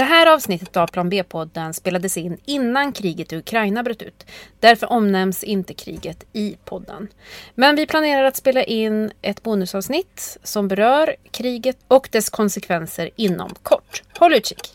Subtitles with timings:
[0.00, 4.26] Det här avsnittet av Plan B-podden spelades in innan kriget i Ukraina bröt ut.
[4.60, 7.08] Därför omnämns inte kriget i podden.
[7.54, 13.50] Men vi planerar att spela in ett bonusavsnitt som berör kriget och dess konsekvenser inom
[13.62, 14.02] kort.
[14.18, 14.72] Håll utkik!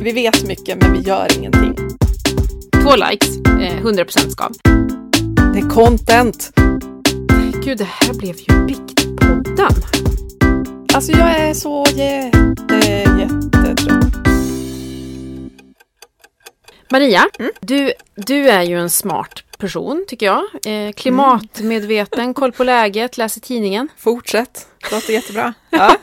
[0.00, 1.74] Vi vet mycket men vi gör ingenting.
[2.82, 4.52] Två likes, eh, 100% skav.
[5.54, 6.52] Det är content.
[7.64, 10.11] Gud, det här blev ju Biktpodden.
[10.94, 12.88] Alltså jag är så jätte,
[13.20, 14.14] jättetrött.
[16.90, 17.28] Maria,
[17.60, 20.42] du, du är ju en smart person tycker jag.
[20.66, 23.88] Eh, klimatmedveten, koll på läget, läser tidningen.
[23.96, 24.68] Fortsätt.
[24.92, 25.54] Låter jättebra.
[25.70, 25.96] Ja.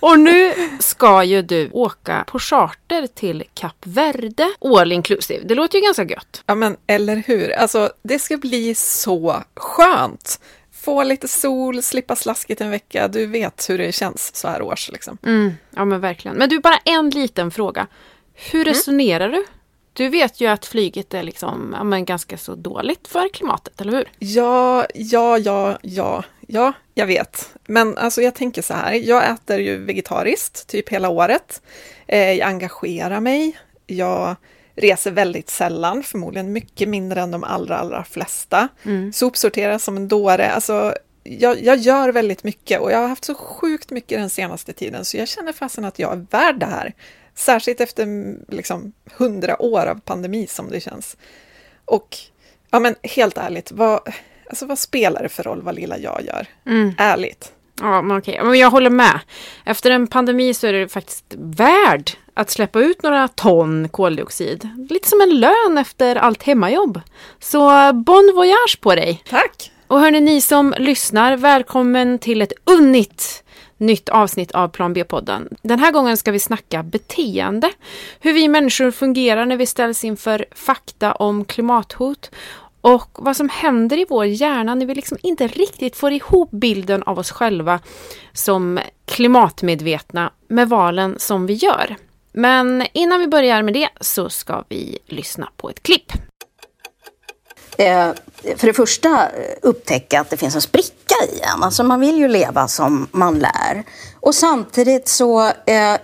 [0.00, 4.48] Och nu ska ju du åka på charter till Kap Verde,
[4.78, 5.44] all inclusive.
[5.44, 6.42] Det låter ju ganska gött.
[6.46, 7.52] ja men eller hur.
[7.52, 10.40] Alltså det ska bli så skönt.
[10.82, 13.08] Få lite sol, slippa slasket en vecka.
[13.08, 15.18] Du vet hur det känns så här års liksom.
[15.22, 16.36] Mm, ja men verkligen.
[16.36, 17.86] Men du, bara en liten fråga.
[18.34, 19.44] Hur resonerar du?
[19.92, 23.92] Du vet ju att flyget är liksom, ja, men ganska så dåligt för klimatet, eller
[23.92, 24.08] hur?
[24.18, 27.54] Ja, ja, ja, ja, ja, jag vet.
[27.66, 31.62] Men alltså jag tänker så här, jag äter ju vegetariskt typ hela året.
[32.06, 33.58] Eh, jag engagerar mig.
[33.86, 34.36] Jag
[34.76, 38.68] reser väldigt sällan, förmodligen mycket mindre än de allra, allra flesta.
[39.12, 40.50] Sopsorterar som en dåre.
[40.50, 44.72] Alltså, jag, jag gör väldigt mycket och jag har haft så sjukt mycket den senaste
[44.72, 46.94] tiden så jag känner fasen att jag är värd det här.
[47.34, 51.16] Särskilt efter mm, liksom hundra år av pandemi som det känns.
[51.84, 52.16] Och
[52.70, 54.00] ja men helt ärligt, vad,
[54.48, 56.46] alltså, vad spelar det för roll vad lilla jag gör?
[56.98, 57.52] Ärligt.
[57.80, 58.40] Ja, men okej.
[58.42, 59.20] Men jag håller med.
[59.64, 64.68] Efter en pandemi så är det faktiskt värd att släppa ut några ton koldioxid.
[64.90, 67.00] Lite som en lön efter allt hemmajobb.
[67.38, 69.22] Så bon voyage på dig!
[69.30, 69.70] Tack!
[69.86, 73.44] Och hörni, ni som lyssnar, välkommen till ett unnigt
[73.76, 75.48] nytt avsnitt av Plan B-podden.
[75.62, 77.70] Den här gången ska vi snacka beteende.
[78.20, 82.30] Hur vi människor fungerar när vi ställs inför fakta om klimathot
[82.80, 87.02] och vad som händer i vår hjärna när vi liksom inte riktigt får ihop bilden
[87.02, 87.80] av oss själva
[88.32, 91.96] som klimatmedvetna med valen som vi gör.
[92.32, 96.12] Men innan vi börjar med det så ska vi lyssna på ett klipp.
[97.76, 98.10] Eh,
[98.56, 101.62] för det första eh, upptäcka att det finns en spricka i en.
[101.62, 103.84] Alltså man vill ju leva som man lär.
[104.20, 105.52] Och samtidigt så eh,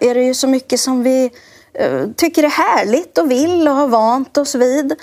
[0.01, 1.31] är det ju så mycket som vi
[1.75, 4.95] eh, tycker är härligt och vill och har vant oss vid.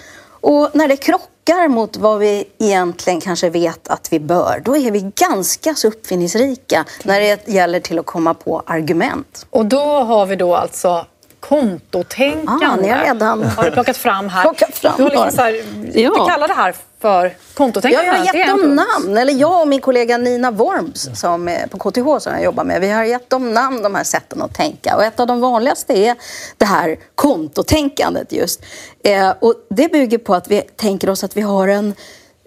[0.42, 4.92] Och när det krockar mot vad vi egentligen kanske vet att vi bör, då är
[4.92, 9.46] vi ganska så uppfinningsrika när det gäller till att komma på argument.
[9.50, 11.06] Och då har vi då alltså
[11.50, 12.66] kontotänkande.
[12.66, 14.42] Ah, ni har redan har du plockat fram här.
[14.42, 15.52] plockat fram du har liksom så här,
[15.94, 16.12] Ja.
[16.26, 18.06] Vi kallar det här för Ja, kontotänkande.
[18.08, 19.18] jag har gett dem namn.
[19.18, 22.82] Eller jag och min kollega Nina Worms som är på KTH som jag jobbar med.
[22.82, 24.96] Vi har gett dem namn, de här sätten att tänka.
[24.96, 26.16] Och ett av de vanligaste är
[26.58, 28.62] det här kontotänkandet just.
[29.04, 31.94] Eh, och det bygger på att vi tänker oss att vi har en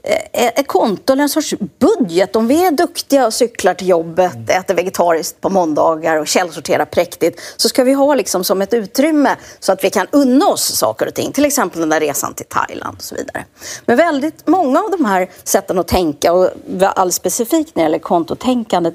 [0.08, 2.36] eh, ett konto eller en sorts budget.
[2.36, 7.40] Om vi är duktiga och cyklar till jobbet, äter vegetariskt på måndagar och källsorterar präktigt
[7.56, 11.06] så ska vi ha liksom som ett utrymme så att vi kan unna oss saker
[11.06, 11.32] och ting.
[11.32, 13.44] Till exempel den där resan till Thailand och så vidare.
[13.86, 17.98] Men väldigt många av de här sätten att tänka och alldeles specifikt när det gäller
[17.98, 18.94] kontotänkandet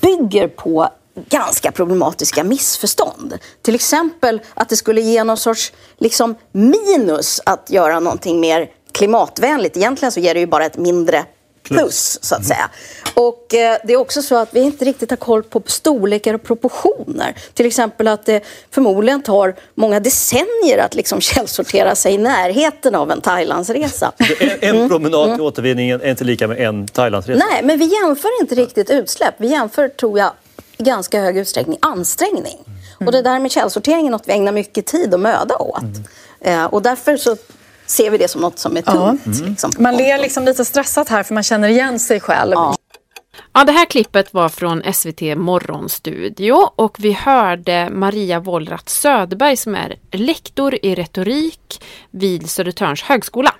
[0.00, 0.88] bygger på
[1.28, 3.38] ganska problematiska missförstånd.
[3.62, 9.76] Till exempel att det skulle ge någon sorts liksom, minus att göra någonting mer klimatvänligt.
[9.76, 11.24] Egentligen så ger det ju bara ett mindre
[11.62, 12.70] plus, så att säga.
[13.14, 16.42] Och eh, det är också så att vi inte riktigt har koll på storlekar och
[16.42, 17.34] proportioner.
[17.54, 23.10] Till exempel att det förmodligen tar många decennier att liksom källsortera sig i närheten av
[23.10, 24.12] en Thailandsresa.
[24.60, 27.44] En, en promenad till återvinningen är inte lika med en Thailandsresa.
[27.50, 29.34] Nej, men vi jämför inte riktigt utsläpp.
[29.36, 30.30] Vi jämför, tror jag,
[30.78, 32.58] i ganska hög utsträckning ansträngning.
[33.06, 35.82] Och det där med källsortering är något vi ägnar mycket tid och möda åt.
[36.40, 37.36] Eh, och därför så
[37.90, 39.26] ser vi det som något som är tungt.
[39.26, 42.52] Liksom, på Man ler liksom lite stressat här för man känner igen sig själv.
[42.54, 42.74] Ja.
[43.52, 49.74] Ja, det här klippet var från SVT Morgonstudio och vi hörde Maria Wollratz Söderberg som
[49.74, 53.54] är lektor i retorik vid Södertörns högskola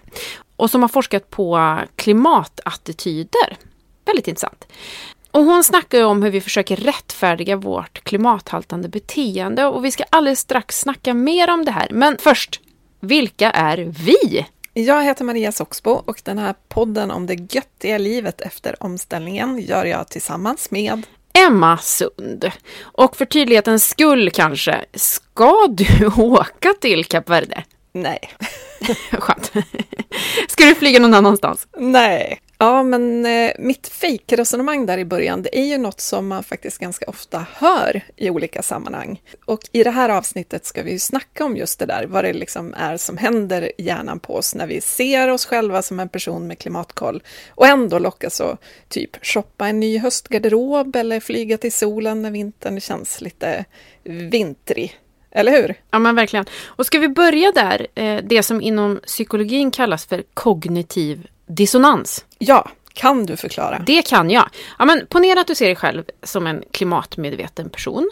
[0.56, 3.56] och som har forskat på klimatattityder.
[4.06, 4.66] Väldigt intressant.
[5.30, 10.04] Och hon snackar ju om hur vi försöker rättfärdiga vårt klimathaltande beteende och vi ska
[10.10, 11.88] alldeles strax snacka mer om det här.
[11.90, 12.60] Men först,
[13.00, 14.46] vilka är vi?
[14.72, 19.84] Jag heter Maria Soxbo och den här podden om det göttiga livet efter omställningen gör
[19.84, 21.02] jag tillsammans med
[21.46, 22.50] Emma Sund.
[22.80, 27.64] Och för tydlighetens skull kanske, ska du åka till Kap Verde?
[27.92, 28.18] Nej.
[29.12, 29.52] Skönt.
[30.48, 31.66] Ska du flyga någon annanstans?
[31.78, 32.40] Nej.
[32.60, 36.78] Ja, men eh, mitt fejkresonemang där i början, det är ju något som man faktiskt
[36.78, 39.22] ganska ofta hör i olika sammanhang.
[39.44, 42.32] Och i det här avsnittet ska vi ju snacka om just det där, vad det
[42.32, 46.08] liksom är som händer i hjärnan på oss när vi ser oss själva som en
[46.08, 51.72] person med klimatkoll och ändå lockas att typ shoppa en ny höstgarderob eller flyga till
[51.72, 53.64] solen när vintern känns lite
[54.04, 54.98] vintrig.
[55.30, 55.74] Eller hur?
[55.90, 56.46] Ja men verkligen.
[56.66, 62.24] Och ska vi börja där, eh, det som inom psykologin kallas för kognitiv dissonans.
[62.38, 63.82] Ja, kan du förklara?
[63.86, 64.48] Det kan jag.
[64.78, 68.10] Ja, men ponera att du ser dig själv som en klimatmedveten person.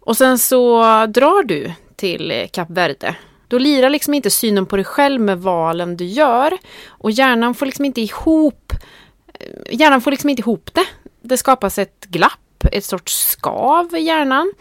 [0.00, 3.16] Och sen så drar du till Kap Verde.
[3.48, 6.58] Då lirar liksom inte synen på dig själv med valen du gör.
[6.88, 8.72] Och hjärnan får liksom inte ihop
[9.34, 10.86] eh, Hjärnan får liksom inte ihop det.
[11.22, 14.52] Det skapas ett glapp, ett sorts skav i hjärnan.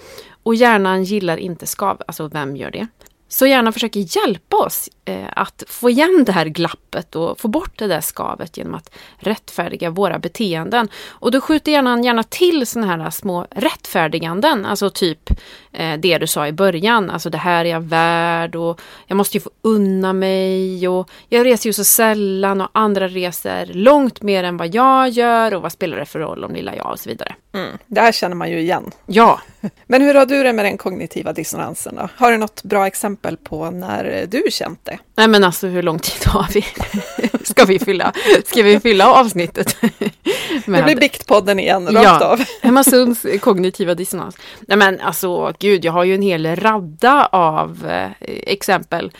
[0.44, 2.02] Och hjärnan gillar inte skav.
[2.08, 2.88] Alltså vem gör det?
[3.28, 6.85] Så hjärnan försöker hjälpa oss eh, att få igen det här glappet
[7.16, 10.88] och få bort det där skavet genom att rättfärdiga våra beteenden.
[11.08, 15.30] Och då skjuter hjärnan gärna till sådana här små rättfärdiganden, alltså typ
[15.72, 19.38] eh, det du sa i början, alltså det här är jag värd och jag måste
[19.38, 24.44] ju få unna mig och jag reser ju så sällan och andra reser långt mer
[24.44, 27.10] än vad jag gör och vad spelar det för roll om lilla jag och så
[27.10, 27.36] vidare.
[27.54, 28.92] Mm, det här känner man ju igen.
[29.06, 29.42] Ja.
[29.86, 32.10] Men hur har du det med den kognitiva dissonansen då?
[32.16, 35.00] Har du något bra exempel på när du känt det?
[35.16, 36.66] Nej men alltså hur lång tid har vi?
[37.44, 38.14] Ska vi fylla,
[38.46, 39.78] ska vi fylla avsnittet?
[40.66, 40.80] Med...
[40.80, 42.44] Det blir Biktpodden igen, rakt ja, av.
[42.62, 44.38] Emma Sunds kognitiva dissonans.
[44.68, 49.12] Nej men alltså gud, jag har ju en hel radda av eh, exempel.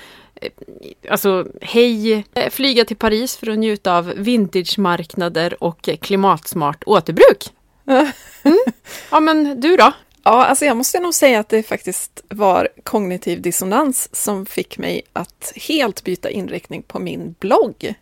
[1.10, 7.44] Alltså, hej, flyga till Paris för att njuta av vintagemarknader och klimatsmart återbruk.
[7.88, 8.12] Mm.
[9.12, 9.92] Ja men du då?
[10.28, 15.02] Ja, alltså jag måste nog säga att det faktiskt var kognitiv dissonans som fick mig
[15.14, 17.94] att helt byta inriktning på min blogg.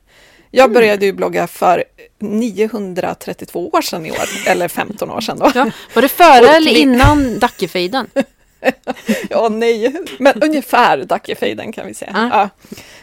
[0.52, 0.74] Jag mm.
[0.74, 1.84] började ju blogga för
[2.20, 5.52] 932 år sedan i år, eller 15 år sedan då.
[5.56, 8.08] Ja, var det före eller innan Dackefejden?
[9.30, 12.12] ja, nej, men ungefär Dackefejden kan vi säga.
[12.16, 12.30] Ah.
[12.38, 12.50] Ja.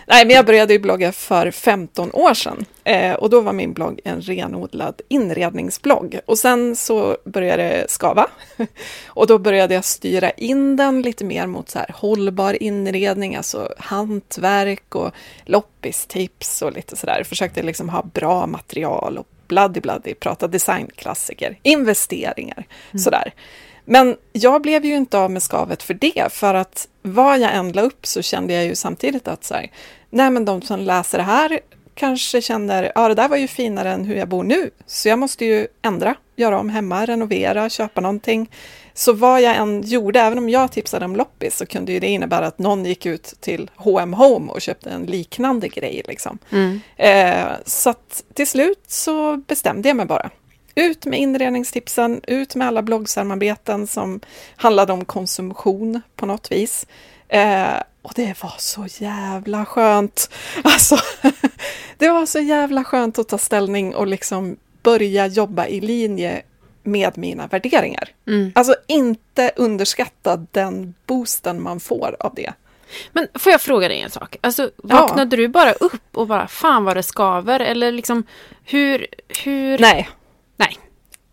[0.06, 3.72] Nej, men jag började ju blogga för 15 år sedan eh, och då var min
[3.72, 6.20] blogg en renodlad inredningsblogg.
[6.26, 8.26] Och sen så började det skava
[9.06, 13.74] och då började jag styra in den lite mer mot så här hållbar inredning, alltså
[13.78, 15.10] hantverk och
[15.44, 17.24] loppistips och lite sådär.
[17.24, 22.98] Försökte liksom ha bra material och bloody bloody, prata designklassiker, investeringar, mm.
[22.98, 23.32] sådär.
[23.92, 27.72] Men jag blev ju inte av med skavet för det, för att vad jag än
[27.72, 29.70] la upp så kände jag ju samtidigt att så här,
[30.10, 31.60] nej men de som läser det här
[31.94, 35.18] kanske känner, ja det där var ju finare än hur jag bor nu, så jag
[35.18, 38.50] måste ju ändra, göra om hemma, renovera, köpa någonting.
[38.94, 42.08] Så vad jag än gjorde, även om jag tipsade om loppis, så kunde ju det
[42.08, 46.02] innebära att någon gick ut till H&M Home och köpte en liknande grej.
[46.08, 46.38] Liksom.
[46.50, 46.80] Mm.
[46.96, 50.30] Eh, så att till slut så bestämde jag mig bara.
[50.74, 54.20] Ut med inredningstipsen, ut med alla bloggsamarbeten som
[54.56, 56.86] handlade om konsumtion på något vis.
[57.28, 60.30] Eh, och det var så jävla skönt.
[60.64, 60.96] Alltså,
[61.98, 66.42] det var så jävla skönt att ta ställning och liksom börja jobba i linje
[66.82, 68.08] med mina värderingar.
[68.26, 68.52] Mm.
[68.54, 72.52] Alltså inte underskatta den boosten man får av det.
[73.12, 74.36] Men får jag fråga dig en sak?
[74.40, 75.42] Alltså, vaknade ja.
[75.42, 77.60] du bara upp och bara fan vad det skaver?
[77.60, 78.24] Eller liksom
[78.64, 79.06] hur...
[79.44, 79.78] hur...
[79.78, 80.08] Nej.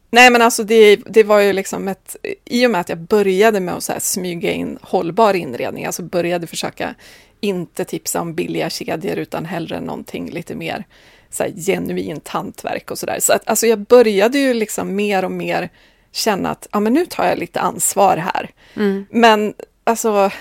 [0.09, 2.15] Nej men alltså det, det var ju liksom ett,
[2.45, 6.47] i och med att jag började med att så smyga in hållbar inredning, alltså började
[6.47, 6.95] försöka
[7.39, 10.85] inte tipsa om billiga kedjor utan hellre någonting lite mer
[11.29, 13.17] så här, genuint hantverk och sådär.
[13.19, 15.69] Så att alltså jag började ju liksom mer och mer
[16.11, 18.49] känna att ja, men nu tar jag lite ansvar här.
[18.75, 19.05] Mm.
[19.09, 20.31] Men alltså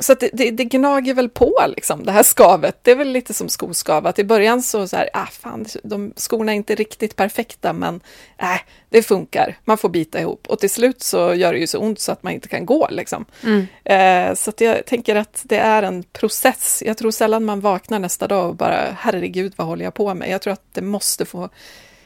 [0.00, 2.78] så det, det, det, gnager väl på, liksom, det här skavet.
[2.82, 6.12] Det är väl lite som skoskav, att i början så, så här, ah, fan, de,
[6.16, 8.00] skorna är inte riktigt perfekta, men
[8.38, 9.58] äh, det funkar.
[9.64, 10.46] Man får bita ihop.
[10.46, 12.88] Och till slut så gör det ju så ont så att man inte kan gå.
[12.90, 13.24] Liksom.
[13.44, 13.66] Mm.
[13.84, 16.82] Eh, så jag tänker att det är en process.
[16.86, 20.30] Jag tror sällan man vaknar nästa dag och bara, herregud, vad håller jag på med?
[20.30, 21.48] Jag tror att det måste få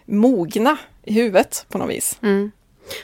[0.04, 2.18] mogna i huvudet på något vis.
[2.22, 2.52] Mm.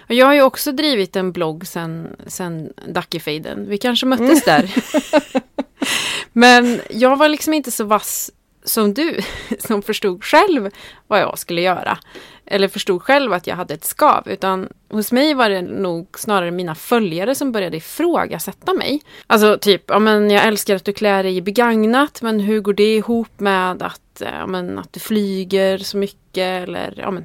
[0.07, 3.69] Jag har ju också drivit en blogg sen, sen Dackefejden.
[3.69, 4.67] Vi kanske möttes mm.
[4.67, 4.75] där.
[6.33, 8.31] Men jag var liksom inte så vass
[8.65, 9.21] som du,
[9.59, 10.71] som förstod själv
[11.07, 11.99] vad jag skulle göra.
[12.47, 14.29] Eller förstod själv att jag hade ett skav.
[14.29, 19.01] Utan hos mig var det nog snarare mina följare som började ifrågasätta mig.
[19.27, 22.73] Alltså typ, ja men jag älskar att du klär dig i begagnat, men hur går
[22.73, 26.69] det ihop med att, ja, men, att du flyger så mycket?
[26.69, 27.25] Eller ja, men,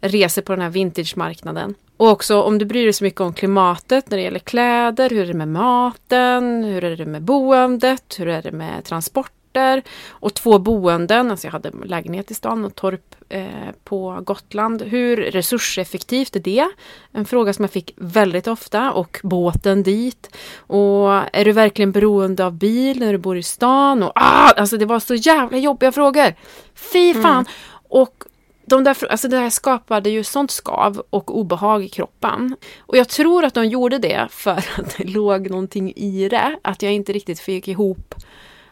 [0.00, 1.74] reser på den här vintage-marknaden.
[1.96, 5.22] Och också om du bryr dig så mycket om klimatet när det gäller kläder, hur
[5.22, 10.34] är det med maten, hur är det med boendet, hur är det med transporter och
[10.34, 11.30] två boenden.
[11.30, 13.44] Alltså jag hade lägenhet i stan och torp eh,
[13.84, 14.82] på Gotland.
[14.82, 16.68] Hur resurseffektivt är det?
[17.12, 20.36] En fråga som jag fick väldigt ofta och båten dit.
[20.56, 24.02] Och är du verkligen beroende av bil när du bor i stan?
[24.02, 26.34] Och, ah, alltså det var så jävla jobbiga frågor.
[26.74, 27.24] Fy fan!
[27.24, 27.46] Mm.
[27.88, 28.24] Och
[28.70, 32.56] de där, alltså det här skapade ju sånt skav och obehag i kroppen.
[32.78, 36.58] Och jag tror att de gjorde det för att det låg någonting i det.
[36.62, 38.14] Att jag inte riktigt fick ihop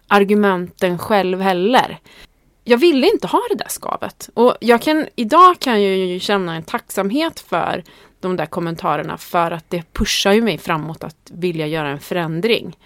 [0.08, 1.98] argumenten själv heller.
[2.64, 4.30] Jag ville inte ha det där skavet.
[4.34, 7.84] Och jag kan, idag kan jag ju känna en tacksamhet för
[8.20, 12.76] de där kommentarerna för att det pushar ju mig framåt att vilja göra en förändring.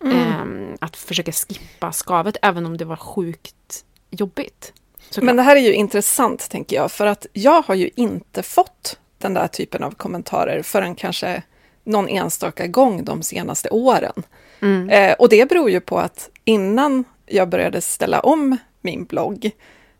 [0.00, 0.16] Mm.
[0.16, 4.72] Eh, att försöka skippa skavet även om det var sjukt jobbigt.
[5.14, 5.26] Såklart.
[5.26, 8.98] Men det här är ju intressant, tänker jag, för att jag har ju inte fått
[9.18, 11.42] den där typen av kommentarer förrän kanske
[11.84, 14.22] någon enstaka gång de senaste åren.
[14.60, 14.88] Mm.
[14.88, 19.50] Eh, och det beror ju på att innan jag började ställa om min blogg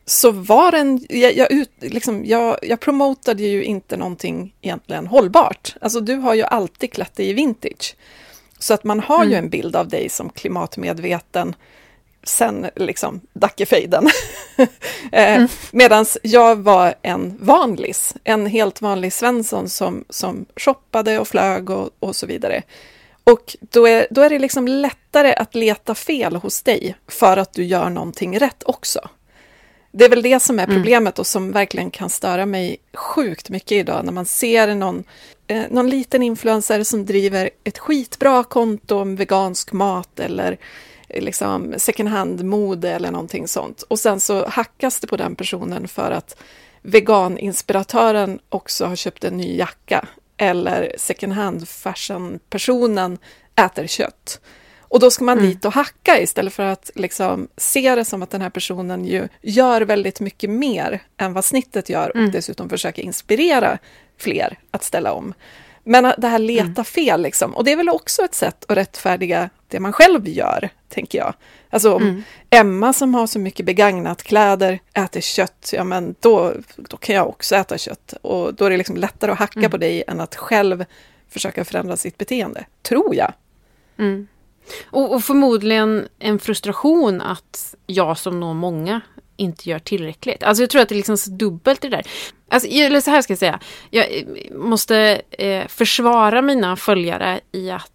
[0.07, 5.77] så var den, jag, jag, ut, liksom, jag, jag promotade ju inte någonting egentligen hållbart.
[5.81, 7.97] Alltså du har ju alltid klätt dig i vintage.
[8.59, 9.31] Så att man har mm.
[9.31, 11.55] ju en bild av dig som klimatmedveten,
[12.25, 14.09] sen liksom Dackefejden.
[15.13, 15.49] Eh, mm.
[15.71, 21.91] Medan jag var en vanlis, en helt vanlig Svensson som, som shoppade och flög och,
[22.01, 22.63] och så vidare.
[23.25, 27.53] Och då är, då är det liksom lättare att leta fel hos dig för att
[27.53, 29.01] du gör någonting rätt också.
[29.93, 30.77] Det är väl det som är mm.
[30.77, 35.05] problemet och som verkligen kan störa mig sjukt mycket idag när man ser någon,
[35.47, 40.59] eh, någon liten influencer som driver ett skitbra konto om vegansk mat eller
[41.21, 43.83] liksom second hand-mode eller någonting sånt.
[43.83, 46.37] Och sen så hackas det på den personen för att
[46.83, 53.19] veganinspiratören också har köpt en ny jacka eller second hand fashion-personen
[53.57, 54.41] äter kött.
[54.81, 55.51] Och då ska man mm.
[55.51, 59.29] dit och hacka istället för att liksom se det som att den här personen ju
[59.43, 62.31] gör väldigt mycket mer än vad snittet gör och mm.
[62.31, 63.79] dessutom försöker inspirera
[64.19, 65.35] fler att ställa om.
[65.85, 66.85] Men det här leta mm.
[66.85, 67.55] fel, liksom.
[67.55, 71.35] och det är väl också ett sätt att rättfärdiga det man själv gör, tänker jag.
[71.71, 72.23] Alltså om mm.
[72.51, 77.29] Emma som har så mycket begagnat kläder äter kött, ja men då, då kan jag
[77.29, 78.15] också äta kött.
[78.23, 79.71] Och då är det liksom lättare att hacka mm.
[79.71, 80.85] på dig än att själv
[81.29, 83.33] försöka förändra sitt beteende, tror jag.
[83.99, 84.29] Mm.
[84.87, 89.01] Och, och, förmodligen en frustration att jag som nog många
[89.37, 90.43] inte gör tillräckligt.
[90.43, 92.07] Alltså jag tror att det är liksom så dubbelt det där.
[92.51, 93.61] Alltså, eller så här ska jag säga.
[93.91, 97.91] Jag eh, måste eh, försvara mina följare i att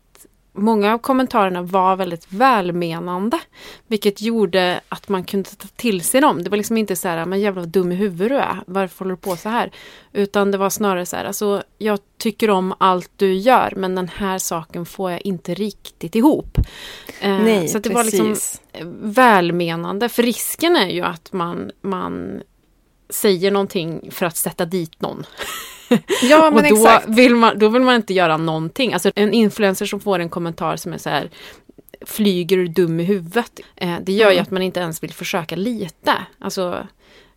[0.53, 3.39] många av kommentarerna var väldigt välmenande.
[3.87, 6.43] Vilket gjorde att man kunde ta till sig dem.
[6.43, 8.63] Det var liksom inte så här, men jävla dum i huvudet du är.
[8.67, 9.71] Varför håller du på så här?
[10.13, 14.09] Utan det var snarare så här, alltså jag tycker om allt du gör men den
[14.15, 16.57] här saken får jag inte riktigt ihop.
[17.21, 18.19] Eh, Nej, så det precis.
[18.19, 18.45] var liksom
[19.01, 20.09] välmenande.
[20.09, 22.41] För risken är ju att man, man
[23.09, 25.25] säger någonting för att sätta dit någon.
[26.23, 27.07] Ja, men och då exakt.
[27.07, 28.93] Vill man, då vill man inte göra någonting.
[28.93, 31.29] Alltså en influencer som får en kommentar som är så här
[32.05, 33.59] flyger du dum i huvudet?
[33.75, 34.35] Eh, det gör mm.
[34.35, 36.25] ju att man inte ens vill försöka lita.
[36.39, 36.87] Alltså,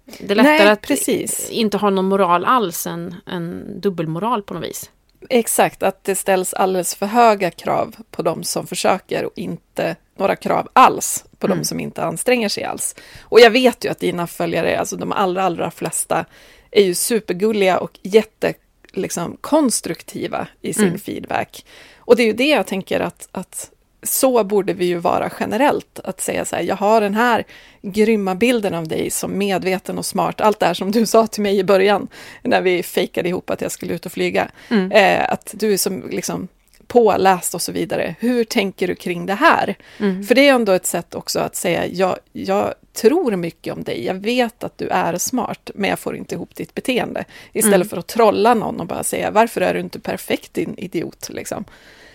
[0.04, 1.50] det är lättare Nej, att precis.
[1.50, 4.90] inte ha någon moral alls än en dubbelmoral på något vis.
[5.28, 10.36] Exakt, att det ställs alldeles för höga krav på de som försöker och inte några
[10.36, 11.58] krav alls på mm.
[11.58, 12.94] de som inte anstränger sig alls.
[13.22, 16.24] Och jag vet ju att dina följare, alltså de allra, allra flesta,
[16.72, 20.98] är ju supergulliga och jättekonstruktiva liksom, i sin mm.
[20.98, 21.64] feedback.
[21.96, 23.70] Och det är ju det jag tänker att, att
[24.02, 27.44] så borde vi ju vara generellt, att säga så här, jag har den här
[27.82, 31.42] grymma bilden av dig som medveten och smart, allt det här som du sa till
[31.42, 32.08] mig i början,
[32.42, 34.92] när vi fejkade ihop att jag skulle ut och flyga, mm.
[34.92, 36.48] eh, att du är som liksom
[36.86, 38.14] påläst och så vidare.
[38.18, 39.74] Hur tänker du kring det här?
[39.98, 40.24] Mm.
[40.24, 44.04] För det är ändå ett sätt också att säga, jag, jag tror mycket om dig,
[44.04, 47.24] jag vet att du är smart, men jag får inte ihop ditt beteende.
[47.52, 47.88] Istället mm.
[47.88, 51.28] för att trolla någon och bara säga, varför är du inte perfekt din idiot?
[51.32, 51.64] Liksom.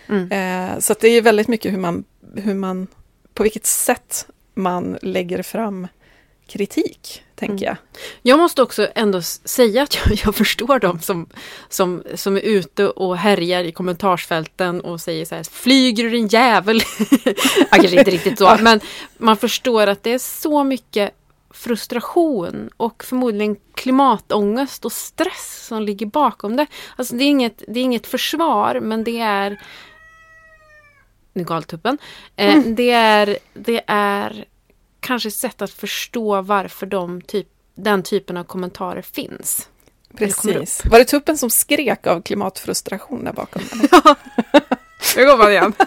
[0.08, 0.32] Mm.
[0.32, 2.04] Eh, så det är väldigt mycket hur man,
[2.34, 2.86] hur man,
[3.34, 5.88] på vilket sätt man lägger fram
[6.48, 7.76] kritik, tänker mm.
[7.76, 7.76] jag.
[8.22, 11.26] Jag måste också ändå säga att jag, jag, förstår dem som,
[11.68, 16.28] som, som är ute och härjar i kommentarsfälten och säger så här, flyger du din
[16.28, 16.82] jävel?
[17.24, 18.80] ja, kanske inte riktigt så, men
[19.18, 21.14] man förstår att det är så mycket
[21.50, 26.66] frustration och förmodligen klimatångest och stress som ligger bakom det.
[26.96, 29.60] Alltså det är inget, det är inget försvar, men det är
[31.34, 31.98] Galtuppen.
[32.36, 32.74] Eh, mm.
[32.74, 34.44] det, är, det är
[35.00, 39.68] kanske ett sätt att förstå varför de typ, den typen av kommentarer finns.
[40.16, 40.82] Precis.
[40.84, 43.62] Var det tuppen som skrek av klimatfrustration där bakom?
[43.92, 44.14] ja,
[45.16, 45.72] jag går bara igen.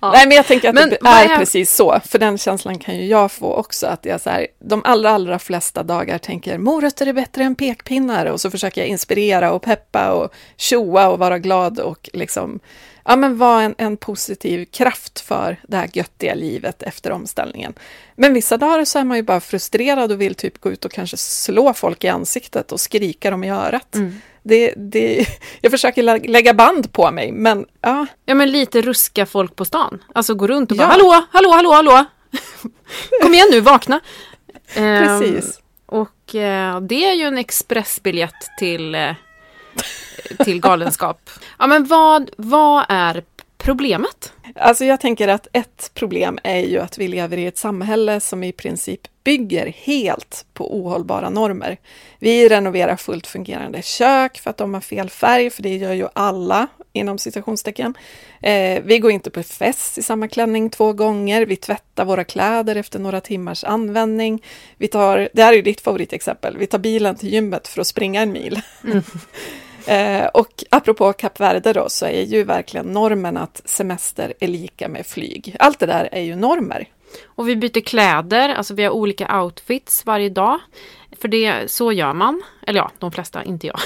[0.00, 0.12] ja.
[0.12, 2.96] Nej, men jag tänker att Men det är, är- precis så, för den känslan kan
[2.96, 7.06] ju jag få också, att jag så här, de allra, allra flesta dagar tänker morötter
[7.06, 11.38] är bättre än pekpinnar och så försöker jag inspirera och peppa och tjoa och vara
[11.38, 12.60] glad och liksom,
[13.04, 17.74] ja men vara en, en positiv kraft för det här göttiga livet efter omställningen.
[18.16, 20.92] Men vissa dagar så är man ju bara frustrerad och vill typ gå ut och
[20.92, 23.96] kanske slå folk i ansiktet och skrika dem i örat.
[24.42, 25.26] Det, det,
[25.60, 29.64] jag försöker lä- lägga band på mig, men ja, Ja men lite ruska folk på
[29.64, 30.02] stan.
[30.14, 30.80] Alltså gå runt och Ja.
[30.86, 32.04] bara hallå, hallå, hallå, hallå.
[33.22, 34.00] Kom igen nu, vakna.
[34.74, 35.60] Ehm, precis.
[35.86, 39.10] och eh, det är ju en expressbiljett till, eh,
[40.44, 41.30] till galenskap.
[41.58, 43.22] Ja men vad, vad är
[43.60, 44.32] problemet?
[44.54, 48.44] Alltså jag tänker att ett problem är ju att vi lever i ett samhälle som
[48.44, 51.76] i princip bygger helt på ohållbara normer.
[52.18, 56.08] Vi renoverar fullt fungerande kök för att de har fel färg, för det gör ju
[56.12, 57.94] alla inom citationstecken.
[58.42, 61.46] Eh, vi går inte på fest i samma klänning två gånger.
[61.46, 64.44] Vi tvättar våra kläder efter några timmars användning.
[64.76, 67.86] Vi tar, det här är ju ditt favoritexempel, vi tar bilen till gymmet för att
[67.86, 68.60] springa en mil.
[69.90, 74.88] Eh, och apropå Kap Verde då, så är ju verkligen normen att semester är lika
[74.88, 75.56] med flyg.
[75.58, 76.88] Allt det där är ju normer.
[77.24, 80.58] Och vi byter kläder, alltså vi har olika outfits varje dag.
[81.20, 82.42] För det, så gör man.
[82.66, 83.80] Eller ja, de flesta, inte jag.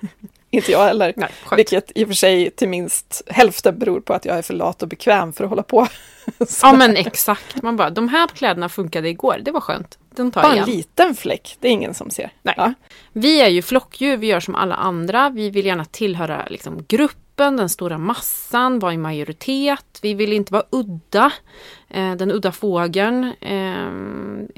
[0.56, 1.12] Inte jag heller.
[1.16, 1.58] Nej, skönt.
[1.58, 4.82] Vilket i och för sig till minst hälften beror på att jag är för lat
[4.82, 5.86] och bekväm för att hålla på.
[6.62, 7.62] Ja men exakt.
[7.62, 9.98] Man bara, de här kläderna funkade igår, det var skönt.
[10.14, 10.64] Den tar bara igen.
[10.68, 12.32] en liten fläck, det är ingen som ser.
[12.42, 12.54] Nej.
[12.56, 12.74] Ja.
[13.12, 15.30] Vi är ju flockdjur, vi gör som alla andra.
[15.30, 16.84] Vi vill gärna tillhöra liksom,
[17.40, 19.98] gruppen, den stora massan, vara i majoritet.
[20.02, 21.32] Vi vill inte vara udda,
[21.88, 23.24] eh, den udda fågeln.
[23.40, 23.90] Eh,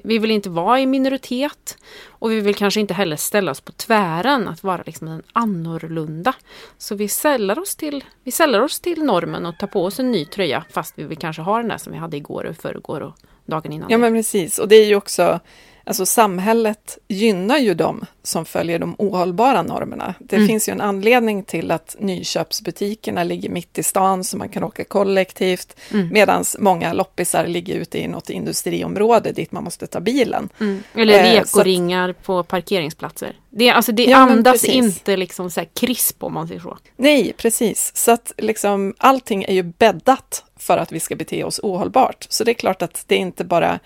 [0.05, 1.77] vi vill inte vara i minoritet.
[2.21, 6.35] Och vi vill kanske inte heller ställa oss på tvären, att vara liksom en annorlunda.
[6.79, 10.11] Så vi sällar oss till, vi sällar oss till normen och tar på oss en
[10.11, 13.01] ny tröja fast vi vill kanske ha den där som vi hade igår och förrgår
[13.01, 13.15] och
[13.47, 13.91] dagen innan.
[13.91, 14.59] ja, men precis.
[14.59, 15.41] Och det är ju också,
[15.85, 20.15] alltså samhället gynnar ju dem som följer de ohållbara normerna.
[20.21, 20.49] Det Mm.
[20.49, 24.85] finns ju en anledning till att nyköpsbutikerna ligger mitt i stan så man kan åka
[24.85, 26.09] kollektivt, Mm.
[26.12, 30.49] medan många loppisar ligger ute i något industriområde dit man måste ta bilen.
[30.61, 30.83] Mm.
[30.95, 33.37] Eller Eh, rekoringar på parkeringsplatser.
[33.51, 36.79] Det, alltså, det Ja, andas inte liksom så här krisp om man säger så.
[36.97, 37.92] Nej, precis.
[37.97, 42.27] Så att liksom allting är ju bäddat för att vi ska bete oss ohållbart.
[42.29, 43.79] Så det är klart att det inte bara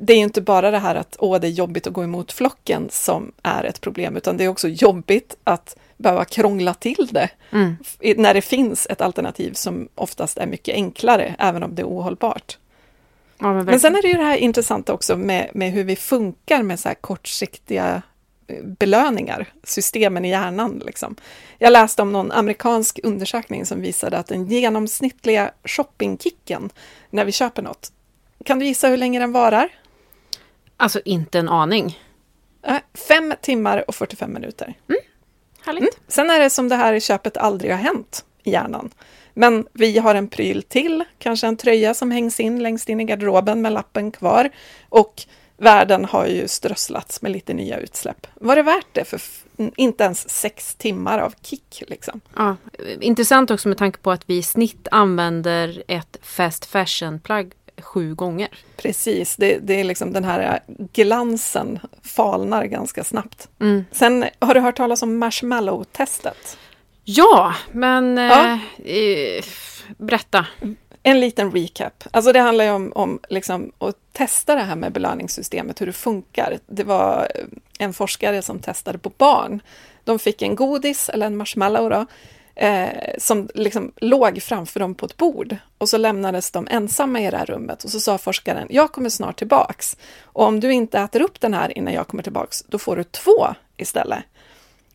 [0.00, 2.32] det är ju inte bara det här att åh, det är jobbigt att gå emot
[2.32, 7.30] flocken som är ett problem, utan det är också jobbigt att behöva krångla till det
[7.50, 7.76] Mm.
[8.16, 12.58] när det finns ett alternativ som oftast är mycket enklare, även om det är ohållbart.
[13.38, 15.96] Ja, men, Men sen är det ju det här intressanta också med, med hur vi
[15.96, 18.02] funkar med så här kortsiktiga
[18.46, 20.82] eh, belöningar, systemen i hjärnan.
[20.86, 21.16] Liksom.
[21.58, 26.70] Jag läste om någon amerikansk undersökning som visade att den genomsnittliga shoppingkicken
[27.10, 27.92] när vi köper något,
[28.44, 29.68] kan du gissa hur länge den varar?
[30.76, 31.98] Alltså inte en aning.
[32.66, 32.76] Äh,
[33.08, 34.74] Fem timmar och 45 minuter.
[35.64, 35.82] Härligt.
[35.82, 35.94] Mm.
[36.08, 38.90] Sen är det som det här köpet aldrig har hänt i hjärnan.
[39.34, 43.04] Men vi har en pryl till, kanske en tröja som hängs in längst in i
[43.04, 44.50] garderoben med lappen kvar.
[44.88, 45.22] Och
[45.56, 48.26] världen har ju strösslats med lite nya utsläpp.
[48.34, 49.20] Var det värt det för
[49.76, 51.82] inte ens sex timmar av kick?
[51.86, 52.20] Liksom?
[52.36, 52.56] Ja.
[53.00, 58.48] Intressant också med tanke på att vi i snitt använder ett fast fashion-plagg sju gånger.
[58.76, 60.60] Precis, det, det är liksom den här
[60.92, 63.48] glansen falnar ganska snabbt.
[63.60, 63.84] Mm.
[63.92, 66.58] Sen har du hört talas om marshmallow-testet?
[67.04, 68.58] Ja, men Ja.
[68.84, 69.44] Eh, eh,
[69.96, 70.46] berätta.
[71.02, 72.04] En liten recap.
[72.10, 75.92] Alltså det handlar ju om, om liksom att testa det här med belöningssystemet, hur det
[75.92, 76.58] funkar.
[76.66, 77.28] Det var
[77.78, 79.62] en forskare som testade på barn.
[80.04, 82.06] De fick en godis, eller en marshmallow då,
[82.58, 85.56] eh, som liksom låg framför dem på ett bord.
[85.78, 87.84] Och så lämnades de ensamma i det här rummet.
[87.84, 89.96] Och så sa forskaren, jag kommer snart tillbaks.
[90.22, 93.04] Och om du inte äter upp den här innan jag kommer tillbaks, då får du
[93.04, 94.24] två istället.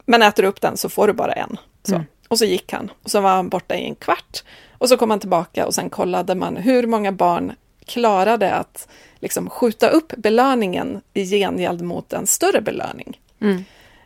[0.06, 1.58] Men äter du upp den så får du bara en.
[1.84, 2.04] Så.
[2.28, 2.92] Och så gick han.
[3.04, 4.44] Och så var han borta i en kvart.
[4.78, 7.54] Och så kom han tillbaka och sen kollade man hur många barn
[7.86, 8.88] klarade att
[9.20, 13.20] liksom skjuta upp belöningen i gengäld mot en större belöning.
[13.42, 13.64] Mm.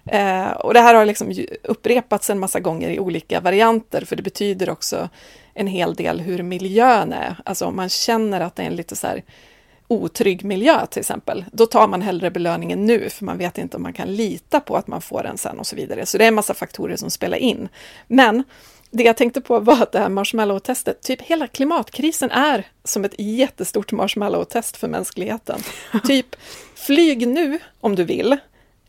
[0.08, 4.24] Eh, och det här har liksom upprepats en massa gånger i olika varianter, för det
[4.24, 5.10] betyder också
[5.54, 7.36] en hel del hur miljön är.
[7.46, 9.24] Alltså om man känner att det är en lite så här
[9.88, 13.84] otrygg miljö till exempel, då tar man hellre belöningen nu, för man vet inte om
[13.84, 16.06] man kan lita på att man får den sen och så vidare.
[16.06, 17.70] Så det är en massa faktorer som spelar in.
[18.08, 18.44] Men
[18.92, 23.16] det jag tänkte på var att det här marshmallow-testet, typ hela klimatkrisen är som ett
[23.18, 25.62] jättestort marshmallow-test för mänskligheten.
[26.08, 26.36] typ,
[26.76, 28.38] flyg nu om du vill,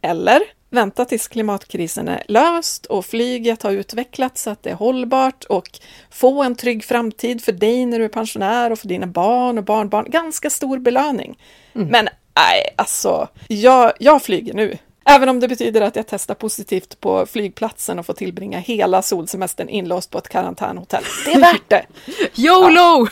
[0.01, 5.45] eller vänta tills klimatkrisen är löst och flyget har utvecklats så att det är hållbart
[5.45, 5.69] och
[6.11, 9.65] få en trygg framtid för dig när du är pensionär och för dina barn och
[9.65, 10.07] barnbarn.
[10.11, 11.39] Ganska stor belöning.
[11.73, 12.05] Men
[12.37, 14.79] nej, alltså, jag, jag flyger nu.
[15.11, 19.69] Även om det betyder att jag testar positivt på flygplatsen och får tillbringa hela solsemestern
[19.69, 21.05] inlåst på ett karantänhotell.
[21.25, 21.87] Det är värt det!
[22.43, 23.09] YOLO!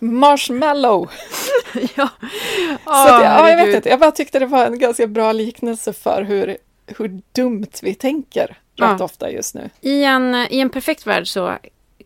[0.00, 1.08] Marshmallow!
[1.96, 2.08] ja.
[2.84, 5.32] Så att, jag- ja, jag vet inte, jag bara tyckte det var en ganska bra
[5.32, 9.04] liknelse för hur, hur dumt vi tänker rätt Ja.
[9.04, 9.70] ofta just nu.
[9.80, 11.58] I en, I en perfekt värld så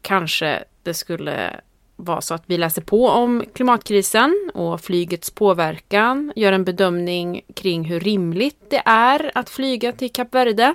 [0.03, 1.61] kanske det skulle
[1.97, 7.85] vara så att vi läser på om klimatkrisen och flygets påverkan, gör en bedömning kring
[7.85, 10.75] hur rimligt det är att flyga till Kap Verde.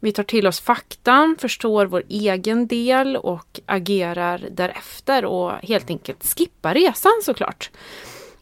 [0.00, 6.24] Vi tar till oss faktan, förstår vår egen del och agerar därefter och helt enkelt
[6.36, 7.70] skippar resan såklart.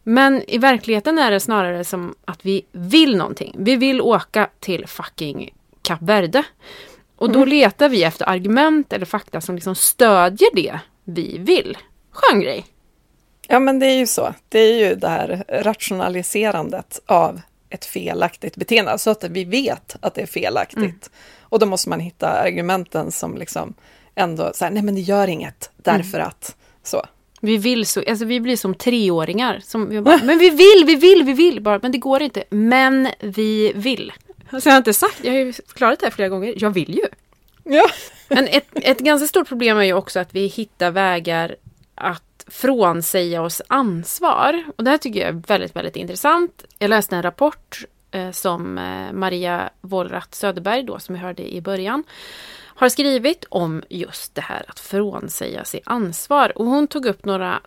[0.03, 3.55] Men i verkligheten är det snarare som att vi vill någonting.
[3.59, 6.45] Vi vill åka till fucking Kap Verde.
[7.17, 11.79] Och då letar vi efter argument eller fakta som liksom stödjer det vi vill.
[12.11, 12.67] Skön grej.
[13.49, 14.35] Ja, men det är ju så.
[14.49, 20.15] Det är ju det här rationaliserandet av ett felaktigt beteende, så att vi vet att
[20.15, 21.11] det är felaktigt.
[21.41, 23.75] Och då måste man hitta argumenten som liksom
[24.15, 27.03] ändå så här, nej men det gör inget, därför att så.
[27.45, 29.61] Vi vill så, alltså vi blir som treåringar.
[29.65, 31.79] Som vi bara, men vi vill, vi vill, vi vill bara.
[31.83, 32.45] Men det går inte.
[32.51, 34.13] Men vi vill.
[34.51, 36.55] Alltså jag har inte sagt, jag har ju förklarat det här flera gånger.
[36.57, 37.07] Jag vill ju.
[37.65, 37.87] Ja,
[38.29, 41.57] Men ett, ett ganska stort problem är ju också att vi hittar vägar
[41.95, 44.65] att frånsäga oss ansvar.
[44.77, 46.65] Och det här tycker jag är väldigt, väldigt intressant.
[46.79, 51.61] Jag läste en rapport eh, som eh, Maria Wollratz Söderberg, då, som vi hörde i
[51.61, 52.05] början,
[52.75, 56.59] har skrivit om just det här att frånsäga sig ansvar.
[56.59, 57.61] Och hon tog upp några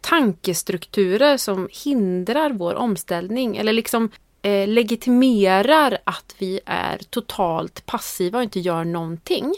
[0.00, 4.10] tankestrukturer som hindrar vår omställning eller liksom
[4.42, 9.54] eh, legitimerar att vi är totalt passiva och inte gör någonting.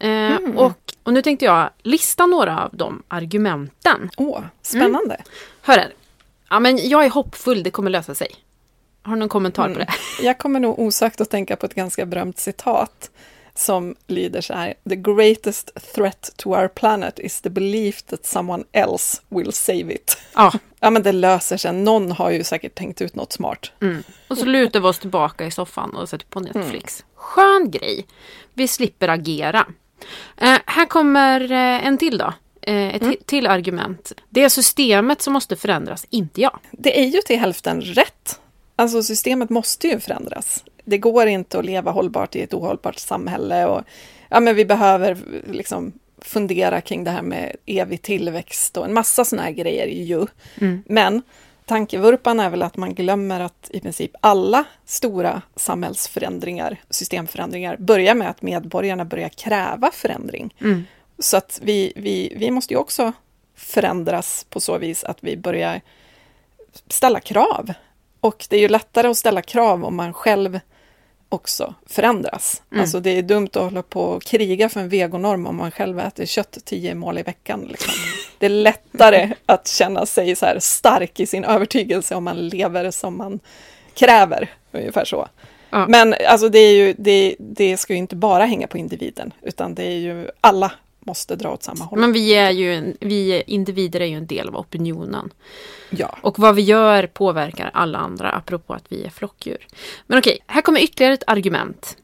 [0.00, 4.10] Eh, och, och nu tänkte jag lista några av de argumenten.
[4.16, 5.22] åh, spännande.
[5.62, 5.92] Hör här.
[6.50, 8.28] Ja, men jag är hoppfull, det kommer lösa sig.
[9.02, 9.88] Har du någon kommentar på det?
[10.22, 13.10] Jag kommer nog osökt att tänka på ett ganska berömt citat
[13.58, 14.74] som lyder så här.
[14.88, 20.18] The greatest threat to our planet is the belief that someone else will save it.
[20.34, 20.52] Ja.
[20.80, 21.72] Ja, men det löser sig.
[21.72, 23.72] Någon har ju säkert tänkt ut något smart.
[23.82, 24.02] Mm.
[24.28, 27.04] Och så lutar vi oss tillbaka i soffan och sätter på Netflix.
[27.14, 28.06] Skön grej.
[28.54, 29.66] Vi slipper agera.
[30.36, 32.32] Eh, här kommer eh, en till då.
[32.62, 34.12] Eh, ett ti- till argument.
[34.28, 36.58] Det är systemet som måste förändras, inte jag.
[36.70, 38.40] Det är ju till hälften rätt.
[38.76, 40.64] Alltså systemet måste ju förändras.
[40.88, 43.82] Det går inte att leva hållbart i ett ohållbart samhälle och
[44.28, 49.24] ja, men vi behöver liksom fundera kring det här med evig tillväxt och en massa
[49.24, 50.26] sådana här grejer ju.
[50.86, 51.22] Men
[51.66, 58.30] tankevurpan är väl att man glömmer att i princip alla stora samhällsförändringar, systemförändringar, börjar med
[58.30, 60.54] att medborgarna börjar kräva förändring.
[61.18, 63.12] Så att vi, vi, vi måste ju också
[63.54, 65.80] förändras på så vis att vi börjar
[66.88, 67.72] ställa krav.
[68.20, 70.60] Och det är ju lättare att ställa krav om man själv
[71.28, 72.62] också förändras.
[72.76, 75.98] Alltså det är dumt att hålla på och kriga för en vegonorm om man själv
[75.98, 77.64] äter kött tio mål i veckan.
[77.68, 77.92] Liksom.
[78.38, 82.90] Det är lättare att känna sig så här stark i sin övertygelse om man lever
[82.90, 83.40] som man
[83.94, 84.50] kräver.
[84.72, 85.28] Ungefär så.
[85.70, 85.86] Ja.
[85.88, 89.74] Men alltså det, är ju, det, det ska ju inte bara hänga på individen, utan
[89.74, 90.72] det är ju alla
[91.08, 91.98] måste dra åt samma håll.
[91.98, 95.32] Men vi är ju, en, vi individer är ju en del av opinionen.
[95.90, 96.18] Ja.
[96.20, 99.66] Och vad vi gör påverkar alla andra, apropå att vi är flockdjur.
[100.06, 101.96] Men okej, här kommer ytterligare ett argument.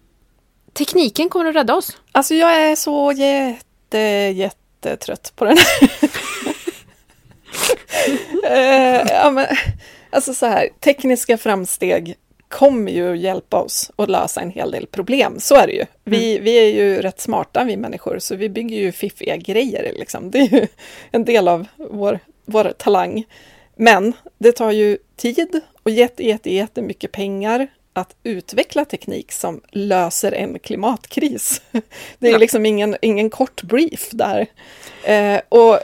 [0.72, 1.96] Tekniken kommer att rädda oss.
[2.12, 3.98] Alltså jag är så jätte,
[4.34, 5.90] jättetrött på den här.
[8.44, 9.46] Eh, ja, men,
[10.10, 12.16] alltså så här, tekniska framsteg
[12.54, 15.40] kommer ju hjälpa oss att lösa en hel del problem.
[15.40, 15.84] Så är det ju.
[16.04, 19.92] Vi, vi är ju rätt smarta vi människor, så vi bygger ju fiffiga grejer.
[19.98, 20.30] Liksom.
[20.30, 20.66] Det är ju
[21.10, 23.24] en del av vår, vår talang.
[23.76, 30.32] Men det tar ju tid och jätte, jätte, jättemycket pengar att utveckla teknik som löser
[30.32, 31.62] en klimatkris.
[32.18, 32.38] Det är Ja.
[32.38, 34.46] liksom ingen, ingen kort brief där.
[35.04, 35.78] Eh, och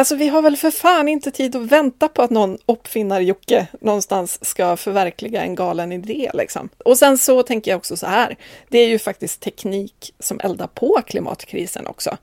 [0.00, 4.44] Alltså vi har väl för fan inte tid att vänta på att någon uppfinnar-Jocke någonstans
[4.44, 6.30] ska förverkliga en galen idé.
[6.34, 6.68] Liksom.
[6.84, 8.36] Och sen så tänker jag också så här,
[8.68, 12.16] det är ju faktiskt teknik som eldar på klimatkrisen också.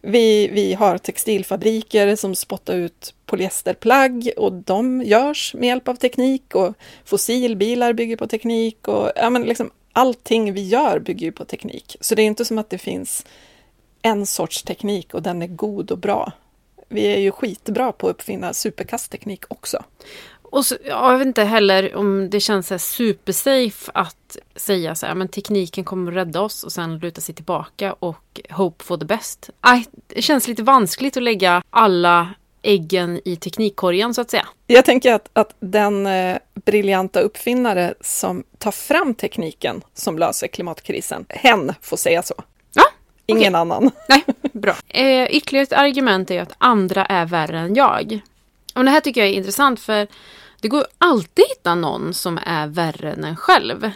[0.00, 6.54] Vi, vi har textilfabriker som spottar ut polyesterplagg och de görs med hjälp av teknik
[6.54, 6.74] och
[7.04, 11.96] fossilbilar bygger på teknik och ja, men liksom, allting vi gör bygger ju på teknik.
[12.00, 13.26] Så det är inte som att det finns
[14.02, 16.32] en sorts teknik och den är god och bra.
[16.88, 19.84] Vi är ju skitbra på att uppfinna superkastteknik också.
[20.42, 25.06] Och så, ja, jag vet inte heller om det känns så supersafe att säga så
[25.06, 28.96] här, men tekniken kommer att rädda oss och sen luta sig tillbaka och hope for
[28.96, 29.50] the best.
[29.60, 34.46] Aj, det känns lite vanskligt att lägga alla äggen i teknikkorgen så att säga.
[34.66, 41.26] Jag tänker att, att den eh, briljanta uppfinnare som tar fram tekniken som löser klimatkrisen,
[41.28, 42.34] hen får säga så.
[43.26, 43.60] Ingen okej.
[43.60, 43.90] annan.
[44.08, 44.74] Nej, bra.
[44.88, 48.20] Eh, ytterligare ett argument är att andra är värre än jag.
[48.74, 50.06] Och det här tycker jag är intressant för
[50.60, 53.90] det går alltid att hitta någon som är värre än en själv.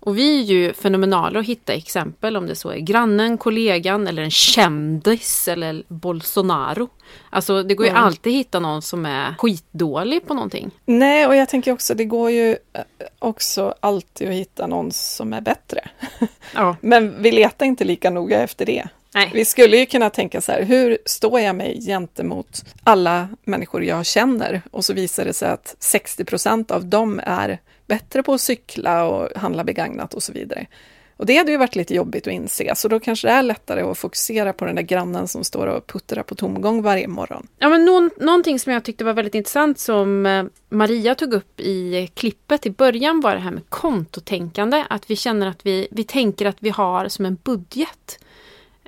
[0.00, 4.22] Och vi är ju fenomenala att hitta exempel om det så är grannen, kollegan eller
[4.22, 6.88] en kändis eller Bolsonaro.
[7.30, 10.70] Alltså det går ju alltid att hitta någon som är skitdålig på någonting.
[10.84, 12.82] Nej, och jag tänker också, det går ju eh,
[13.18, 15.80] också alltid att hitta någon som är bättre.
[16.54, 16.76] Ja.
[16.80, 18.88] Men vi letar inte lika noga efter det.
[19.14, 19.30] Nej.
[19.34, 24.06] Vi skulle ju kunna tänka så här, hur står jag mig gentemot alla människor jag
[24.06, 24.62] känner?
[24.70, 29.04] Och så visar det sig att 60 procent av dem är bättre på att cykla
[29.04, 30.66] och handla begagnat och så vidare.
[31.18, 33.82] Och det hade ju varit lite jobbigt att inse, så då kanske det är lättare
[33.82, 37.46] att fokusera på den där grannen som står och puttrar på tomgång varje morgon.
[37.58, 41.60] Ja, men någon, någonting som jag tyckte var väldigt intressant som eh, Maria tog upp
[41.60, 44.84] i klippet i början var det här med kontotänkande.
[44.90, 48.18] Att vi känner att vi, vi tänker att vi har som en budget.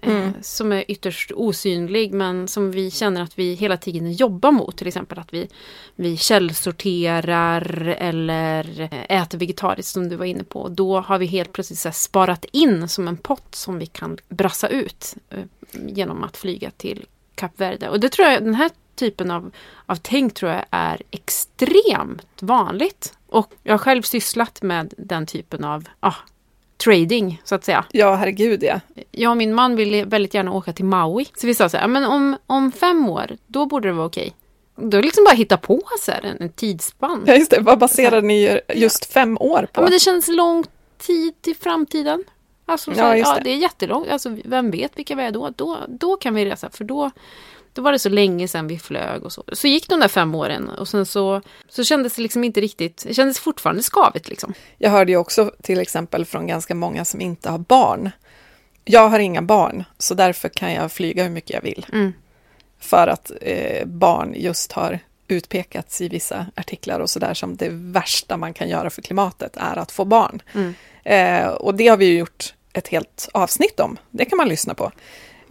[0.03, 0.23] Mm.
[0.23, 4.77] Eh, som är ytterst osynlig men som vi känner att vi hela tiden jobbar mot.
[4.77, 5.49] Till exempel att vi,
[5.97, 10.69] vi källsorterar eller eh, äter vegetariskt som du var inne på.
[10.69, 14.69] Då har vi helt plötsligt här sparat in som en pott som vi kan brassa
[14.69, 17.89] ut eh, genom att flyga till Kap Verde.
[17.89, 19.51] Och det tror jag, den här typen av,
[19.87, 23.15] av tänk tror jag är extremt vanligt.
[23.27, 26.15] Och jag har själv sysslat med den typen av ah,
[26.85, 27.85] trading så att säga.
[27.93, 28.81] Ja, herregud ja.
[29.11, 31.27] Jag och min man ville väldigt gärna åka till Maui.
[31.37, 34.33] Så vi sa så här, men om, om fem år, då borde det vara okej.
[34.77, 37.25] Då liksom bara hitta på så här, en, en tidsspann.
[37.27, 37.61] Ja, just det.
[37.61, 39.81] Vad baserar ni just fem år på?
[39.81, 40.65] Ja, men det känns lång
[40.99, 42.25] tid till framtiden.
[42.67, 43.41] Alltså, så Ja, här, ja, det.
[43.45, 44.09] det är jättelångt.
[44.09, 45.51] Alltså, vem vet vilka vi är då?
[45.57, 47.11] Då, då kan vi resa, för då,
[47.73, 49.45] då var det så länge sedan vi flög och så.
[49.53, 53.05] Så gick de där fem åren och sen så, så kändes det liksom inte riktigt,
[53.07, 54.55] det kändes fortfarande skavigt liksom.
[54.79, 58.11] Jag hörde ju också till exempel från ganska många som inte har barn.
[58.85, 61.87] Jag har inga barn, så därför kan jag flyga hur mycket jag vill.
[61.93, 62.13] Mm.
[62.81, 68.37] För att eh, barn just har utpekats i vissa artiklar och sådär som det värsta
[68.37, 70.43] man kan göra för klimatet är att få barn.
[70.55, 70.75] Mm.
[71.05, 73.99] Eh, och det har vi ju gjort ett helt avsnitt om.
[74.11, 74.93] Det kan man lyssna på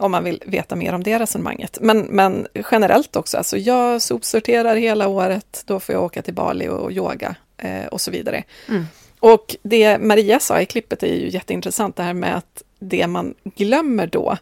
[0.00, 1.78] om man vill veta mer om det resonemanget.
[1.80, 6.68] Men, men generellt också, alltså jag sopsorterar hela året, då får jag åka till Bali
[6.68, 8.44] och yoga eh, och så vidare.
[8.68, 8.84] Mm.
[9.20, 13.34] Och det Maria sa i klippet är ju jätteintressant, det här med att det man
[13.44, 14.36] glömmer då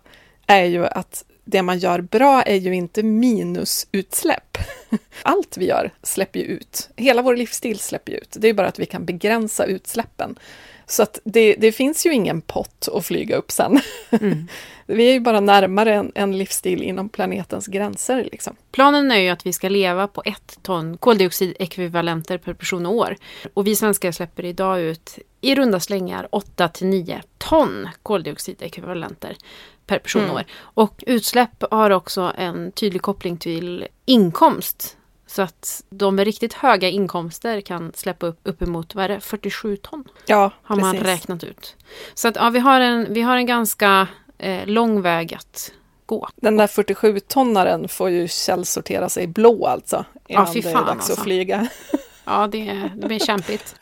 [0.46, 4.58] är ju att det man gör bra är ju inte minusutsläpp.
[5.22, 6.90] Allt vi gör släpper ju ut.
[6.96, 8.36] Hela vår livsstil släpper ju ut.
[8.38, 10.38] Det är bara att vi kan begränsa utsläppen.
[10.86, 13.80] Så att det, det finns ju ingen pott att flyga upp sen.
[14.90, 18.28] vi är ju bara närmare en, en livsstil inom planetens gränser.
[18.32, 18.56] Liksom.
[18.72, 23.16] Planen är ju att vi ska leva på ett ton koldioxidekvivalenter per person och år.
[23.54, 29.36] Och vi svenskar släpper idag ut i runda slängar 8 till 9 ton koldioxidekvivalenter
[29.86, 30.44] per person och år.
[30.60, 34.96] Och utsläpp har också en tydlig koppling till inkomst.
[35.26, 39.76] Så att de med riktigt höga inkomster kan släppa upp uppemot vad är det, 47
[39.76, 41.06] ton Ja, har man precis.
[41.06, 41.76] räknat ut.
[42.14, 44.06] Så att ja, vi har en, vi har en ganska
[44.38, 45.72] eh, lång väg att
[46.06, 46.28] gå.
[46.36, 50.04] Den där 47-tonnaren får ju källsortera sig blå alltså.
[50.28, 51.12] Innan fy det är fan, dags alltså.
[51.12, 51.68] att flyga.
[52.24, 53.74] Ja, det, det blir kämpigt.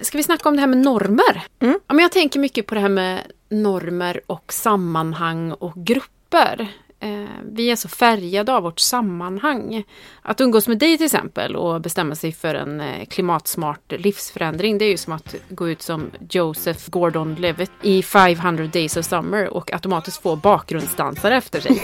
[0.00, 1.42] Ska vi snacka om det här med normer?
[1.58, 6.68] Ja, men jag tänker mycket på det här med normer och sammanhang och grupper.
[7.00, 9.84] Eh, vi är så färgade av vårt sammanhang.
[10.22, 14.78] Att umgås med dig till exempel och bestämma sig för en eh, klimatsmart livsförändring.
[14.78, 19.48] Det är ju som att gå ut som Joseph Gordon-Levitt i 500 Days of Summer
[19.48, 21.82] och automatiskt få bakgrundsdansare efter sig.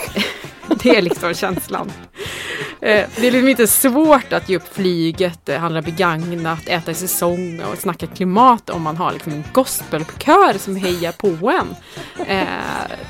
[0.82, 1.92] det är liksom känslan.
[2.80, 6.94] Eh, det är liksom inte svårt att ge upp flyget, eh, handla begagnat, äta i
[6.94, 11.74] säsong och snacka klimat om man har liksom en gospelkör som hejar på en.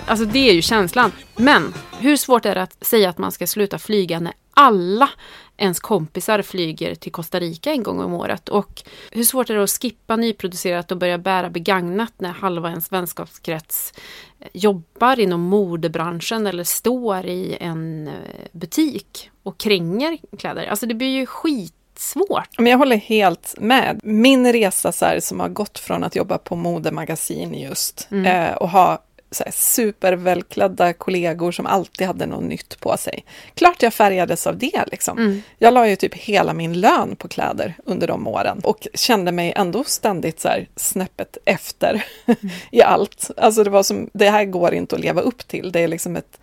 [0.07, 1.13] Alltså det är ju känslan.
[1.37, 5.11] Men hur svårt är det att säga att man ska sluta flyga när alla
[5.57, 8.49] ens kompisar flyger till Costa Rica en gång om året?
[8.49, 12.93] Och hur svårt är det att skippa nyproducerat och börja bära begagnat när halva ens
[12.93, 13.93] vänskapskrets
[14.41, 18.15] eh, jobbar inom modebranschen eller står i en eh,
[18.53, 20.67] butik och kränger kläder?
[20.67, 22.59] Alltså det blir ju skitsvårt.
[22.59, 24.01] Men jag håller helt med.
[24.03, 28.27] Min resa så här, som har gått från att jobba på modemagasin just Mm.
[28.27, 29.04] eh, och ha
[29.35, 33.25] så här supervälklädda kollegor som alltid hade något nytt på sig.
[33.55, 35.43] Klart jag färgades av det liksom.
[35.59, 39.53] Jag la ju typ hela min lön på kläder under de åren och kände mig
[39.57, 42.05] ändå ständigt så här snäppet efter
[42.71, 43.31] i allt.
[43.37, 45.73] Alltså det var som, det här går inte att leva upp till.
[45.73, 46.41] Det är liksom ett,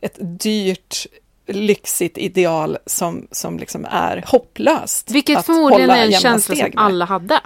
[0.00, 1.06] ett dyrt
[1.46, 5.10] lyxigt ideal som, som liksom är hopplöst.
[5.10, 7.40] Vilket förmodligen är en känsla som alla hade.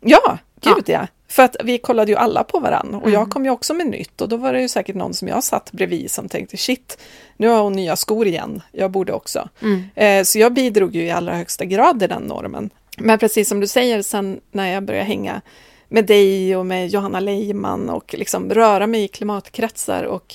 [0.00, 1.06] Ja, gud ja.
[1.36, 3.12] För att vi kollade ju alla på varann och Mm.
[3.12, 5.44] jag kom ju också med nytt och då var det ju säkert någon som jag
[5.44, 6.98] satt bredvid som tänkte shit,
[7.36, 9.48] nu har hon nya skor igen, jag borde också.
[9.62, 9.82] Mm.
[9.94, 12.70] Eh, så jag bidrog ju i allra högsta grad i den normen.
[12.98, 15.40] Men precis som du säger, sen när jag började hänga
[15.88, 20.34] med dig och med Johanna Leiman och liksom röra mig i klimatkretsar och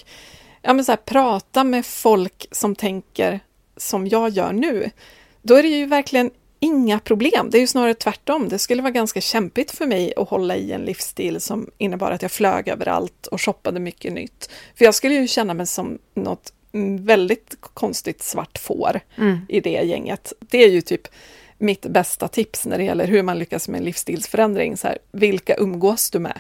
[0.62, 3.40] ja, men så här, prata med folk som tänker
[3.78, 4.90] som jag gör nu,
[5.42, 7.50] då är det ju verkligen inga problem.
[7.50, 8.50] Det är ju snarare tvärtom.
[8.50, 12.22] Det skulle vara ganska kämpigt för mig att hålla i en livsstil som innebar att
[12.22, 14.50] jag flög överallt och shoppade mycket nytt.
[14.76, 19.00] För jag skulle ju känna mig som något mm, väldigt konstigt svart får
[19.50, 20.34] i det gänget.
[20.40, 21.08] Det är ju typ
[21.58, 24.78] mitt bästa tips när det gäller hur man lyckas med en livsstilsförändring.
[24.78, 26.40] Så här, vilka umgås du med?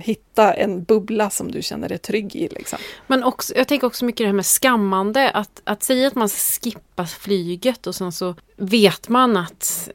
[0.00, 2.48] Hitta en bubbla som du känner dig trygg i.
[2.48, 2.78] Liksom.
[3.06, 5.30] Men också, jag tänker också mycket det här med skammande.
[5.30, 9.90] Att, att säga att man skippar flyget och sen så vet man att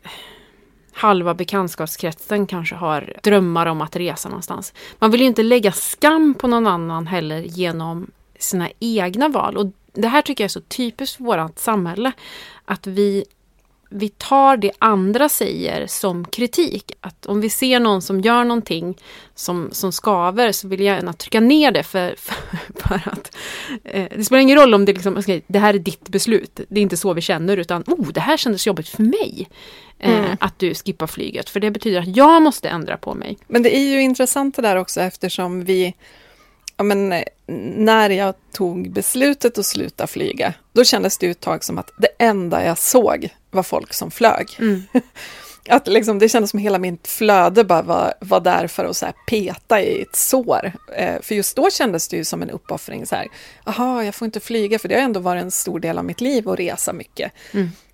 [0.93, 4.73] halva bekantskapskretsen kanske har drömmar om att resa någonstans.
[4.99, 9.57] Man vill ju inte lägga skam på någon annan heller genom sina egna val.
[9.57, 12.11] Och det här tycker jag är så typiskt för vårt samhälle.
[12.65, 13.25] Att vi
[13.89, 16.91] vi tar det andra säger som kritik.
[17.01, 18.97] Att om vi ser någon som gör någonting
[19.35, 22.35] som, som skaver så vill jag gärna trycka ner det för, för,
[22.87, 23.35] för att
[23.83, 26.59] eh, det spelar ingen roll om det liksom, okej, det här är ditt beslut.
[26.69, 29.49] Det är inte så vi känner utan oh, det här kändes jobbigt för mig.
[29.99, 33.37] Eh, Att du skippar flyget för det betyder att jag måste ändra på mig.
[33.47, 35.93] Men det är ju intressant det där också eftersom vi,
[36.79, 37.23] ja men eh,
[37.77, 42.09] när jag tog beslutet att sluta flyga, då kändes det ett tag som att det
[42.17, 44.47] enda jag såg var folk som flög.
[45.69, 49.07] Att liksom, det kändes som hela mitt flöde bara var, var där för att så
[49.27, 50.71] peta i ett sår.
[50.95, 53.05] Eh, för just då kändes det ju som en uppoffring.
[53.05, 53.27] Så här,
[53.65, 56.21] Jaha, jag får inte flyga för det har ändå varit en stor del av mitt
[56.21, 57.31] liv att resa mycket.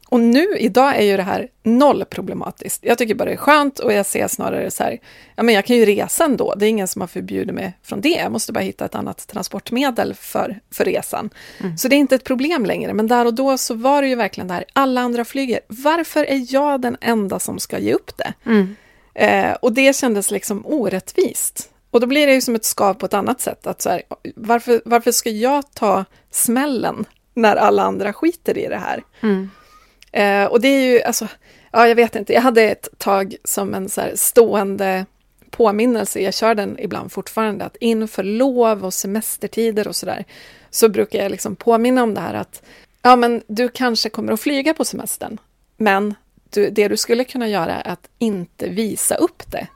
[0.09, 2.79] Och nu, idag är ju det här noll problematiskt.
[2.83, 4.99] Jag tycker bara det är skönt och jag ser snarare så här,
[5.35, 6.53] ja men jag kan ju resa ändå.
[6.55, 8.09] Det är ingen som har förbjudit mig från det.
[8.09, 11.29] Jag måste bara hitta ett annat transportmedel för, för resan.
[11.77, 12.93] Så det är inte ett problem längre.
[12.93, 15.59] Men där och då så var det ju verkligen det här, alla andra flyger.
[15.67, 18.33] Varför är jag den enda som ska ge upp det?
[19.13, 21.69] Eh, och det kändes liksom orättvist.
[21.91, 23.67] Och då blir det ju som ett skav på ett annat sätt.
[23.67, 24.01] Att så här,
[24.35, 29.03] varför, varför ska jag ta smällen när alla andra skiter i det här?
[30.15, 31.27] Eh, och det är ju, alltså,
[31.71, 35.05] ja jag vet inte, jag hade ett tag som en så stående
[35.49, 40.25] påminnelse, jag kör den ibland fortfarande, att inför lov och semestertider och sådär,
[40.69, 42.63] så brukar jag liksom påminna om det här att,
[43.01, 45.37] ja men du kanske kommer att flyga på semestern,
[45.77, 46.15] men
[46.49, 49.67] du, det du skulle kunna göra är att inte visa upp det.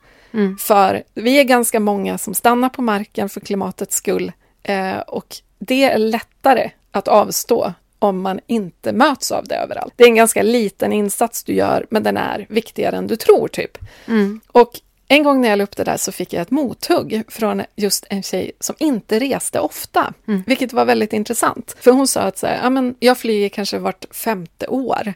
[0.59, 4.31] För vi är ganska många som stannar på marken för klimatets skull
[4.63, 9.93] eh, och det är lättare att avstå om man inte möts av det överallt.
[9.95, 13.47] Det är en ganska liten insats du gör, men den är viktigare än du tror,
[13.47, 13.77] typ.
[14.47, 17.63] Och en gång när jag la upp det där så fick jag ett mothugg från
[17.75, 20.13] just en tjej som inte reste ofta,
[20.45, 21.75] vilket var väldigt intressant.
[21.79, 25.13] För hon sa att så här, ja, men jag flyger kanske vart femte år.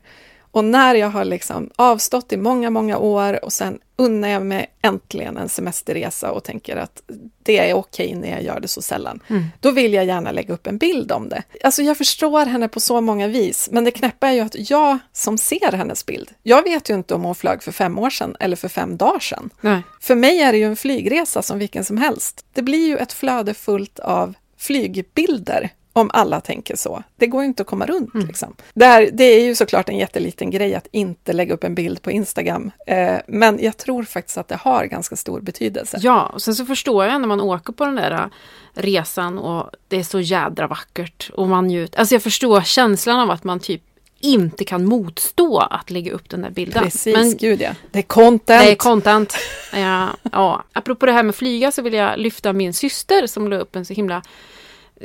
[0.53, 4.67] Och när jag har liksom avstått i många, många år och sen unnar jag mig
[4.81, 7.01] äntligen en semesterresa och tänker att
[7.43, 9.19] det är okej när jag gör det så sällan,
[9.59, 11.43] då vill jag gärna lägga upp en bild om det.
[11.63, 14.97] Alltså jag förstår henne på så många vis, men det knäppa är ju att jag
[15.13, 18.35] som ser hennes bild, jag vet ju inte om hon flög för fem år sedan
[18.39, 19.49] eller för fem dagar sedan.
[19.61, 19.81] Nej.
[20.01, 22.45] För mig är det ju en flygresa som vilken som helst.
[22.53, 27.03] Det blir ju ett flöde fullt av flygbilder om alla tänker så.
[27.15, 28.13] Det går ju inte att komma runt.
[28.13, 28.55] Liksom.
[28.73, 32.01] Det, här, det är ju såklart en jätteliten grej att inte lägga upp en bild
[32.01, 32.71] på Instagram.
[32.87, 35.97] Eh, men jag tror faktiskt att det har ganska stor betydelse.
[36.01, 38.25] Ja, och sen så förstår jag när man åker på den där äh,
[38.73, 41.99] resan och det är så jädra vackert och man njuter.
[41.99, 43.81] Alltså jag förstår känslan av att man typ
[44.19, 46.83] inte kan motstå att lägga upp den där bilden.
[46.83, 47.71] Precis, Men gud ja.
[47.91, 48.63] Det är content.
[48.63, 49.37] det är content.
[49.73, 50.63] Ja, ja.
[50.73, 53.85] Apropå det här med flyga så vill jag lyfta min syster som la upp en
[53.85, 54.21] så himla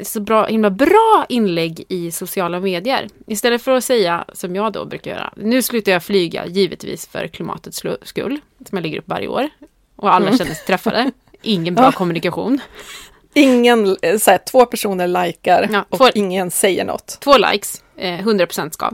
[0.02, 3.08] så bra, himla bra inlägg i sociala medier.
[3.26, 7.26] Istället för att säga, som jag då brukar göra, nu slutar jag flyga, givetvis för
[7.26, 9.48] klimatets skull, som jag lägger upp varje år.
[9.96, 11.10] Och alla känner sig träffade.
[11.42, 11.92] Ingen bra Ja.
[11.92, 12.60] kommunikation.
[13.34, 17.18] Ingen, eh, så här, två personer likar Ja, och får- ingen säger något.
[17.20, 18.92] Två likes, eh, 100% skav.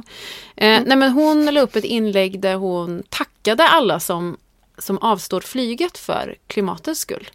[0.56, 4.36] Eh, Nej men hon la upp ett inlägg där hon tackade alla som,
[4.78, 7.28] som avstår flyget för klimatets skull.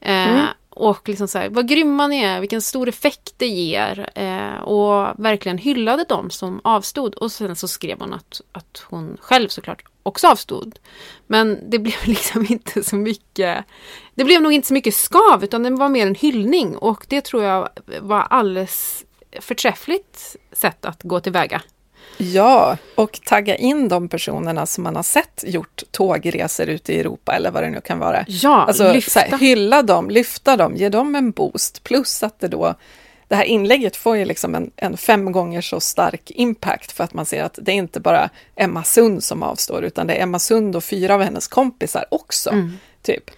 [0.00, 0.40] Eh,
[0.74, 4.10] och liksom så här, vad grymma ni är, vilken stor effekt det ger.
[4.14, 7.14] Eh, och verkligen hyllade dem som avstod.
[7.14, 10.78] Och sen så skrev hon att, att hon själv såklart också avstod.
[11.26, 13.64] Men det blev liksom inte så mycket
[14.14, 17.20] Det blev nog inte så mycket skav utan det var mer en hyllning och det
[17.20, 17.68] tror jag
[18.00, 19.04] var alldeles
[19.40, 21.62] förträffligt sätt att gå tillväga.
[22.22, 27.32] Ja, och tagga in de personerna som man har sett gjort tågresor ute i Europa
[27.32, 28.24] eller vad det nu kan vara.
[28.28, 29.20] Ja, alltså, lyfta.
[29.20, 31.84] Här, hylla dem, lyfta dem, ge dem en boost.
[31.84, 32.74] Plus att det då,
[33.28, 37.14] det här inlägget får ju liksom en, en fem gånger så stark impact för att
[37.14, 40.38] man ser att det är inte bara Emma Sund som avstår, utan det är Emma
[40.38, 42.50] Sund och fyra av hennes kompisar också.
[42.50, 42.78] Mm.
[43.02, 43.30] Typ.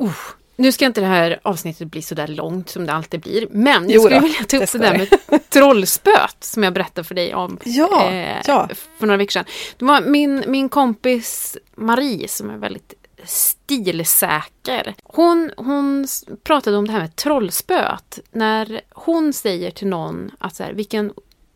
[0.00, 0.10] Uh,
[0.58, 3.46] nu ska inte det här avsnittet bli så där långt som det alltid blir.
[3.50, 5.18] Men jag Jo skulle då, vilja ta det upp ska det där det.
[5.30, 8.68] med trollspöt som jag berättade för dig om Ja, eh, ja.
[8.98, 9.44] för några veckor sedan.
[9.76, 12.94] Det var min, min kompis Marie som är väldigt
[13.24, 14.94] stilsäker.
[15.02, 16.06] Hon, hon
[16.44, 18.18] pratade om det här med trollspöt.
[18.30, 21.12] När hon säger till någon att så här, vilken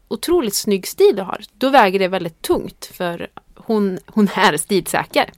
[0.09, 3.29] otroligt snygg stil du har, då väger det väldigt tungt för
[3.67, 5.31] hon, hon är stilsäker.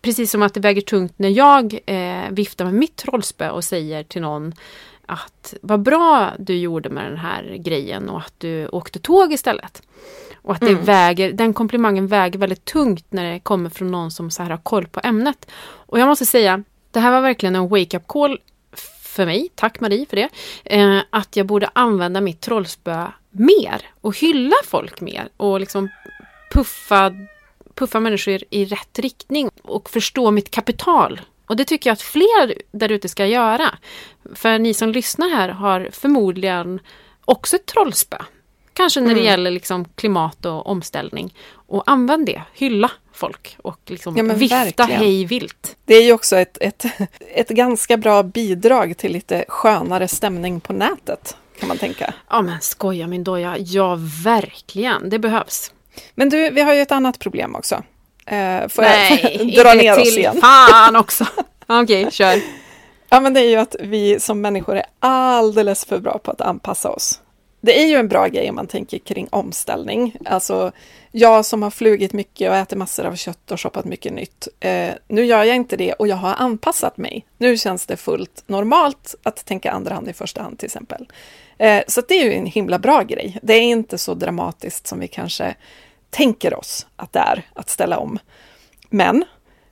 [0.00, 4.02] Precis som att det väger tungt när jag eh, viftar med mitt trollspö och säger
[4.02, 4.54] till någon
[5.06, 9.82] att vad bra du gjorde med den här grejen och att du åkte tåg istället.
[10.42, 14.30] Och att det väger, den komplimangen väger väldigt tungt när det kommer från någon som
[14.30, 15.50] så här har koll på ämnet.
[15.60, 18.38] Och jag måste säga, det här var verkligen en wake-up call
[19.02, 20.28] för mig, tack Marie för det,
[20.64, 25.88] eh, att jag borde använda mitt trollspö mer och hylla folk mer och liksom
[26.52, 27.12] puffa,
[27.76, 31.20] puffa människor i rätt riktning och förstå mitt kapital.
[31.46, 33.74] Och det tycker jag att fler där ute ska göra.
[34.34, 36.80] För ni som lyssnar här har förmodligen
[37.24, 38.16] också ett trollspö.
[38.72, 41.34] Kanske när det gäller liksom klimat och omställning.
[41.52, 44.90] Och använd det, hylla folk och liksom Ja, vifta verkligen.
[44.90, 45.76] hej vilt.
[45.84, 46.84] Det är ju också ett, ett,
[47.34, 52.14] ett ganska bra bidrag till lite skönare stämning på nätet, kan man tänka.
[52.30, 55.72] Ja men skoja min doja, ja verkligen, det behövs.
[56.14, 57.82] Men du, vi har ju ett annat problem också.
[58.26, 60.40] Eh, får Nej, jag dra ner oss igen?
[60.40, 61.26] fan också.
[61.66, 62.40] Okej, kör.
[63.08, 66.40] Ja, men det är ju att vi som människor är alldeles för bra på att
[66.40, 67.20] anpassa oss.
[67.60, 70.16] Det är ju en bra grej om man tänker kring omställning.
[70.24, 70.72] Alltså,
[71.12, 74.48] jag som har flugit mycket och ätit massor av kött och shoppat mycket nytt.
[74.60, 77.26] Eh, nu gör jag inte det och jag har anpassat mig.
[77.38, 81.06] Nu känns det fullt normalt att tänka andra hand i första hand till exempel.
[81.58, 83.38] Eh, så det är ju en himla bra grej.
[83.42, 85.54] Det är inte så dramatiskt som vi kanske
[86.16, 88.18] tänker oss att det är att ställa om.
[88.90, 89.24] Men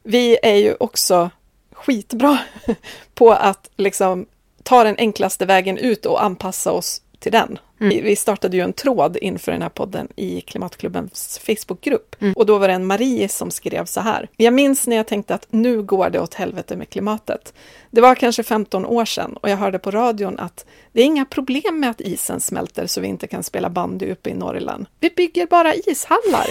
[0.03, 1.31] vi är ju också
[1.73, 2.39] skitbra
[3.15, 4.27] på att liksom
[4.63, 7.59] ta den enklaste vägen ut och anpassa oss till den.
[7.79, 12.17] Vi- Vi startade ju en tråd inför den här podden i Klimatklubbens Facebookgrupp.
[12.37, 14.29] Och då var det en Marie som skrev så här.
[14.37, 17.55] Jag minns när jag tänkte att nu går det åt helvete med klimatet.
[17.91, 21.25] Det var kanske 15 år sedan och jag hörde på radion att det är inga
[21.25, 24.87] problem med att isen smälter så vi inte kan spela bandy uppe i Norrland.
[25.01, 26.47] Vi bygger bara ishallar.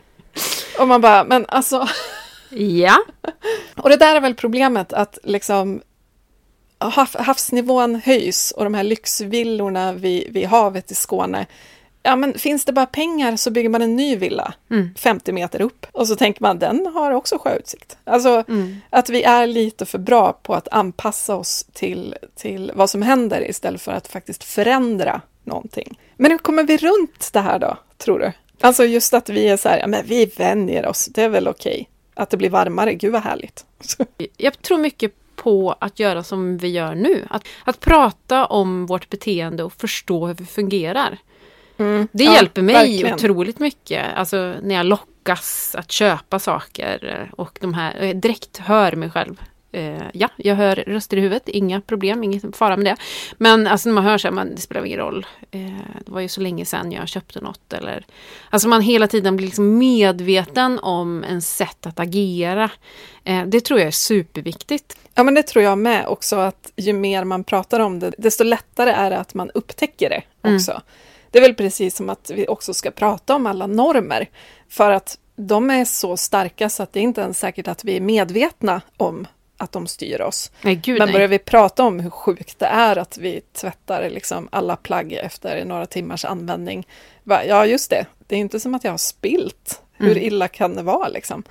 [0.80, 1.88] och man bara, men alltså
[2.50, 2.96] Ja,
[3.76, 5.80] och det där är väl problemet att liksom
[6.78, 11.46] havsnivån höjs och de här lyxvillorna vid, vid havet i Skåne.
[12.02, 14.54] Ja, men finns det bara pengar så bygger man en ny villa
[14.96, 17.98] 50 meter upp och så tänker man den har också sjöutsikt.
[18.04, 18.44] Alltså
[18.90, 23.50] att vi är lite för bra på att anpassa oss till, till vad som händer
[23.50, 25.98] istället för att faktiskt förändra någonting.
[26.16, 28.32] Men hur kommer vi runt det här då, tror du?
[28.60, 31.48] Alltså just att vi är så här, ja men vi vänjer oss, det är väl
[31.48, 31.88] okej.
[32.14, 33.64] Att det blir varmare, gud vad härligt.
[34.36, 35.12] jag tror mycket
[35.42, 37.26] på att göra som vi gör nu.
[37.30, 41.18] Att, att prata om vårt beteende och förstå hur vi fungerar.
[41.76, 42.08] Det Mm.
[42.12, 43.14] Ja, hjälper mig verkligen.
[43.14, 44.06] otroligt mycket.
[44.14, 49.42] Alltså när jag lockas att köpa saker och de här, jag direkt hör mig själv.
[49.72, 52.96] Eh, ja, jag hör röster i huvudet, inga problem, ingen fara med det.
[53.38, 55.26] Men alltså när man hör så här, man, det spelar ingen roll.
[55.50, 55.60] Eh,
[56.04, 57.72] det var ju så länge sedan jag köpte något.
[57.72, 58.06] Eller,
[58.50, 62.70] alltså man hela tiden blir liksom medveten om en sätt att agera.
[63.24, 64.98] Eh, det tror jag är superviktigt.
[65.14, 68.44] Ja, men det tror jag med också, att ju mer man pratar om det, desto
[68.44, 70.22] lättare är det att man upptäcker det
[70.54, 70.82] också.
[71.30, 74.28] Det är väl precis som att vi också ska prata om alla normer,
[74.68, 78.00] för att de är så starka så att det inte ens säkert att vi är
[78.00, 79.26] medvetna om
[79.58, 80.50] att de styr oss.
[80.62, 81.12] Nej, gud Men nej.
[81.12, 85.64] börjar vi prata om hur sjukt det är att vi tvättar liksom alla plagg efter
[85.64, 86.86] några timmars användning.
[87.24, 88.06] Ja, just det.
[88.26, 89.82] Det är inte som att jag har spilt.
[89.92, 91.42] Hur illa kan det vara liksom?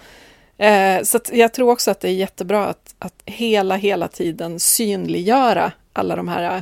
[0.58, 5.72] Eh, så jag tror också att det är jättebra att, att hela, hela tiden synliggöra
[5.94, 6.62] alla de här eh,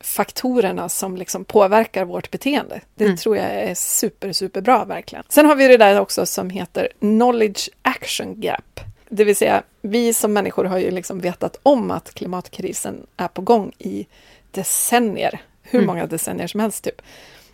[0.00, 2.80] faktorerna som liksom påverkar vårt beteende.
[2.94, 5.24] Det tror jag är super, super bra verkligen.
[5.28, 8.80] Sen har vi det där också som heter knowledge action gap.
[9.14, 13.42] Det vill säga, vi som människor har ju liksom vetat om att klimatkrisen är på
[13.42, 14.06] gång i
[14.50, 15.42] decennier.
[15.62, 15.86] Hur Mm.
[15.86, 17.02] många decennier som helst typ.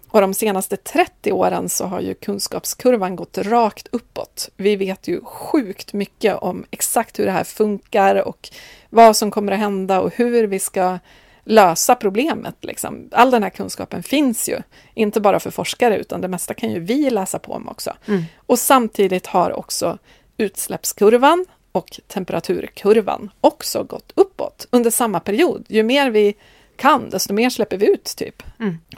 [0.09, 4.49] Och de senaste 30 åren så har ju kunskapskurvan gått rakt uppåt.
[4.57, 8.49] Vi vet ju sjukt mycket om exakt hur det här funkar och
[8.91, 10.99] vad som kommer att hända och hur vi ska
[11.45, 12.55] lösa problemet.
[12.61, 13.09] Liksom.
[13.13, 14.59] All den här kunskapen finns ju,
[14.95, 17.93] inte bara för forskare utan det mesta kan ju vi läsa på om också.
[18.37, 19.99] Och samtidigt har också
[20.39, 25.65] utsläppskurvan och temperaturkurvan också gått uppåt under samma period.
[25.69, 26.35] Ju mer vi
[26.77, 28.43] kan, desto mer släpper vi ut typ.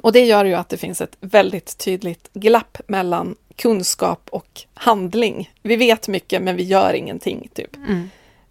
[0.00, 5.50] Och det gör ju att det finns ett väldigt tydligt glapp mellan kunskap och handling.
[5.62, 7.76] Vi vet mycket men vi gör ingenting typ.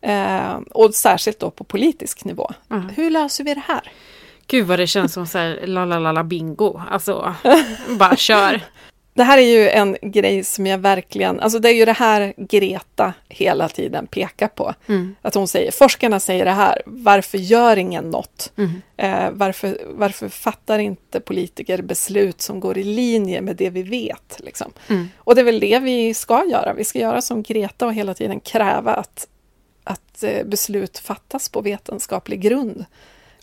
[0.02, 2.52] Eh, och särskilt då på politisk nivå.
[2.96, 3.92] Hur löser vi det här?
[4.48, 6.82] Gud vad det känns som så här la la la la bingo.
[6.92, 7.36] Alltså,
[8.00, 8.62] bara kör.
[9.20, 12.34] Det här är ju en grej som jag verkligen, alltså det är ju det här
[12.38, 14.74] Greta hela tiden pekar på.
[15.22, 18.52] Att hon säger, forskarna säger det här, varför gör ingen något?
[18.98, 24.40] Eh, varför, varför fattar inte politiker beslut som går i linje med det vi vet?
[24.40, 24.72] Liksom?
[25.18, 28.14] Och det är väl det vi ska göra, vi ska göra som Greta och hela
[28.14, 29.28] tiden kräva att,
[29.84, 32.86] att eh, beslut fattas på vetenskaplig grund.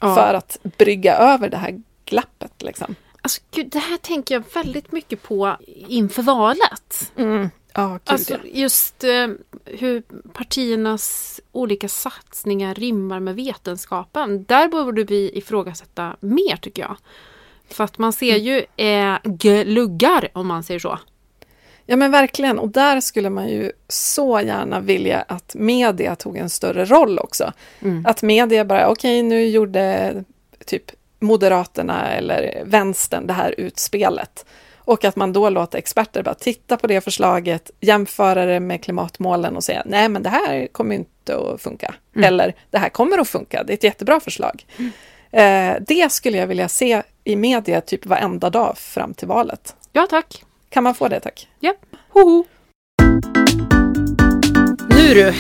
[0.01, 0.15] Ja.
[0.15, 2.63] För att brygga över det här glappet.
[2.63, 2.95] Liksom.
[3.27, 5.57] Alltså, gud, det här tänker jag väldigt mycket på
[5.89, 7.13] inför valet.
[7.73, 9.29] Ja, gud Alltså just eh,
[9.65, 10.03] hur
[10.33, 14.45] partiernas olika satsningar rimmar med vetenskapen.
[14.45, 16.97] Där borde vi ifrågasätta mer tycker jag.
[17.71, 20.99] För att man ser ju eh, gluggar om man säger så.
[21.87, 26.51] Ja men verkligen, och där skulle man ju så gärna vilja att media tog en
[26.51, 27.53] större roll också.
[28.05, 30.15] Att media bara, okej nu gjorde
[30.67, 30.91] typ
[31.21, 34.47] Moderaterna eller Vänstern det här utspelet.
[34.77, 39.57] Och att man då låter experter bara titta på det förslaget, jämföra det med klimatmålen
[39.57, 41.95] och säga nej men det här kommer inte att funka.
[42.17, 44.67] Eller det här kommer att funka, det är ett jättebra förslag.
[45.31, 49.77] Eh, det skulle jag vilja se i media typ varenda dag fram till valet.
[49.93, 50.45] Ja tack.
[50.69, 51.49] Kan man få det tack?
[51.61, 51.75] Ja.
[52.09, 52.45] Hoho.
[54.91, 55.35] Nu du.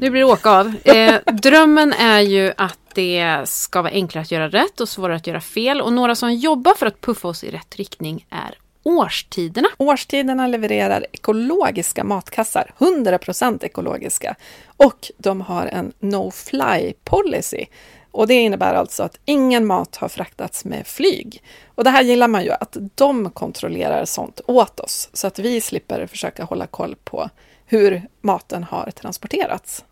[0.00, 0.74] Nu blir det åka av.
[0.84, 5.26] Eh, drömmen är ju att det ska vara enklare att göra rätt och svårare att
[5.26, 5.80] göra fel.
[5.80, 9.68] Och några som jobbar för att puffa oss i rätt riktning är årstiderna.
[9.78, 14.36] Årstiderna levererar ekologiska matkassar, 100% ekologiska.
[14.76, 17.64] Och de har en no-fly policy.
[18.10, 21.42] Och det innebär alltså att ingen mat har fraktats med flyg.
[21.74, 25.60] Och det här gillar man ju, att de kontrollerar sånt åt oss, så att vi
[25.60, 27.30] slipper försöka hålla koll på
[27.66, 29.84] hur maten har transporterats.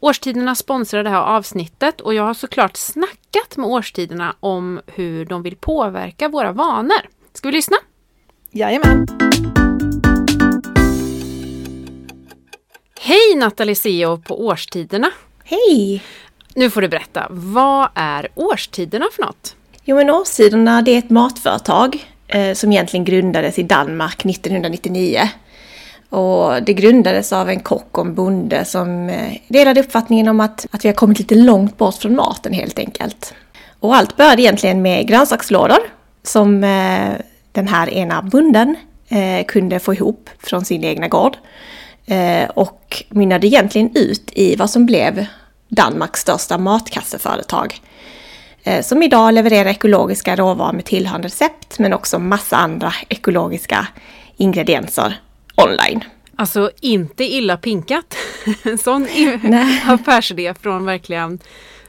[0.00, 5.42] Årstiderna sponsrar det här avsnittet och jag har såklart snackat med årstiderna om hur de
[5.42, 7.08] vill påverka våra vanor.
[7.32, 7.76] Ska vi lyssna?
[8.50, 9.06] Jajamän!
[13.00, 15.10] Hej Nathalie Seo på Årstiderna!
[15.44, 16.02] Hej!
[16.54, 19.56] Nu får du berätta, vad är Årstiderna för något?
[19.84, 25.20] Jo men Årstiderna det är ett matföretag eh, som egentligen grundades i Danmark 1999.
[26.10, 30.66] Och det grundades av en kock och en bonde som eh, delade uppfattningen om att,
[30.70, 33.34] att vi har kommit lite långt bort från maten helt enkelt.
[33.80, 35.78] Och allt började egentligen med grönsakslådor
[36.22, 37.12] som eh,
[37.52, 38.76] den här ena bonden
[39.08, 41.36] eh, kunde få ihop från sin egna gård.
[42.54, 45.26] Och mynnade egentligen ut i vad som blev
[45.68, 47.80] Danmarks största matkasseföretag.
[48.82, 53.86] Som idag levererar ekologiska råvaror med tillhörande recept men också massa andra ekologiska
[54.36, 55.16] ingredienser
[55.56, 56.04] online.
[56.36, 58.16] Alltså inte illa pinkat.
[58.62, 59.06] En sån
[59.86, 61.38] affärsidé från verkligen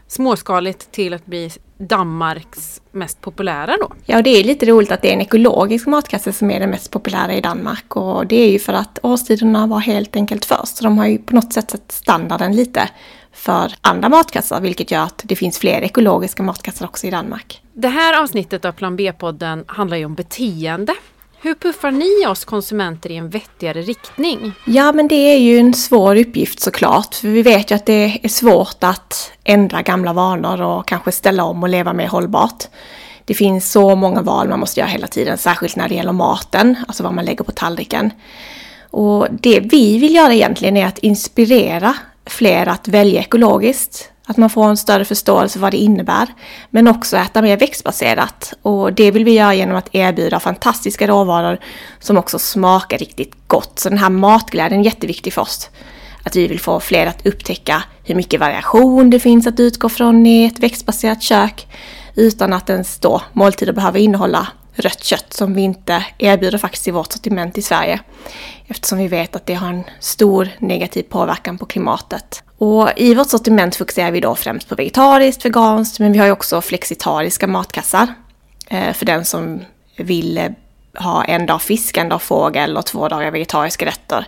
[0.07, 3.93] småskaligt till att bli Danmarks mest populära då.
[4.05, 6.70] Ja, och det är lite roligt att det är en ekologisk matkasse som är den
[6.70, 10.78] mest populära i Danmark och det är ju för att årstiderna var helt enkelt först.
[10.78, 12.89] Så de har ju på något sätt satt standarden lite
[13.32, 17.61] för andra matkassar vilket gör att det finns fler ekologiska matkassar också i Danmark.
[17.74, 20.93] Det här avsnittet av Plan B-podden handlar ju om beteende.
[21.41, 24.53] Hur puffar ni oss konsumenter i en vettigare riktning?
[24.65, 27.15] Ja, men det är ju en svår uppgift såklart.
[27.15, 31.43] För vi vet ju att det är svårt att ändra gamla vanor och kanske ställa
[31.43, 32.63] om och leva mer hållbart.
[33.25, 36.75] Det finns så många val man måste göra hela tiden, särskilt när det gäller maten,
[36.88, 38.11] alltså vad man lägger på tallriken.
[38.91, 44.11] Och det vi vill göra egentligen är att inspirera fler att välja ekologiskt.
[44.30, 46.28] Att man får en större förståelse för vad det innebär.
[46.69, 48.53] Men också äta mer växtbaserat.
[48.61, 51.59] Och det vill vi göra genom att erbjuda fantastiska råvaror
[51.99, 53.80] som också smakar riktigt gott.
[53.80, 55.69] Så den här matglädjen är jätteviktig för oss.
[56.23, 60.25] Att vi vill få fler att upptäcka hur mycket variation det finns att utgå från
[60.25, 61.67] i ett växtbaserat kök.
[62.15, 64.47] utan att ens då måltider behöver innehålla
[64.78, 67.99] rött kött som vi inte erbjuder faktiskt i vårt sortiment i Sverige.
[68.67, 72.43] Eftersom vi vet att det har en stor negativ påverkan på klimatet.
[72.57, 76.32] Och i vårt sortiment fokuserar vi då främst på vegetariskt, veganskt, men vi har ju
[76.32, 78.07] också flexitariska matkassar.
[78.67, 79.61] Eh, för den som
[79.97, 80.49] vill eh,
[80.99, 84.28] ha en dag fisk, en dag fågel och två dagar vegetariska rätter.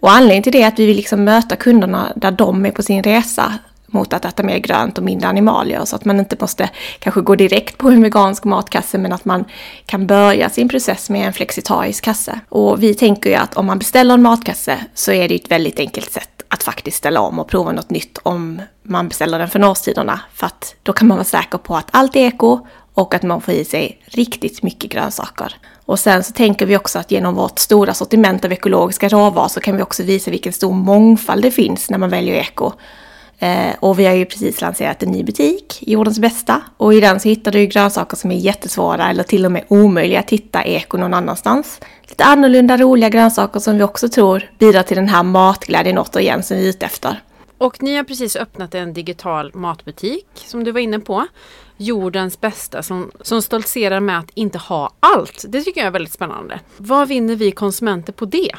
[0.00, 2.82] Och anledningen till det är att vi vill liksom möta kunderna där de är på
[2.82, 3.58] sin resa
[3.94, 5.84] mot att äta mer grönt och mindre animalier.
[5.84, 9.44] Så att man inte måste kanske gå direkt på en vegansk matkasse men att man
[9.86, 12.40] kan börja sin process med en flexitarisk kasse.
[12.48, 15.50] Och vi tänker ju att om man beställer en matkasse så är det ju ett
[15.50, 19.48] väldigt enkelt sätt att faktiskt ställa om och prova något nytt om man beställer den
[19.48, 20.20] från årstiderna.
[20.34, 23.40] För att då kan man vara säker på att allt är eko och att man
[23.40, 25.54] får i sig riktigt mycket grönsaker.
[25.86, 29.60] Och sen så tänker vi också att genom vårt stora sortiment av ekologiska råvaror så
[29.60, 32.72] kan vi också visa vilken stor mångfald det finns när man väljer eko.
[33.44, 36.62] Eh, och vi har ju precis lanserat en ny butik, Jordens bästa.
[36.76, 40.20] Och i den så hittar du grönsaker som är jättesvåra eller till och med omöjliga
[40.20, 41.80] att hitta eko någon annanstans.
[42.08, 46.56] Lite annorlunda roliga grönsaker som vi också tror bidrar till den här matglädjen återigen som
[46.56, 47.22] vi är ute efter.
[47.58, 51.26] Och ni har precis öppnat en digital matbutik som du var inne på.
[51.76, 55.44] Jordens bästa som, som stoltserar med att inte ha allt.
[55.48, 56.60] Det tycker jag är väldigt spännande.
[56.76, 58.52] Vad vinner vi konsumenter på det?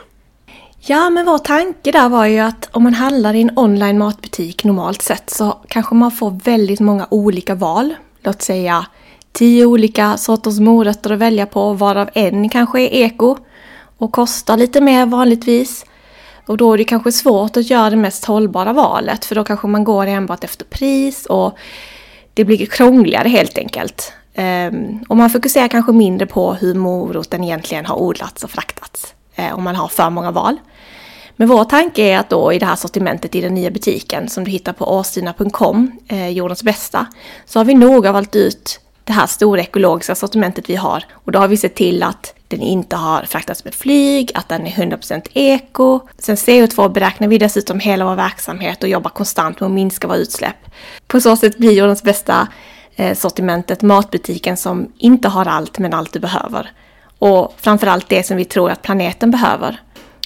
[0.87, 4.63] Ja, men vår tanke där var ju att om man handlar i en online matbutik
[4.63, 7.95] normalt sett så kanske man får väldigt många olika val.
[8.23, 8.85] Låt säga
[9.31, 13.37] tio olika sorters morötter att välja på, varav en kanske är eko
[13.97, 15.85] och kostar lite mer vanligtvis.
[16.45, 19.67] Och då är det kanske svårt att göra det mest hållbara valet för då kanske
[19.67, 21.57] man går enbart efter pris och
[22.33, 24.13] det blir krångligare helt enkelt.
[24.33, 29.13] Ehm, och man fokuserar kanske mindre på hur moroten egentligen har odlats och fraktats.
[29.35, 30.57] Eh, om man har för många val.
[31.35, 34.43] Men vår tanke är att då i det här sortimentet i den nya butiken som
[34.43, 37.05] du hittar på årstina.com, eh, Jordens bästa,
[37.45, 41.03] så har vi noga valt ut det här stora ekologiska sortimentet vi har.
[41.11, 44.67] Och då har vi sett till att den inte har fraktats med flyg, att den
[44.67, 45.99] är 100% eko.
[46.17, 50.17] Sen CO2 beräknar vi dessutom hela vår verksamhet och jobbar konstant med att minska våra
[50.17, 50.55] utsläpp.
[51.07, 52.47] På så sätt blir Jordens bästa
[52.95, 56.71] eh, sortimentet matbutiken som inte har allt men allt du behöver.
[57.19, 59.79] Och framförallt det som vi tror att planeten behöver.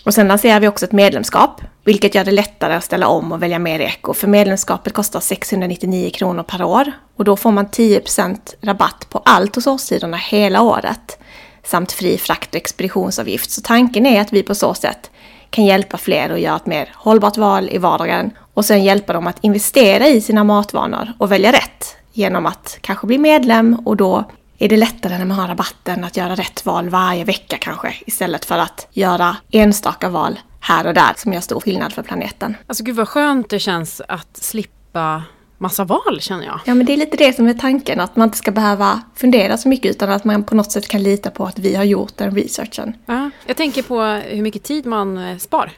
[0.05, 3.43] Och sen lanserar vi också ett medlemskap, vilket gör det lättare att ställa om och
[3.43, 4.13] välja mer eko.
[4.13, 9.55] För medlemskapet kostar 699 kronor per år och då får man 10% rabatt på allt
[9.55, 11.19] hos årstiderna hela året.
[11.63, 13.51] Samt fri frakt och expeditionsavgift.
[13.51, 15.11] Så tanken är att vi på så sätt
[15.49, 19.27] kan hjälpa fler att göra ett mer hållbart val i vardagen och sen hjälpa dem
[19.27, 24.25] att investera i sina matvanor och välja rätt genom att kanske bli medlem och då
[24.59, 28.45] är det lättare när man har rabatten att göra rätt val varje vecka kanske istället
[28.45, 32.57] för att göra enstaka val här och där som gör stor skillnad för planeten.
[32.67, 35.23] Alltså gud vad skönt det känns att slippa
[35.57, 36.59] massa val känner jag.
[36.65, 39.57] Ja men det är lite det som är tanken, att man inte ska behöva fundera
[39.57, 42.17] så mycket utan att man på något sätt kan lita på att vi har gjort
[42.17, 42.93] den researchen.
[43.05, 45.71] Ja, jag tänker på hur mycket tid man eh, spar.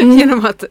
[0.00, 0.18] Mm.
[0.18, 0.64] Genom att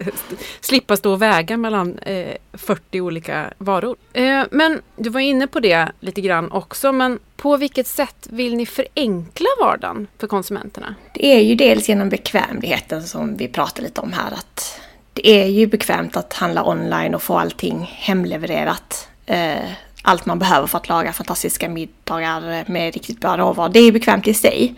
[0.62, 3.96] slippa stå och väga mellan eh, 40 olika varor.
[4.14, 8.56] Eh, men du var inne på det lite grann också, men på vilket sätt vill
[8.56, 10.96] ni förenkla vardagen för konsumenterna?
[11.14, 14.32] Det är ju dels genom bekvämligheten som vi pratar lite om här.
[14.32, 14.80] att
[15.14, 19.10] Det är ju bekvämt att handla online och få allting hemlevererat.
[19.26, 19.72] Eh,
[20.02, 23.70] allt man behöver för att laga fantastiska middagar med riktigt bra råvaror.
[23.70, 24.76] Det är bekvämt i sig.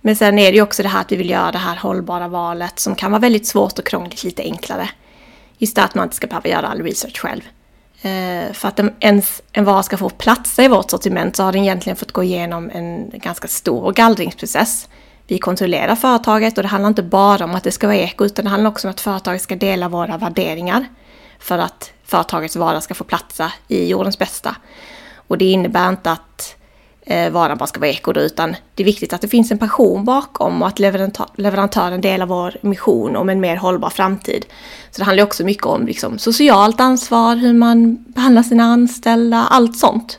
[0.00, 2.28] Men sen är det ju också det här att vi vill göra det här hållbara
[2.28, 4.90] valet som kan vara väldigt svårt och krångligt lite enklare.
[5.58, 7.42] Just det att man inte ska behöva göra all research själv.
[8.02, 11.62] Eh, för att ens en vara ska få platsa i vårt sortiment så har den
[11.62, 14.88] egentligen fått gå igenom en ganska stor gallringsprocess.
[15.26, 18.44] Vi kontrollerar företaget och det handlar inte bara om att det ska vara eko utan
[18.44, 20.86] det handlar också om att företaget ska dela våra värderingar
[21.38, 24.56] för att företagets vara ska få platsa i jordens bästa.
[25.14, 26.56] Och det innebär inte att
[27.08, 29.58] eh, varan bara ska vara eko då, utan det är viktigt att det finns en
[29.58, 34.46] passion bakom och att leverantören delar vår mission om en mer hållbar framtid.
[34.90, 39.76] Så det handlar också mycket om liksom, socialt ansvar, hur man behandlar sina anställda, allt
[39.76, 40.18] sånt.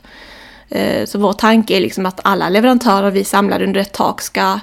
[0.70, 4.60] Eh, så vår tanke är liksom att alla leverantörer vi samlar under ett tak ska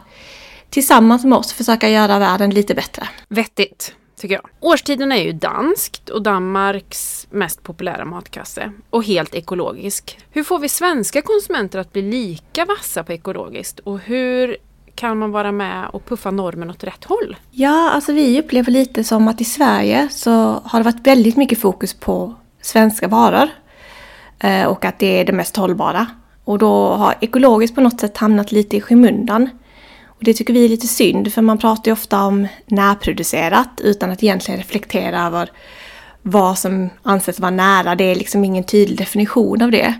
[0.70, 3.08] tillsammans med oss försöka göra världen lite bättre.
[3.28, 4.44] Vettigt tycker jag.
[4.60, 10.18] Årstiden är ju danskt och Danmarks mest populära matkasse och helt ekologisk.
[10.30, 14.56] Hur får vi svenska konsumenter att bli lika vassa på ekologiskt och hur
[14.94, 17.36] kan man vara med och puffa normen åt rätt håll?
[17.50, 20.30] Ja, alltså vi upplever lite som att i Sverige så
[20.64, 23.48] har det varit väldigt mycket fokus på svenska varor
[24.38, 26.06] eh, och att det är det mest hållbara.
[26.44, 29.50] Och då har ekologiskt på något sätt hamnat lite i skymundan.
[30.18, 34.10] Och det tycker vi är lite synd för man pratar ju ofta om närproducerat utan
[34.10, 35.50] att egentligen reflektera över
[36.22, 37.94] vad som anses vara nära.
[37.94, 39.94] Det är liksom ingen tydlig definition av det.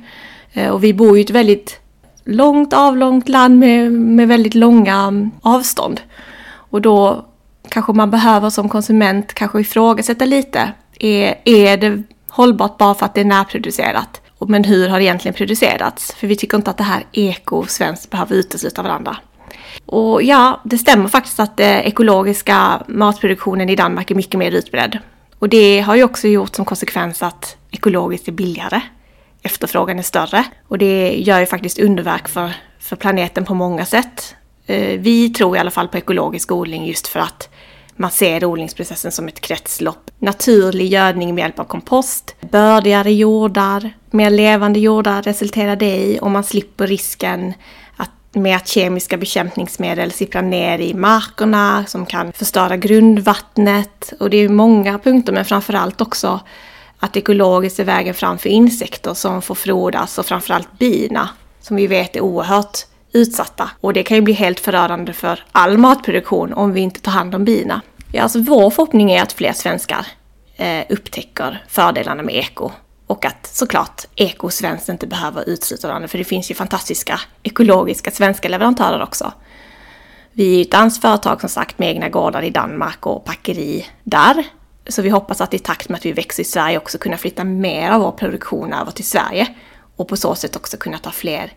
[0.53, 1.81] Eh, och vi bor ju i ett väldigt
[2.25, 6.01] långt avlångt land med, med väldigt långa mm, avstånd.
[6.49, 7.27] Och då
[7.69, 10.73] kanske man behöver som konsument kanske ifrågasätta lite.
[11.01, 14.21] Är, är det hållbart bara för att det är närproducerat?
[14.49, 16.15] Men hur har det egentligen producerats?
[16.15, 19.17] För vi tycker inte att det här eko och svenskt behöver utesluta varandra.
[19.87, 24.99] Och ja, det stämmer faktiskt att den ekologiska matproduktionen i Danmark är mycket mer utbredd.
[25.39, 28.81] Och det har ju också gjort som konsekvens att ekologiskt är billigare.
[29.43, 30.45] Efterfrågan är större.
[30.69, 34.35] Och det gör ju faktiskt underverk för, för planeten på många sätt.
[34.67, 37.49] Eh, vi tror i alla fall på ekologisk odling just för att
[37.97, 40.11] man ser odlingsprocessen som ett kretslopp.
[40.19, 46.31] Naturlig gödning med hjälp av kompost, bördigare jordar, mer levande jordar resulterar det i och
[46.31, 47.55] man slipper risken
[48.37, 54.13] med att kemiska bekämpningsmedel sipprar ner i markerna som kan förstöra grundvattnet.
[54.21, 56.41] Och det är många punkter men framförallt också
[56.99, 61.29] att ekologiskt är vägen fram för insekter som får frodas och framförallt bina
[61.61, 62.79] som vi vet är oerhört
[63.13, 63.71] utsatta.
[63.81, 67.35] Och det kan ju bli helt förödande för all matproduktion om vi inte tar hand
[67.35, 67.81] om bina.
[68.13, 70.07] Ja, alltså vår förhoppning är att fler svenskar
[70.57, 72.71] eh, upptäcker fördelarna med eko.
[73.07, 78.49] Och att såklart ekosvenskt inte behöver utesluta varandra för det finns ju fantastiska ekologiska svenska
[78.49, 79.33] leverantörer också.
[80.33, 83.87] Vi är ju ett danskt företag som sagt med egna gårdar i Danmark och packeri
[84.05, 84.45] där.
[84.89, 87.45] Så vi hoppas att i takt med att vi växer i Sverige också kunna flytta
[87.45, 89.55] mer av vår produktion över till Sverige.
[89.97, 91.53] Och på så sätt också kunna ta fler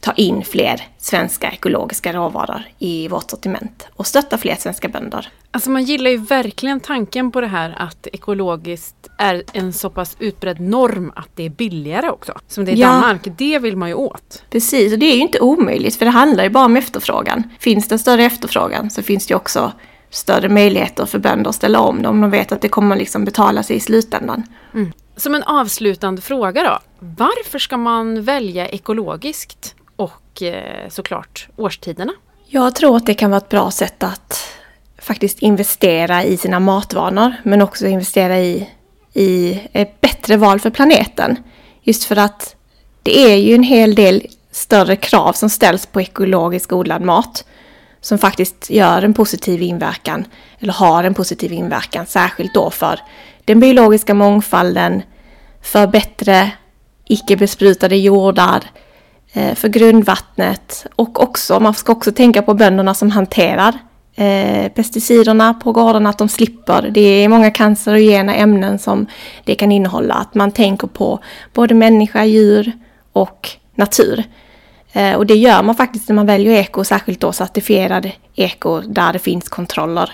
[0.00, 5.28] ta in fler svenska ekologiska råvaror i vårt sortiment och stötta fler svenska bönder.
[5.50, 10.16] Alltså man gillar ju verkligen tanken på det här att ekologiskt är en så pass
[10.18, 12.32] utbredd norm att det är billigare också.
[12.48, 12.88] Som det är i Ja.
[12.88, 13.20] Danmark.
[13.24, 14.42] Det vill man ju åt.
[14.50, 17.42] Precis, och det är ju inte omöjligt för det handlar ju bara om efterfrågan.
[17.58, 19.72] Finns det en större efterfrågan så finns det ju också
[20.10, 23.62] större möjligheter för bönder att ställa om om de vet att det kommer liksom betala
[23.62, 24.42] sig i slutändan.
[25.16, 26.78] Som en avslutande fråga då.
[26.98, 29.74] Varför ska man välja ekologiskt?
[30.38, 32.12] Och eh, såklart årstiderna.
[32.46, 34.38] Jag tror att det kan vara ett bra sätt att
[34.98, 38.70] faktiskt investera i sina matvanor men också investera i,
[39.12, 41.36] i ett bättre val för planeten.
[41.82, 42.56] Just för att
[43.02, 47.44] det är ju en hel del större krav som ställs på ekologiskt odlad mat
[48.00, 50.24] som faktiskt gör en positiv inverkan
[50.58, 53.00] eller har en positiv inverkan särskilt då för
[53.44, 55.02] den biologiska mångfalden,
[55.62, 56.50] för bättre
[57.04, 58.87] icke besprutade jordar, eh,
[59.32, 63.78] Eh, för grundvattnet och också, man ska också tänka på bönderna som hanterar
[64.14, 66.90] eh, pesticiderna på gårdarna, att de slipper.
[66.90, 69.06] Det är många cancerogena ämnen som
[69.44, 70.14] det kan innehålla.
[70.14, 71.20] Att man tänker på
[71.52, 72.72] både människa, djur
[73.12, 74.24] och natur.
[74.92, 79.12] Eh, och det gör man faktiskt när man väljer eko, särskilt då certifierad eko där
[79.12, 80.12] det finns kontroller.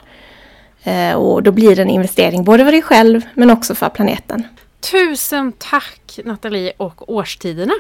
[0.83, 4.47] Eh, och då blir det en investering både för dig själv men också för planeten.
[4.93, 7.75] Tusen tack Nathalie och årstiderna.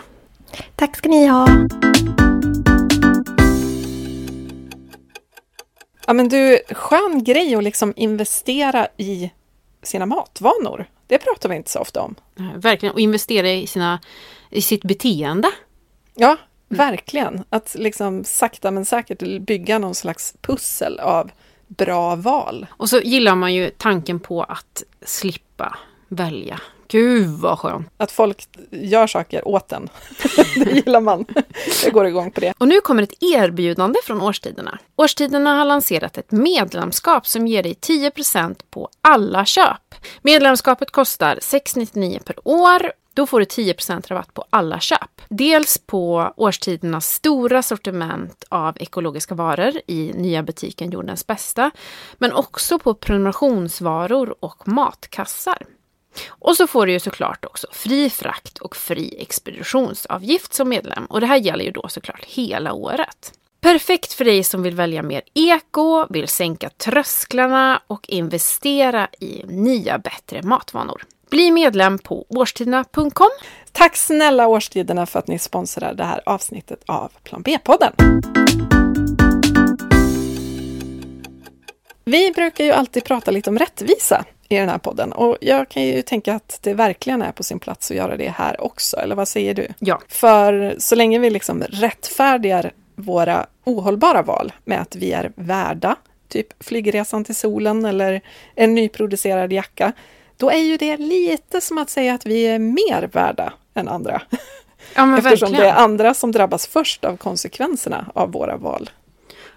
[0.76, 1.48] Tack ska ni ha!
[6.06, 9.30] Ja men du, skön grej att liksom investera i
[9.82, 10.86] sina matvanor.
[11.06, 12.14] Det pratar vi inte så ofta om.
[12.56, 12.92] Verkligen.
[12.92, 14.00] Och investera i, sina,
[14.50, 15.48] i sitt beteende.
[16.14, 16.36] Ja,
[16.68, 17.44] verkligen.
[17.50, 21.30] Att liksom sakta men säkert bygga någon slags pussel av
[21.66, 22.66] bra val.
[22.70, 25.78] Och så gillar man ju tanken på att slippa
[26.08, 26.60] välja.
[26.94, 27.88] Gud vad skönt.
[27.96, 29.88] Att folk gör saker åt en.
[30.64, 31.26] det gillar man.
[31.84, 32.54] Jag går igång på det.
[32.58, 34.78] Och nu kommer ett erbjudande från Årstiderna.
[34.96, 39.94] Årstiderna har lanserat ett medlemskap som ger dig 10% på alla köp.
[40.22, 42.92] Medlemskapet kostar 699 per år.
[43.14, 45.20] Då får du 10% rabatt på alla köp.
[45.28, 51.70] Dels på Årstidernas stora sortiment av ekologiska varor i nya butiken Jordens Bästa,
[52.18, 55.66] men också på prenumerationsvaror och matkassar.
[56.28, 61.04] Och så får du ju såklart också fri frakt och fri expeditionsavgift som medlem.
[61.06, 63.32] Och det här gäller ju då såklart hela året.
[63.60, 69.98] Perfekt för dig som vill välja mer eko, vill sänka trösklarna och investera i nya
[69.98, 71.02] bättre matvanor.
[71.30, 73.30] Bli medlem på årstiderna.com.
[73.72, 77.92] Tack snälla Årstiderna för att ni sponsrar det här avsnittet av Plan B-podden.
[82.04, 84.24] Vi brukar ju alltid prata lite om rättvisa
[84.56, 87.58] i den här podden och jag kan ju tänka att det verkligen är på sin
[87.58, 89.68] plats att göra det här också, eller vad säger du?
[89.78, 90.00] Ja.
[90.08, 95.96] För så länge vi liksom rättfärdigar våra ohållbara val med att vi är värda,
[96.28, 98.20] typ flygresan till solen eller
[98.54, 99.92] en nyproducerad jacka,
[100.36, 104.22] då är ju det lite som att säga att vi är mer värda än andra.
[104.94, 105.52] Ja Eftersom verkligen.
[105.52, 108.90] det är andra som drabbas först av konsekvenserna av våra val.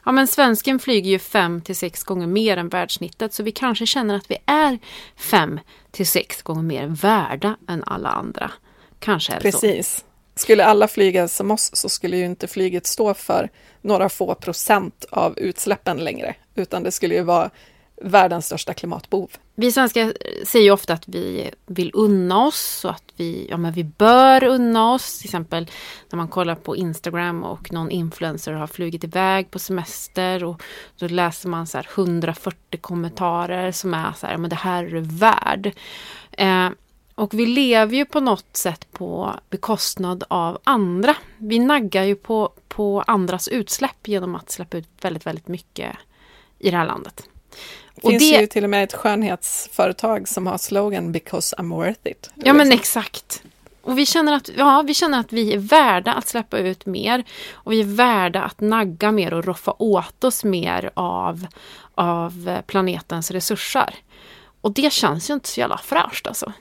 [0.07, 3.85] Ja men svensken flyger ju fem till sex gånger mer än världssnittet så vi kanske
[3.85, 4.79] känner att vi är
[5.15, 5.59] fem
[5.91, 8.51] till sex gånger mer värda än alla andra.
[8.99, 9.59] Kanske är det så.
[9.59, 10.05] Precis.
[10.35, 13.49] Skulle alla flyga som oss så skulle ju inte flyget stå för
[13.81, 17.49] några få procent av utsläppen längre, utan det skulle ju vara
[18.01, 19.31] världens största klimatbov.
[19.55, 20.13] Vi svenskar
[20.45, 24.43] säger ju ofta att vi vill unna oss och att vi, ja, men vi bör
[24.43, 25.19] unna oss.
[25.19, 25.67] Till exempel
[26.09, 30.63] när man kollar på Instagram och någon influencer har flugit iväg på semester och
[30.99, 34.89] då läser man så här 140 kommentarer som är så här, men det här är
[34.89, 35.71] du värd.
[36.31, 36.69] Eh,
[37.15, 41.15] och vi lever ju på något sätt på bekostnad av andra.
[41.37, 45.97] Vi naggar ju på, på andras utsläpp genom att släppa ut väldigt, väldigt mycket
[46.59, 47.29] i det här landet.
[48.01, 48.41] Det finns det...
[48.41, 52.29] ju till och med ett skönhetsföretag som har slogan “Because I'm worth it”.
[52.35, 53.43] Ja men exakt.
[53.81, 57.23] Och vi känner, att, ja, vi känner att vi är värda att släppa ut mer.
[57.51, 61.47] Och vi är värda att nagga mer och roffa åt oss mer av,
[61.95, 63.95] av planetens resurser.
[64.61, 66.53] Och det känns ju inte så jävla fräscht alltså.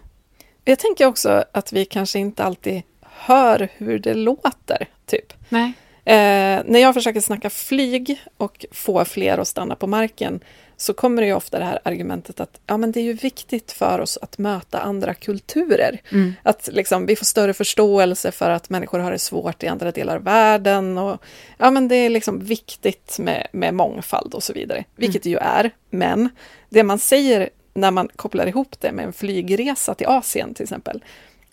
[0.64, 5.32] Jag tänker också att vi kanske inte alltid hör hur det låter, typ.
[5.48, 5.72] Nej.
[6.04, 10.40] Eh, när jag försöker snacka flyg och få fler att stanna på marken
[10.76, 13.72] så kommer det ju ofta det här argumentet att ja, men det är ju viktigt
[13.72, 16.00] för oss att möta andra kulturer.
[16.12, 16.34] Mm.
[16.42, 20.16] Att liksom, vi får större förståelse för att människor har det svårt i andra delar
[20.16, 20.98] av världen.
[20.98, 21.22] Och,
[21.58, 25.38] ja, men det är liksom viktigt med, med mångfald och så vidare, vilket det ju
[25.38, 25.70] är.
[25.90, 26.28] Men
[26.68, 31.04] det man säger när man kopplar ihop det med en flygresa till Asien till exempel,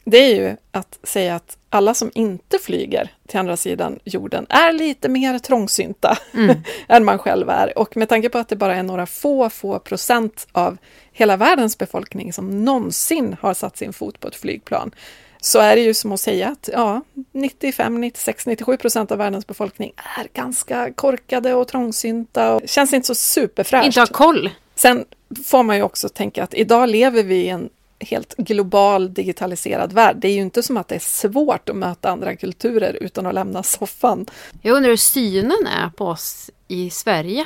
[0.04, 4.74] det är ju att säga att alla som inte flyger till andra sidan jorden är
[4.74, 6.56] lite mer trångsynta mm.
[6.88, 7.78] än man själv är.
[7.78, 10.78] Och med tanke på att det bara är några få, få procent av
[11.12, 14.92] hela världens befolkning som någonsin har satt sin fot på ett flygplan,
[15.42, 17.02] så är det ju som att säga att ja,
[17.32, 23.08] 95, 96, 97 procent av världens befolkning är ganska korkade och trångsynta och känns inte
[23.08, 23.86] så superfräscht.
[23.86, 24.50] Inte har koll.
[24.76, 25.06] Sen
[25.46, 27.70] får man ju också tänka att idag lever vi i en
[28.04, 30.18] helt global digitaliserad värld.
[30.20, 33.34] Det är ju inte som att det är svårt att möta andra kulturer utan att
[33.34, 34.26] lämna soffan.
[34.62, 37.46] Jag undrar hur synen är på oss i Sverige.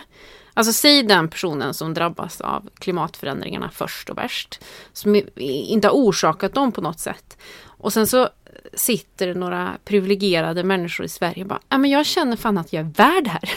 [0.54, 4.60] Alltså säg den personen som drabbas av klimatförändringarna först och värst.
[4.94, 7.38] Som inte har orsakat dem på något sätt.
[7.64, 8.30] Och sen så
[8.74, 12.80] sitter några privilegierade människor i Sverige och bara, ja men jag känner fan att jag
[12.80, 13.50] är värd här.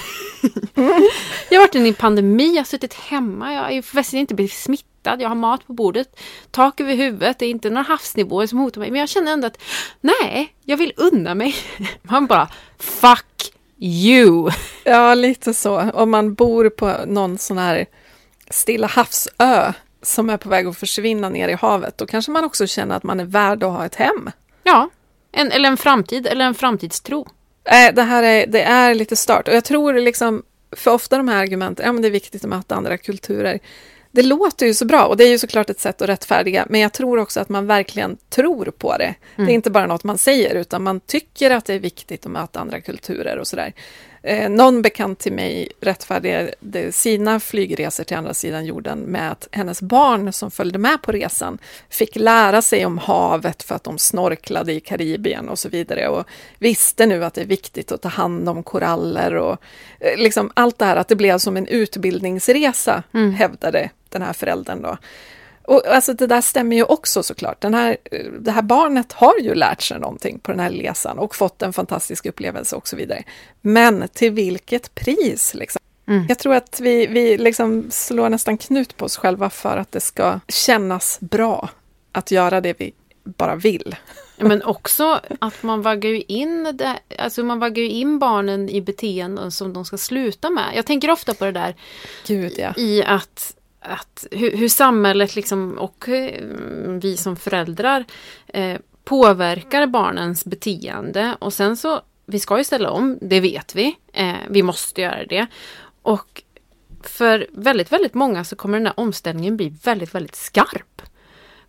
[1.50, 5.20] jag har varit i en pandemi, jag har suttit hemma, jag har inte blivit smittad,
[5.20, 6.20] jag har mat på bordet,
[6.50, 8.90] tak över huvudet, det är inte några havsnivåer som hotar mig.
[8.90, 9.58] Men jag känner ändå att,
[10.00, 11.54] nej, jag vill unna mig.
[12.02, 12.48] Man bara,
[12.78, 14.50] fuck you.
[14.84, 15.90] Ja, lite så.
[15.90, 17.86] Om man bor på någon sån här
[18.50, 19.72] Stilla havsö
[20.02, 23.02] som är på väg att försvinna ner i havet, då kanske man också känner att
[23.02, 24.30] man är värd att ha ett hem.
[24.62, 24.90] Ja,
[25.32, 27.28] en, eller en framtid, eller en framtidstro.
[27.64, 29.48] Äh, det här är, det är lite start.
[29.48, 30.42] Och jag tror liksom,
[30.76, 33.58] för ofta de här argumenten, ja men det är viktigt att möta andra kulturer.
[34.12, 36.80] Det låter ju så bra och det är ju såklart ett sätt att rättfärdiga, men
[36.80, 39.04] jag tror också att man verkligen tror på det.
[39.04, 39.16] Mm.
[39.36, 39.54] Det är mm.
[39.54, 42.80] inte bara något man säger, utan man tycker att det är viktigt att möta andra
[42.80, 43.72] kulturer och sådär.
[44.22, 49.82] Eh, någon bekant till mig rättfärdigade sina flygresor till andra sidan jorden med att hennes
[49.82, 51.58] barn som följde med på resan
[51.88, 56.24] fick lära sig om havet för att de snorklade i Karibien och så vidare och
[56.58, 59.56] visste nu att det är viktigt att ta hand om koraller och
[60.00, 63.32] eh, liksom allt det här att det blev som en utbildningsresa, mm.
[63.32, 64.96] hävdade den här föräldern då.
[65.70, 67.60] Och alltså det där stämmer ju också såklart.
[67.60, 67.96] Den här,
[68.40, 71.72] det här barnet har ju lärt sig någonting på den här resan och fått en
[71.72, 73.22] fantastisk upplevelse och så vidare.
[73.60, 75.54] Men till vilket pris?
[75.54, 75.80] Liksom?
[76.06, 76.26] Mm.
[76.28, 80.00] Jag tror att vi, vi liksom slår nästan knut på oss själva för att det
[80.00, 81.68] ska kännas bra
[82.12, 82.92] att göra det vi
[83.24, 83.96] bara vill.
[84.36, 89.52] Men också att man vaggar ju in, det, alltså man vaggar in barnen i beteenden
[89.52, 90.72] som de ska sluta med.
[90.74, 91.76] Jag tänker ofta på det där
[92.26, 92.74] Gud, ja.
[92.76, 96.44] i att att hur, hur samhället liksom, och eh,
[97.02, 98.04] vi som föräldrar
[98.46, 101.36] eh, påverkar barnens beteende.
[101.38, 103.96] Och sen så, vi ska ju ställa om, det vet vi.
[104.12, 105.46] Eh, vi måste göra det.
[106.02, 106.42] Och
[107.02, 111.02] för väldigt, väldigt många så kommer den här omställningen bli väldigt, väldigt skarp.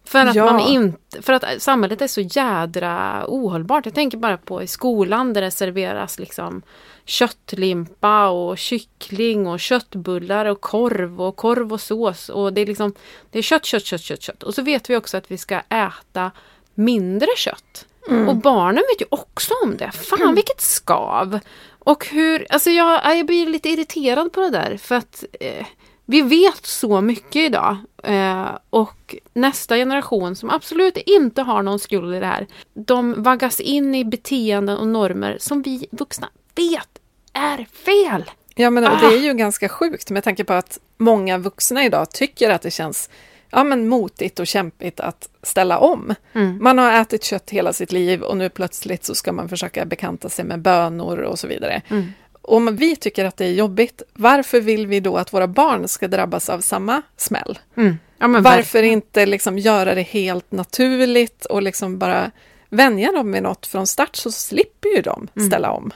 [0.03, 0.45] För att, ja.
[0.45, 3.85] man inte, för att samhället är så jädra ohållbart.
[3.85, 6.61] Jag tänker bara på i skolan där det serveras liksom
[7.05, 12.29] köttlimpa och kyckling och köttbullar och korv och korv och sås.
[12.29, 12.93] Och det är liksom
[13.31, 14.43] det är kött, kött, kött, kött, kött.
[14.43, 16.31] Och så vet vi också att vi ska äta
[16.73, 17.85] mindre kött.
[18.09, 18.27] Mm.
[18.27, 19.91] Och barnen vet ju också om det.
[19.91, 20.35] Fan mm.
[20.35, 21.39] vilket skav!
[21.79, 25.65] Och hur, alltså jag, jag blir lite irriterad på det där för att eh,
[26.05, 32.15] vi vet så mycket idag eh, och nästa generation som absolut inte har någon skuld
[32.15, 36.29] i det här, de vaggas in i beteenden och normer som vi vuxna
[36.69, 36.87] vet
[37.33, 38.31] är fel.
[38.55, 38.99] Ja, men Ah.
[39.01, 42.71] det är ju ganska sjukt med tanke på att många vuxna idag tycker att det
[42.71, 43.09] känns
[43.49, 46.15] ja, men motigt och kämpigt att ställa om.
[46.33, 46.57] Mm.
[46.63, 50.29] Man har ätit kött hela sitt liv och nu plötsligt så ska man försöka bekanta
[50.29, 51.81] sig med bönor och så vidare.
[51.89, 52.13] Mm.
[52.41, 56.07] Om vi tycker att det är jobbigt, varför vill vi då att våra barn ska
[56.07, 57.59] drabbas av samma smäll?
[57.77, 57.97] Mm.
[58.17, 62.31] Ja, Varför inte liksom göra det helt naturligt och liksom bara
[62.69, 65.47] vänja dem med något från start så slipper ju de Mm.
[65.49, 65.91] ställa om.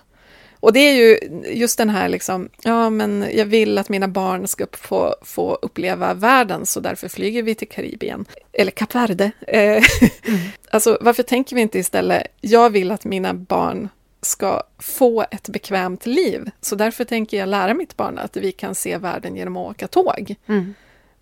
[0.65, 1.19] Och det är ju
[1.53, 6.13] just den här liksom, ja men jag vill att mina barn ska få, få uppleva
[6.13, 8.25] världen så därför flyger vi till Karibien.
[8.53, 9.31] Eller Kap Verde.
[9.47, 9.83] Eh,
[10.69, 13.89] alltså varför tänker vi inte istället, jag vill att mina barn
[14.21, 16.49] ska få ett bekvämt liv.
[16.61, 19.87] Så därför tänker jag lära mitt barn att vi kan se världen genom att åka
[19.87, 20.35] tåg.
[20.47, 20.73] Mm.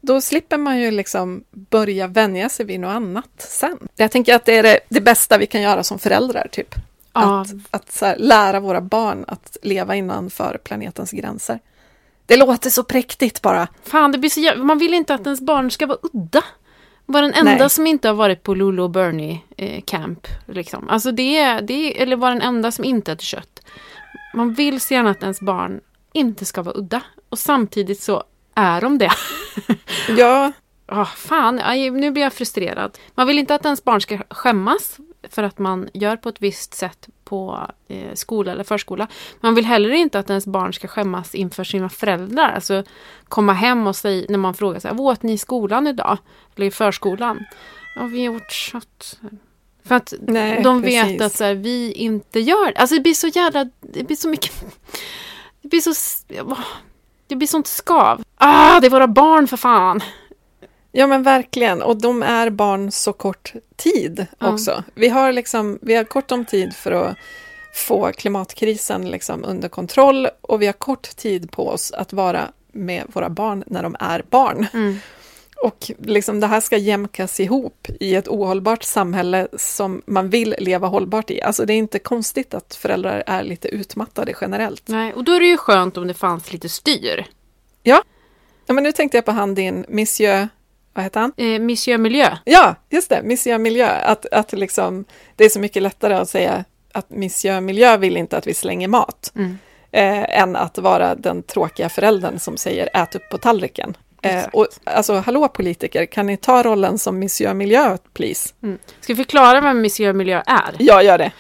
[0.02, 3.78] Då slipper man ju liksom börja vänja sig vid något annat sen.
[3.96, 6.76] Jag tänker att det är det, det bästa vi kan göra som föräldrar, typ.
[7.14, 7.42] Ja.
[7.42, 11.60] Att, att här, lära våra barn att leva innanför planetens gränser.
[12.26, 13.68] Det låter så präktigt bara.
[13.84, 14.64] Fan, det blir så jävla...
[14.64, 16.44] Man vill inte att ens barn ska vara udda.
[17.06, 17.70] Vara den enda Nej.
[17.70, 20.28] som inte har varit på Lulu och Bernie eh, camp.
[20.46, 20.90] Liksom.
[20.90, 23.60] Alltså det är, det eller vara den enda som inte äter kött.
[24.34, 25.82] Man vill så gärna att ens barn
[26.14, 27.02] inte ska vara udda.
[27.30, 28.24] Och samtidigt så
[28.56, 29.12] är de det.
[30.18, 30.52] Ja,
[30.86, 31.56] Ah, fan,
[32.00, 32.98] nu blir jag frustrerad.
[33.16, 34.98] Man vill inte att ens barn ska skämmas
[35.34, 39.08] för att man gör på ett visst sätt på eh, skola eller förskola.
[39.40, 42.52] Man vill heller inte att ens barn ska skämmas inför sina föräldrar.
[42.52, 42.84] Alltså
[43.28, 46.18] komma hem och säga när man frågar så här, vad åt ni i skolan idag?
[46.56, 47.46] Eller i förskolan?
[47.96, 49.20] Ja, vi gjort kött.
[49.86, 51.04] För att Nej, de precis.
[51.04, 52.78] vet att så här, vi inte gör det.
[52.78, 54.52] Alltså det blir så jävla, det blir så mycket,
[55.62, 55.94] det blir så,
[57.28, 58.24] det blir sånt skav.
[58.36, 60.02] Ah, det är våra barn för fan.
[60.96, 61.82] Ja men verkligen.
[61.82, 64.54] Och de är barn så kort tid Ja.
[64.54, 64.84] också.
[64.96, 67.18] Vi, har liksom, vi har kort om tid för att
[67.74, 73.04] få klimatkrisen liksom under kontroll och vi har kort tid på oss att vara med
[73.14, 74.68] våra barn när de är barn.
[74.74, 74.98] Mm.
[75.64, 80.88] Och liksom det här ska jämkas ihop i ett ohållbart samhälle som man vill leva
[80.88, 81.42] hållbart i.
[81.42, 84.84] Alltså det är inte konstigt att föräldrar är lite utmattade generellt.
[84.86, 87.26] Nej, och då är det ju skönt om det fanns lite styr.
[87.84, 88.04] Ja,
[88.68, 90.48] men nu tänkte jag på han din Monsieur,
[90.94, 91.34] vad heter han?
[91.38, 92.38] Eh, Monsieur Miljö.
[92.46, 93.88] Ja, just det, Monsieur Miljö.
[93.88, 96.64] Att, att liksom, det är så mycket lättare att säga
[96.94, 99.32] att Monsieur Miljö vill inte att vi slänger mat.
[99.36, 99.58] Mm.
[99.92, 103.98] Eh, än att vara den tråkiga föräldern som säger ät upp på tallriken.
[104.22, 108.54] Eh, och, alltså, hallå politiker, kan ni ta rollen som Monsieur Miljö, please?
[108.64, 108.78] Mm.
[109.02, 110.76] Ska vi förklara vad Monsieur Miljö är?
[110.80, 111.32] Ja, gör det.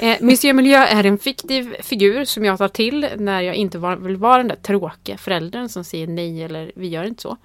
[0.00, 3.96] Eh, Monsieur Miljö är en fiktiv figur som jag tar till när jag inte var,
[3.96, 7.36] vill vara den där tråkiga föräldern som säger nej eller vi gör inte så.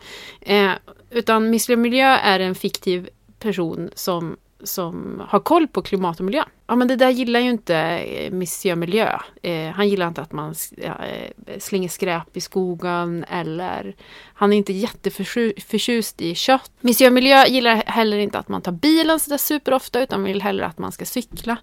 [0.41, 0.71] Eh,
[1.09, 6.43] utan Monsieur Miljö är en fiktiv person som, som har koll på klimat och miljö.
[6.67, 9.19] Ja men det där gillar ju inte eh, Monsieur Miljö.
[9.41, 13.95] Eh, han gillar inte att man eh, slänger skräp i skogen eller
[14.33, 16.71] han är inte jätteförtjust i kött.
[16.81, 20.77] Monsieur Miljö gillar heller inte att man tar bilen sådär superofta utan vill hellre att
[20.77, 21.57] man ska cykla.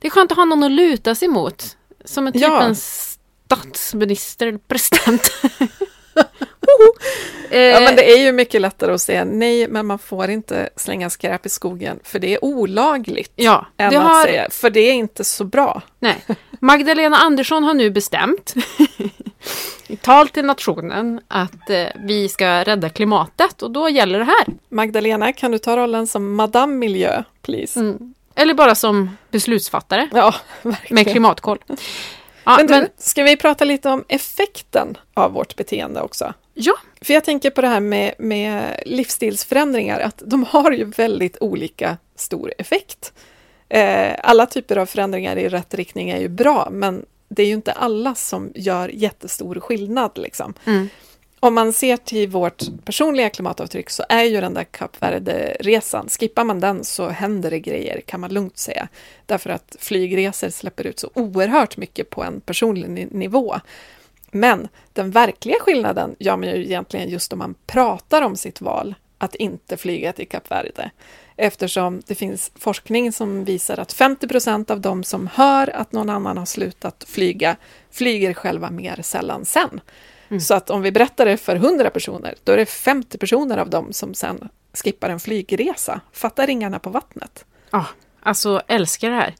[0.00, 1.76] Det är skönt att ha någon att luta sig mot.
[2.04, 2.62] Som en typ Ja.
[2.62, 5.22] en statsminister eller president.
[7.50, 10.68] eh, Ja, men det är ju mycket lättare att säga nej, men man får inte
[10.76, 13.32] slänga skräp i skogen, för det är olagligt.
[13.36, 15.82] ja, Än det att har, säga, för det är inte så bra.
[15.98, 16.16] nej.
[16.60, 18.54] Magdalena Andersson har nu bestämt
[19.86, 24.46] i tal till nationen att eh, vi ska rädda klimatet och då gäller det här.
[24.68, 27.80] Magdalena, kan du ta rollen som Madame Miljö, please?
[27.80, 28.14] Mm.
[28.38, 30.94] Eller bara som beslutsfattare Ja, verkligen.
[30.94, 31.58] med klimatkoll.
[32.44, 36.34] Ja, men du, men, ska vi prata lite om effekten av vårt beteende också?
[36.54, 41.36] ja, För jag tänker på det här med, med livsstilsförändringar, att de har ju väldigt
[41.40, 43.12] olika stor effekt.
[43.68, 47.52] Eh, alla typer av förändringar i rätt riktning är ju bra, men det är ju
[47.52, 50.10] inte alla som gör jättestor skillnad.
[50.14, 50.54] Liksom.
[50.64, 50.88] Mm.
[51.40, 56.44] Om man ser till vårt personliga klimatavtryck så är ju den där Kap Verde-resan, skippar
[56.44, 58.88] man den så händer det grejer kan man lugnt säga.
[59.26, 63.56] Därför att flygresor släpper ut så oerhört mycket på en personlig nivå.
[64.30, 68.94] Men den verkliga skillnaden gör man ju egentligen just om man pratar om sitt val
[69.18, 70.90] att inte flyga till Kap Verde.
[71.36, 76.10] Eftersom det finns forskning som visar att 50 procent av de som hör att någon
[76.10, 77.56] annan har slutat flyga
[77.90, 79.80] flyger själva mer sällan sen.
[80.40, 83.70] Så att om vi berättar det för 100 personer, då är det 50 personer av
[83.70, 86.00] dem som sen skippar en flygresa.
[86.12, 87.44] Fatta ringarna på vattnet.
[87.70, 87.86] ja,
[88.20, 89.34] alltså älskar det här.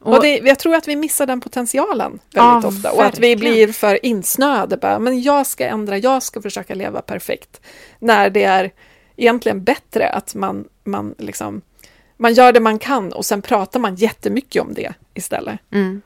[0.00, 3.28] Och, det, jag tror att vi missar den potentialen väldigt Ja, ofta och att vi
[3.34, 3.54] verkligen.
[3.54, 4.76] blir för insnöade.
[4.76, 7.60] Bara, men jag ska ändra, jag ska försöka leva perfekt.
[7.98, 8.70] När det är
[9.16, 11.60] egentligen bättre att man, man, liksom,
[12.16, 15.58] man gör det man kan och sen pratar man jättemycket om det istället.
[15.72, 16.02] Mm.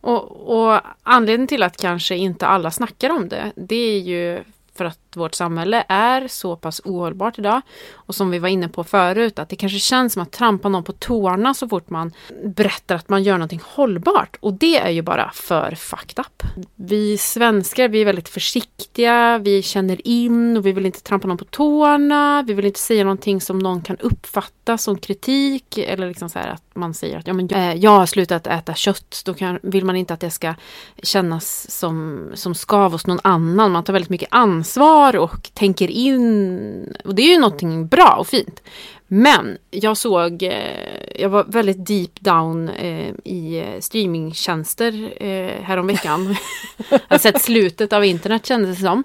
[0.00, 4.44] Och, och anledningen till att kanske inte alla snackar om det, det är ju
[4.74, 7.60] för att vårt samhälle är så pass ohållbart idag.
[7.92, 10.84] Och som vi var inne på förut, att det kanske känns som att trampa någon
[10.84, 12.12] på tårna så fort man
[12.44, 14.36] berättar att man gör någonting hållbart.
[14.40, 16.42] Och det är ju bara för fucked up.
[16.74, 21.38] Vi svenskar, vi är väldigt försiktiga, vi känner in och vi vill inte trampa någon
[21.38, 22.44] på tårna.
[22.46, 25.78] Vi vill inte säga någonting som någon kan uppfatta som kritik.
[25.78, 28.46] Eller liksom så här att man säger att ja, men, jag, eh, jag har slutat
[28.46, 29.22] äta kött.
[29.24, 30.54] Då kan, vill man inte att det ska
[31.02, 33.70] kännas som, som skav hos någon annan.
[33.72, 36.96] Man tar väldigt mycket ansvar och tänker in.
[37.04, 38.62] Och det är ju någonting bra och fint.
[39.06, 46.36] Men jag såg, eh, jag var väldigt deep down eh, i streamingtjänster eh, häromveckan.
[46.90, 49.04] jag har sett slutet av internet kändes det som.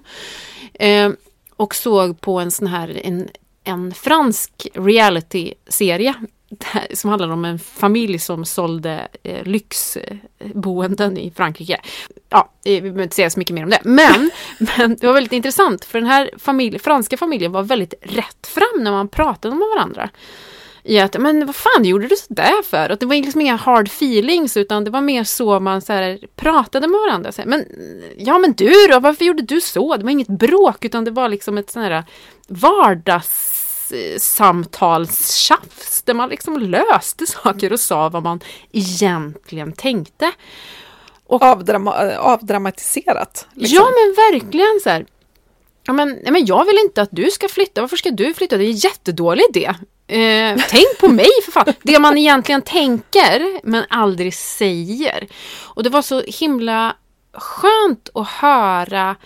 [0.74, 1.10] Eh,
[1.56, 3.28] och såg på en sån här, en,
[3.64, 6.14] en fransk reality-serie
[6.94, 11.80] som handlar om en familj som sålde eh, lyxboenden i Frankrike.
[12.28, 13.80] Ja, eh, vi behöver inte säga så mycket mer om det.
[13.84, 18.46] Men, men det var väldigt intressant för den här familj, franska familjen var väldigt rätt
[18.46, 20.10] fram när man pratade med varandra.
[20.82, 22.90] I att, men vad fan gjorde du sådär för?
[22.90, 26.18] Och det var liksom inga hard feelings utan det var mer så man så här,
[26.36, 27.32] pratade med varandra.
[27.32, 27.64] Så här, men
[28.16, 29.96] ja men du då, varför gjorde du så?
[29.96, 32.04] Det var inget bråk utan det var liksom ett sånt här
[32.48, 33.57] vardags
[34.18, 38.40] samtalstjafs där man liksom löste saker och sa vad man
[38.72, 40.32] egentligen tänkte.
[41.26, 43.46] Och, Avdrama avdramatiserat.
[43.54, 43.76] Liksom.
[43.76, 45.06] Ja men verkligen så här.
[45.86, 48.56] Ja, men, men jag vill inte att du ska flytta, varför ska du flytta?
[48.56, 49.74] Det är en jättedålig idé.
[50.06, 51.74] Eh, tänk på mig för fan!
[51.82, 55.28] Det man egentligen tänker men aldrig säger.
[55.64, 56.96] Och det var så himla
[57.32, 59.16] skönt att höra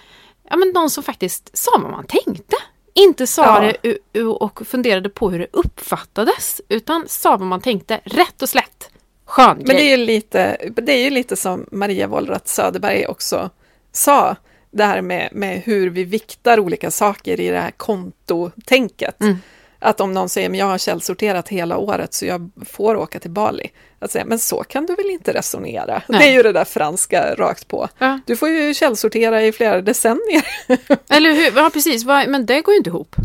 [0.50, 2.56] ja, men någon som faktiskt sa vad man tänkte.
[2.94, 3.72] Inte sa ja.
[3.82, 8.90] det och funderade på hur det uppfattades, utan sa vad man tänkte, rätt och slätt.
[9.24, 13.50] Skön Men det är ju lite, det är ju lite som Maria Wollratz Söderberg också
[13.92, 14.36] sa,
[14.70, 19.20] det här med, med hur vi viktar olika saker i det här kontotänket.
[19.20, 19.36] Mm.
[19.82, 23.30] Att om någon säger, men jag har källsorterat hela året så jag får åka till
[23.30, 23.70] Bali.
[23.98, 26.02] Att säga, men så kan du väl inte resonera?
[26.08, 26.20] Nej.
[26.20, 27.88] Det är ju det där franska rakt på.
[27.98, 28.20] Ja.
[28.26, 30.46] Du får ju källsortera i flera decennier.
[31.10, 33.16] Eller hur, ja precis, men det går ju inte ihop.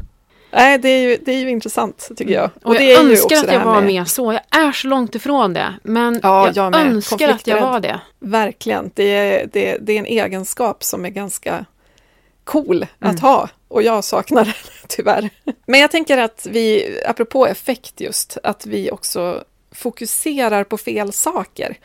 [0.51, 2.49] Nej, det är ju, det är ju intressant tycker jag.
[2.63, 3.83] Och, och jag önskar att jag var med...
[3.83, 4.33] mer så.
[4.33, 5.73] Jag är så långt ifrån det.
[5.83, 7.99] Men ja, jag, jag önskar att jag var det.
[8.19, 8.91] Verkligen.
[8.93, 11.65] Det är, det, det är en egenskap som är ganska
[12.43, 13.15] cool mm.
[13.15, 13.49] att ha.
[13.67, 14.53] Och jag saknar den
[14.87, 15.29] tyvärr.
[15.65, 21.77] Men jag tänker att vi, apropå effekt just, att vi också fokuserar på fel saker.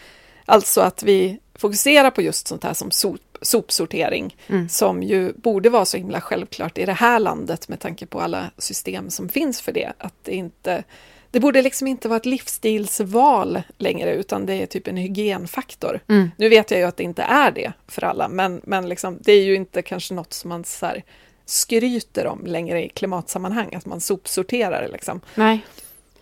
[0.44, 4.68] Alltså att vi fokuserar på just sånt här som sop, sopsortering, mm.
[4.68, 8.50] som ju borde vara så himla självklart i det här landet med tanke på alla
[8.58, 9.92] system som finns för det.
[9.98, 10.84] Att det inte
[11.32, 16.00] det borde liksom inte vara ett livsstilsval längre, utan det är typ en hygienfaktor.
[16.08, 16.30] Mm.
[16.36, 19.32] Nu vet jag ju att det inte är det för alla, men, men liksom, det
[19.32, 21.02] är ju inte kanske något som man så här,
[21.44, 24.88] skryter om längre i klimatsammanhang, att man sopsorterar.
[24.88, 25.20] Liksom.
[25.34, 25.60] Nej.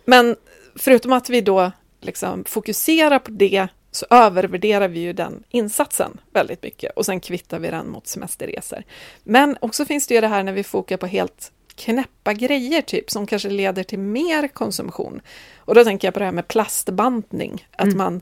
[0.05, 0.35] Men
[0.75, 6.63] förutom att vi då liksom fokuserar på det, så övervärderar vi ju den insatsen väldigt
[6.63, 8.83] mycket och sen kvittar vi den mot semesterresor.
[9.23, 13.11] Men också finns det ju det här när vi fokar på helt knäppa grejer typ
[13.11, 15.21] som kanske leder till mer konsumtion.
[15.57, 17.97] Och då tänker jag på det här med plastbantning, att mm.
[17.97, 18.21] man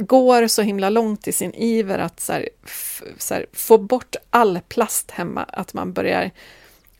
[0.00, 2.48] går så himla långt i sin iver att så här,
[3.18, 6.30] så här, få bort all plast hemma, att man börjar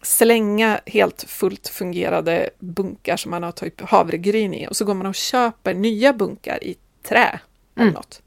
[0.02, 5.06] slänga helt fullt fungerade bunkar som man har typ havregryn i och så går man
[5.06, 6.76] och köper nya bunkar i
[7.08, 7.40] trä.
[7.76, 7.94] Eller mm.
[7.94, 8.22] något.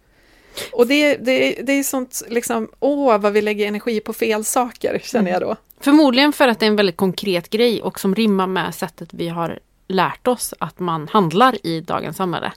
[0.71, 4.99] Och det, det, det är sånt, liksom, åh vad vi lägger energi på fel saker,
[5.03, 5.55] känner jag då.
[5.80, 9.28] Förmodligen för att det är en väldigt konkret grej och som rimmar med sättet vi
[9.28, 12.51] har lärt oss att man handlar i dagens samhälle.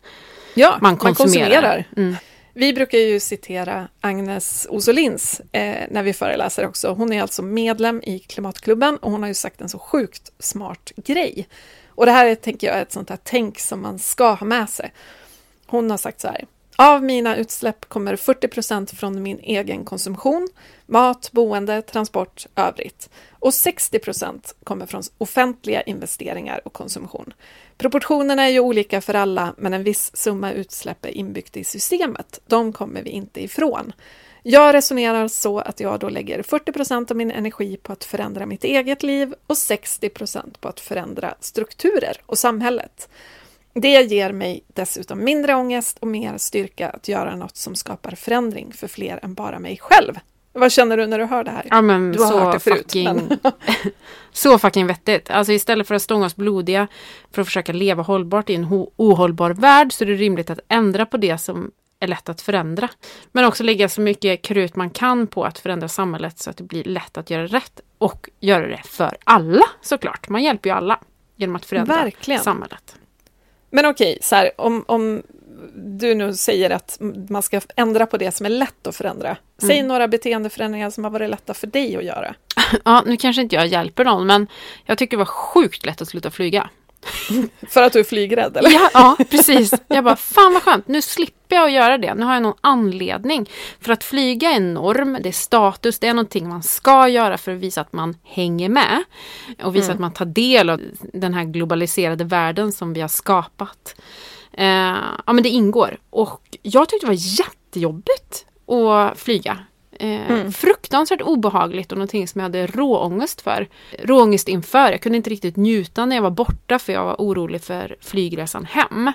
[0.57, 1.48] Ja, man konsumerar.
[1.48, 1.84] Man konsumerar.
[1.96, 2.16] Mm.
[2.59, 6.92] Vi brukar ju citera Agnes Osolins eh, när vi föreläser också.
[6.92, 10.92] Hon är alltså medlem i Klimatklubben och hon har ju sagt en så sjukt smart
[10.96, 11.48] grej.
[11.88, 14.70] Och det här är, tänker jag, ett sånt här tänk som man ska ha med
[14.70, 14.92] sig.
[15.66, 16.44] Hon har sagt så här.
[16.76, 20.48] Av mina utsläpp kommer 40% från min egen konsumtion,
[20.86, 23.10] mat, boende, transport, övrigt.
[23.32, 27.32] Och 60% kommer från offentliga investeringar och konsumtion.
[27.78, 32.40] Proportionerna är ju olika för alla, men en viss summa utsläpp är inbyggt i systemet.
[32.47, 33.93] De kommer vi inte ifrån.
[34.43, 38.65] Jag resonerar så att jag då lägger 40% av min energi på att förändra mitt
[38.65, 43.09] eget liv och 60% på att förändra strukturer och samhället.
[43.73, 48.73] Det ger mig dessutom mindre ångest och mer styrka att göra något som skapar förändring
[48.73, 50.19] för fler än bara mig själv.
[50.57, 51.66] Vad känner du när du hör det här?
[51.70, 52.78] Ja, men du har så hört det förut.
[52.78, 53.28] Fucking,
[54.33, 55.31] så fucking vettigt.
[55.31, 56.87] Alltså istället för att stånga oss blodiga
[57.33, 58.66] för att försöka leva hållbart i en
[58.97, 61.70] ohållbar värld så är det rimligt att ändra på det som
[62.01, 62.89] är lätt att förändra.
[63.33, 66.65] Men också lägga så mycket krut man kan på att förändra samhället så att det
[66.65, 67.81] blir lätt att göra rätt.
[67.99, 70.28] Och göra det för alla såklart.
[70.28, 71.01] Man hjälper ju alla
[71.37, 72.43] genom att förändra Verkligen.
[72.43, 72.97] samhället.
[73.70, 75.23] Men okej, så här, om, om
[75.74, 79.37] du nu säger att man ska ändra på det som är lätt att förändra.
[79.59, 82.35] Säg några beteendeförändringar som har varit lätta för dig att göra.
[82.85, 84.47] Ja, nu kanske inte jag hjälper någon, men
[84.85, 86.70] jag tycker det var sjukt lätt att sluta flyga.
[87.69, 88.70] För att du är flygrädd, eller?
[88.70, 89.74] Ja, ja, precis.
[89.89, 92.15] Jag bara, fan vad skönt, nu slipper jag att göra det.
[92.15, 93.51] Nu har jag någon anledning.
[93.81, 97.39] För att flyga är en norm, det är status, det är någonting man ska göra
[97.39, 99.05] för att visa att man hänger med.
[99.62, 100.81] Och visa att man tar del av
[101.12, 103.95] den här globaliserade världen som vi har skapat.
[104.57, 104.97] Eh,
[105.27, 105.99] ja, men det ingår.
[106.11, 109.59] Och jag tyckte det var jättejobbigt att flyga.
[110.01, 113.69] Eh, Fruktansvärt obehagligt och någonting som jag hade råångest för.
[114.03, 114.91] Råångest inför.
[114.91, 118.65] Jag kunde inte riktigt njuta när jag var borta för jag var orolig för flygresan
[118.65, 119.12] hem.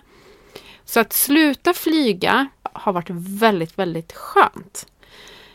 [0.86, 4.86] Så att sluta flyga har varit väldigt, väldigt skönt.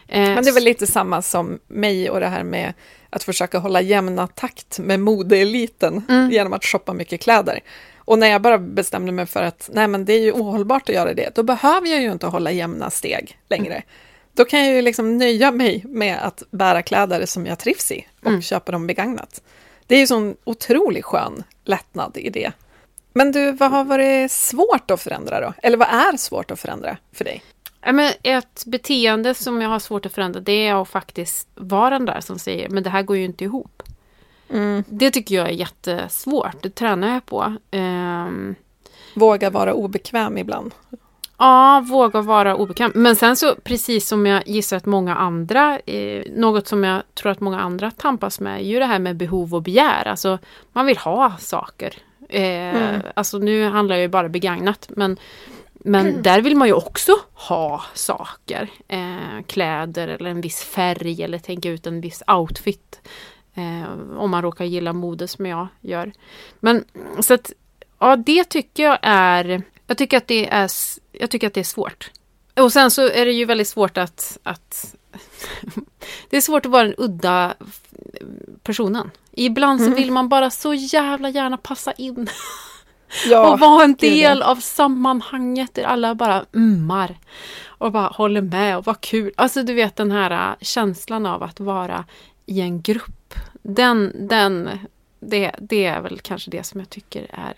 [0.08, 2.72] Eh, Men det är väl lite samma som mig och det här med
[3.10, 7.60] att försöka hålla jämna takt med modeeliten genom att shoppa mycket kläder.
[8.06, 10.94] Och när jag bara bestämde mig för att nej men det är ju ohållbart att
[10.94, 13.82] göra det, då behöver jag ju inte hålla jämna steg längre.
[14.32, 18.06] Då kan jag ju liksom nöja mig med att bära kläder som jag trivs i
[18.24, 19.42] och köpa dem begagnat.
[19.86, 22.52] Det är ju sån otroligt skön lättnad i det.
[23.12, 25.52] Men du, vad har varit svårt att förändra då?
[25.62, 27.42] Eller vad är svårt att förändra för dig?
[27.92, 32.04] Men ett beteende som jag har svårt att förändra det är att faktiskt vara den
[32.04, 33.82] där som säger men det här går ju inte ihop.
[34.86, 37.56] Det tycker jag är jättesvårt, det tränar jag på.
[37.70, 38.54] Ehm,
[39.14, 40.74] Våga vara obekväm ibland.
[41.38, 42.92] ja, våga vara obekväm.
[42.94, 47.32] Men sen så precis som jag gissar att många andra, eh, något som jag tror
[47.32, 50.08] att många andra tampas med är ju det här med behov och begär.
[50.08, 50.38] Alltså
[50.72, 51.94] man vill ha saker.
[52.28, 55.16] Eh, Alltså nu handlar det ju bara begagnat men
[55.88, 58.68] men där vill man ju också ha saker.
[58.88, 63.00] Eh, kläder eller en viss färg eller tänka ut en viss outfit.
[63.56, 66.12] Eh, om man råkar gilla mode som jag gör.
[66.60, 66.84] Men
[67.20, 67.52] så att,
[67.98, 70.70] ja det tycker jag är, jag tycker att det är,
[71.12, 72.10] jag tycker att det är svårt.
[72.60, 74.94] Och sen så är det ju väldigt svårt att, att
[76.30, 77.54] det är svårt att vara den udda
[78.62, 79.10] personen.
[79.32, 82.28] Ibland så vill man bara så jävla gärna passa in
[83.26, 87.18] Ja, och vara en del av sammanhanget där alla bara ummar
[87.66, 89.32] och bara håller med och vad kul.
[89.36, 92.04] Alltså du vet den här äh, känslan av att vara
[92.46, 93.15] i en grupp.
[93.68, 94.70] Den, den,
[95.20, 97.54] det, det är väl kanske det som jag tycker är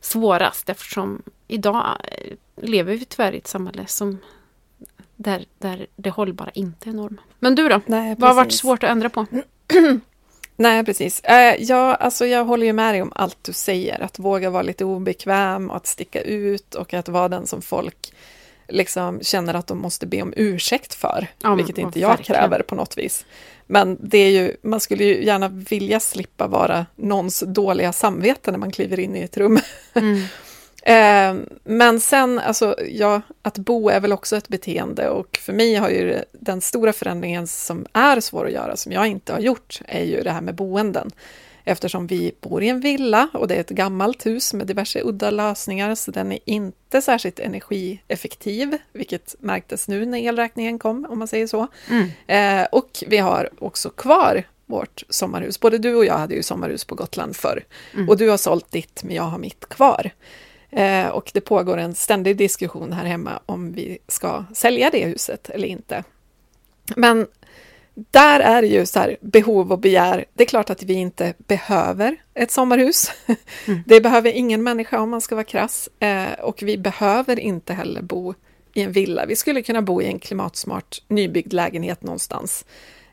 [0.00, 4.18] svårast eftersom idag eh, lever vi tyvärr i ett samhälle som
[5.16, 7.20] där, där det hållbara inte är norm.
[7.38, 7.80] Men du då?
[7.86, 9.26] Nej, Vad har varit svårt att ändra på?
[10.56, 11.20] Nej, precis.
[11.20, 14.00] Eh, ja, alltså jag håller ju med dig om allt du säger.
[14.00, 18.12] Att våga vara lite obekväm och att sticka ut och att vara den som folk
[18.70, 21.26] liksom känner att de måste be om ursäkt för.
[21.42, 22.40] Ja, vilket inte jag verkligen.
[22.40, 23.24] kräver på något vis.
[23.66, 28.58] Men det är ju, man skulle ju gärna vilja slippa vara någons dåliga samvete när
[28.58, 29.60] man kliver in i ett rum.
[29.94, 30.22] Mm.
[30.82, 31.34] Eh,
[31.64, 35.88] Men sen, alltså, ja, att bo är väl också ett beteende och för mig har
[35.88, 40.04] ju den stora förändringen som är svår att göra, som jag inte har gjort, är
[40.04, 41.10] ju det här med boenden.
[41.64, 45.30] Eftersom vi bor i en villa och det är ett gammalt hus med diverse udda
[45.30, 51.28] lösningar, så den är inte särskilt energieffektiv, vilket märktes nu när elräkningen kom, om man
[51.28, 51.66] säger så.
[52.26, 55.60] Eh, och vi har också kvar vårt sommarhus.
[55.60, 57.64] Både du och jag hade ju sommarhus på Gotland förr.
[58.08, 60.10] Och du har sålt ditt, men jag har mitt kvar.
[60.70, 65.50] Eh, och det pågår en ständig diskussion här hemma om vi ska sälja det huset
[65.50, 66.04] eller inte.
[66.96, 67.26] Men
[68.10, 70.24] där är det ju så här, behov och begär.
[70.34, 73.10] Det är klart att vi inte behöver ett sommarhus.
[73.86, 75.88] Det behöver ingen människa om man ska vara krass.
[75.98, 78.34] Eh, och vi behöver inte heller bo
[78.74, 79.26] i en villa.
[79.26, 82.64] Vi skulle kunna bo i en klimatsmart nybyggd lägenhet någonstans.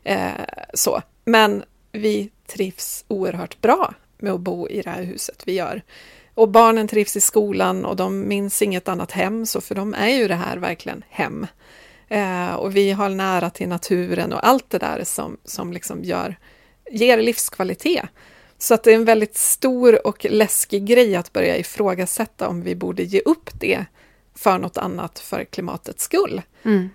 [0.04, 0.30] Eh,
[0.74, 1.02] så.
[1.24, 5.82] Men vi trivs oerhört bra med att bo i det här huset vi gör.
[6.34, 10.08] Och barnen trivs i skolan och de minns inget annat hem, så för dem är
[10.08, 11.46] ju det här verkligen hem.
[12.08, 16.36] Eh, och vi har nära till naturen och allt det där som, som liksom gör,
[16.90, 18.08] ger livskvalitet.
[18.58, 22.74] Så att det är en väldigt stor och läskig grej att börja ifrågasätta om vi
[22.74, 23.84] borde ge upp det
[24.34, 26.42] för något annat för klimatets skull.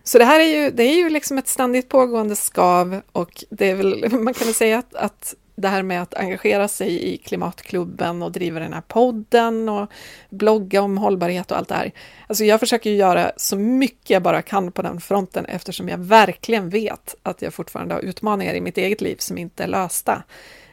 [0.03, 3.69] Så det här är ju, det är ju liksom ett ständigt pågående skav och det
[3.69, 7.17] är väl, man kan väl säga att, att det här med att engagera sig i
[7.17, 9.91] klimatklubben och driva den här podden och
[10.29, 11.91] blogga om hållbarhet och allt det här.
[12.27, 15.97] Alltså jag försöker ju göra så mycket jag bara kan på den fronten eftersom jag
[15.97, 20.23] verkligen vet att jag fortfarande har utmaningar i mitt eget liv som inte är lösta.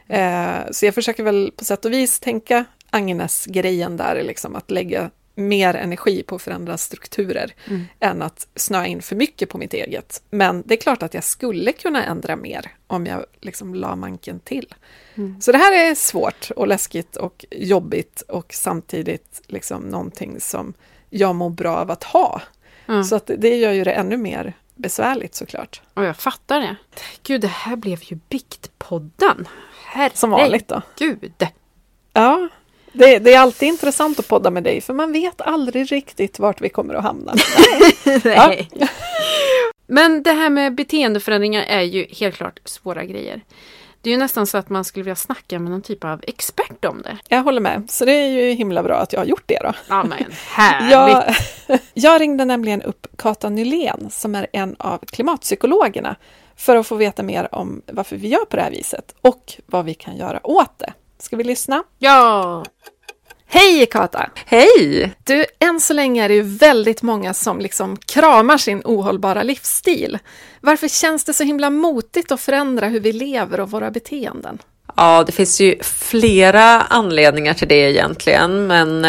[0.07, 5.09] Eh, så jag försöker väl på sätt och vis tänka Agnes-grejen där, liksom att lägga
[5.35, 7.85] mer energi på att förändra strukturer Mm.
[7.99, 10.23] än att snöa in för mycket på mitt eget.
[10.29, 14.39] Men det är klart att jag skulle kunna ändra mer om jag liksom la manken
[14.39, 14.73] till.
[15.15, 15.41] Mm.
[15.41, 20.73] Så det här är svårt och läskigt och jobbigt och samtidigt liksom någonting som
[21.09, 22.41] jag mår bra av att ha.
[22.87, 23.03] Mm.
[23.03, 25.81] Så att det gör ju det ännu mer besvärligt såklart.
[25.93, 26.75] Och jag fattar det.
[27.23, 29.47] Gud, det här blev ju Biktpodden.
[29.85, 30.17] Herregud.
[30.17, 30.81] Som vanligt då.
[30.97, 31.47] Gud.
[32.13, 32.47] Ja,
[32.91, 36.61] det, det är alltid intressant att podda med dig för man vet aldrig riktigt vart
[36.61, 37.33] vi kommer att hamna.
[38.23, 38.69] Nej.
[39.87, 43.41] Men det här med beteendeförändringar är ju helt klart svåra grejer.
[44.01, 46.85] Det är ju nästan så att man skulle vilja snacka med någon typ av expert
[46.85, 47.17] om det.
[47.27, 49.73] Jag håller med, så det är ju himla bra att jag har gjort det då.
[49.89, 51.37] Ja men härligt!
[51.67, 56.15] Jag, jag ringde nämligen upp Kata Nylén som är en av klimatpsykologerna
[56.55, 59.85] för att få veta mer om varför vi gör på det här viset och vad
[59.85, 60.93] vi kan göra åt det.
[61.21, 61.83] Ska vi lyssna?
[61.99, 62.65] Ja!
[63.47, 64.29] Hej Kata!
[64.45, 65.11] Hej!
[65.23, 70.19] Du, än så länge är det ju väldigt många som liksom kramar sin ohållbara livsstil.
[70.61, 74.57] Varför känns det så himla motigt att förändra hur vi lever och våra beteenden?
[74.95, 79.05] Ja, det finns ju flera anledningar till det egentligen, men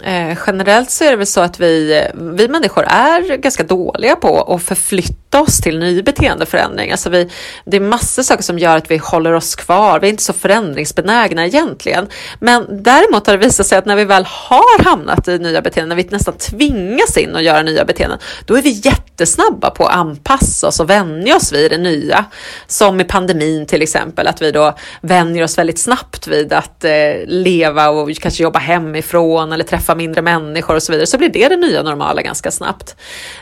[0.00, 4.42] eh, generellt så är det väl så att vi, vi människor är ganska dåliga på
[4.42, 6.90] att förflytta oss till ny beteendeförändring.
[6.90, 7.30] Alltså vi,
[7.64, 10.00] det är massor saker som gör att vi håller oss kvar.
[10.00, 12.06] Vi är inte så förändringsbenägna egentligen.
[12.40, 15.88] Men däremot har det visat sig att när vi väl har hamnat i nya beteenden,
[15.88, 19.94] när vi nästan tvingas in och göra nya beteenden, då är vi jättesnabba på att
[19.94, 22.24] anpassa oss och vänja oss vid det nya.
[22.66, 26.90] Som i pandemin till exempel, att vi då vänjer oss väldigt snabbt vid att eh,
[27.26, 31.48] leva och kanske jobba hemifrån eller träffa mindre människor och så vidare, så blir det
[31.48, 32.96] det nya normala ganska snabbt.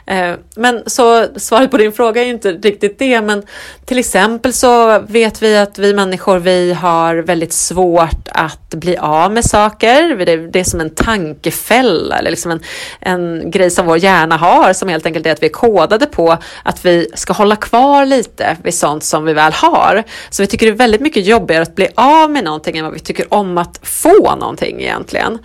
[0.06, 3.42] Eh, men så svaret på din fråga är ju inte riktigt det, men
[3.84, 9.32] till exempel så vet vi att vi människor, vi har väldigt svårt att bli av
[9.32, 10.16] med saker.
[10.16, 12.60] Det, det är som en tankefälla eller liksom en,
[13.00, 16.36] en grej som vår hjärna har som helt enkelt är att vi är kodade på
[16.62, 20.02] att vi ska hålla kvar lite vid sånt som vi väl har.
[20.30, 22.94] Så vi tycker det är väldigt mycket jobbigare att bli av med någonting än vad
[22.94, 25.38] vi tycker om att få någonting egentligen.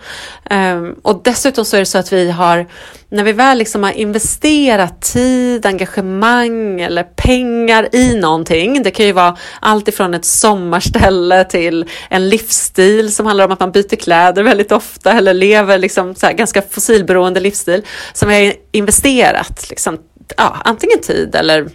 [0.50, 2.66] Ehm, och dessutom så är det så att vi har,
[3.08, 9.12] när vi väl liksom har investerat tid, engagemang eller pengar i någonting, det kan ju
[9.12, 14.42] vara allt ifrån ett sommarställe till en livsstil som handlar om att man byter kläder
[14.42, 19.98] väldigt ofta eller lever liksom så här ganska fossilberoende livsstil som vi har investerat liksom,
[20.36, 21.66] ja, antingen tid eller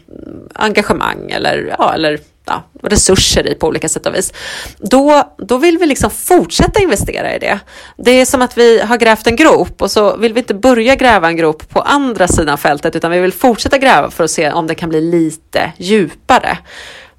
[0.53, 4.34] engagemang eller, ja, eller ja, resurser i på olika sätt och vis.
[4.78, 7.60] Då, då vill vi liksom fortsätta investera i det.
[7.98, 10.95] Det är som att vi har grävt en grop och så vill vi inte börja
[10.95, 14.52] gräva en grop på andra sidan fältet utan vi vill fortsätta gräva för att se
[14.52, 16.57] om det kan bli lite djupare.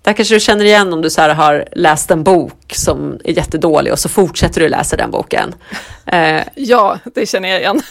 [0.03, 3.93] Där kanske du känner igen om du så har läst en bok som är jättedålig
[3.93, 5.55] och så fortsätter du läsa den boken.
[6.12, 7.82] Eh, Ja, det känner jag igen.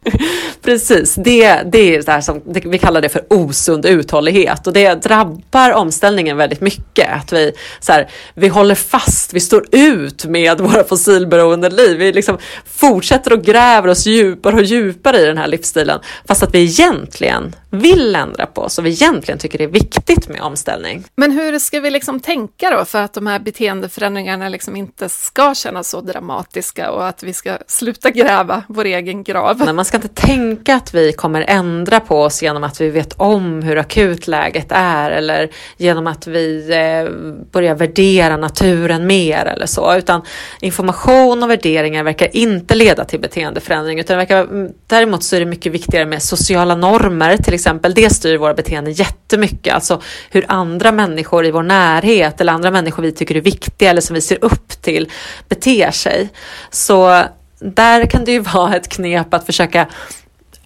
[0.62, 4.72] Precis, det, det är det här som det, vi kallar det för osund uthållighet och
[4.72, 7.08] det drabbar omställningen väldigt mycket.
[7.12, 11.98] Att vi, så här, vi håller fast, vi står ut med våra fossilberoende liv.
[11.98, 16.54] Vi liksom fortsätter och gräver oss djupare och djupare i den här livsstilen fast att
[16.54, 21.04] vi egentligen vill ändra på oss och vi egentligen tycker det är viktigt med omställning.
[21.16, 25.54] Men hur ska vi liksom tänka då för att de här beteendeförändringarna liksom inte ska
[25.54, 29.58] kännas så dramatiska och att vi ska sluta gräva vår egen grav?
[29.58, 33.12] Men man ska inte tänka att vi kommer ändra på oss genom att vi vet
[33.12, 37.12] om hur akut läget är eller genom att vi eh,
[37.52, 40.22] börjar värdera naturen mer eller så, utan
[40.60, 45.46] information och värderingar verkar inte leda till beteendeförändring, utan verkar, mm, däremot så är det
[45.46, 47.94] mycket viktigare med sociala normer till exempel.
[47.94, 53.02] Det styr våra beteenden jättemycket, alltså hur andra människor i vår närhet eller andra människor
[53.02, 55.10] vi tycker är viktiga eller som vi ser upp till
[55.48, 56.28] beter sig.
[56.70, 57.22] Så
[57.60, 59.86] där kan det ju vara ett knep att försöka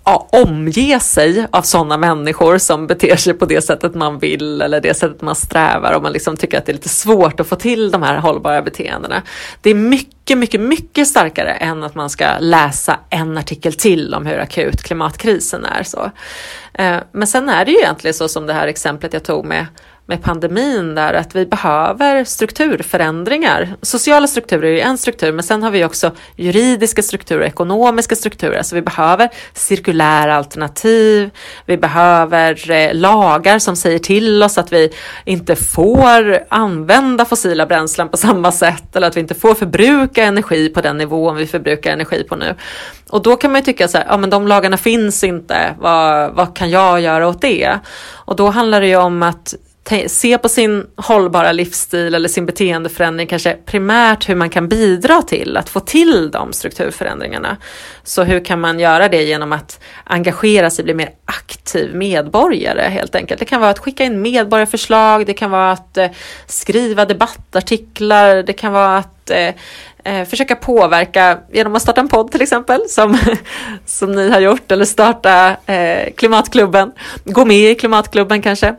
[0.05, 4.81] ja, omge sig av sådana människor som beter sig på det sättet man vill eller
[4.81, 7.57] det sättet man strävar och man liksom tycker att det är lite svårt att få
[7.57, 9.23] till de här hållbara beteendena.
[9.61, 14.27] Det är mycket, mycket, mycket starkare än att man ska läsa en artikel till om
[14.27, 15.83] hur akut klimatkrisen är.
[15.83, 16.11] Så.
[16.75, 19.66] Eh, men sen är det ju egentligen så som det här exemplet jag tog med
[20.06, 23.76] med pandemin där att vi behöver strukturförändringar.
[23.82, 28.62] Sociala strukturer är en struktur men sen har vi också juridiska strukturer, ekonomiska strukturer.
[28.62, 31.31] Så vi behöver cirkulära alternativ,
[31.66, 34.93] vi behöver eh, lagar som säger till oss att vi
[35.24, 40.68] inte får använda fossila bränslen på samma sätt eller att vi inte får förbruka energi
[40.68, 42.55] på den nivån vi förbrukar energi på nu.
[43.10, 46.35] Och då kan man ju tycka så här, ja men de lagarna finns inte, vad,
[46.35, 47.78] vad kan jag göra åt det?
[48.12, 49.55] Och då handlar det ju om att
[50.06, 55.56] se på sin hållbara livsstil eller sin beteendeförändring kanske primärt hur man kan bidra till
[55.56, 57.56] att få till de strukturförändringarna.
[58.02, 63.15] Så hur kan man göra det genom att engagera sig, bli mer aktiv medborgare helt
[63.15, 63.40] enkelt.
[63.40, 66.11] Det kan vara att skicka in medborgarförslag, det kan vara att eh,
[66.47, 69.55] skriva debattartiklar, det kan vara att eh,
[70.05, 73.19] eh, försöka påverka genom att starta en podd till exempel, som,
[73.86, 76.93] som ni har gjort, eller starta eh, Klimatklubben,
[77.24, 78.74] gå med i Klimatklubben kanske.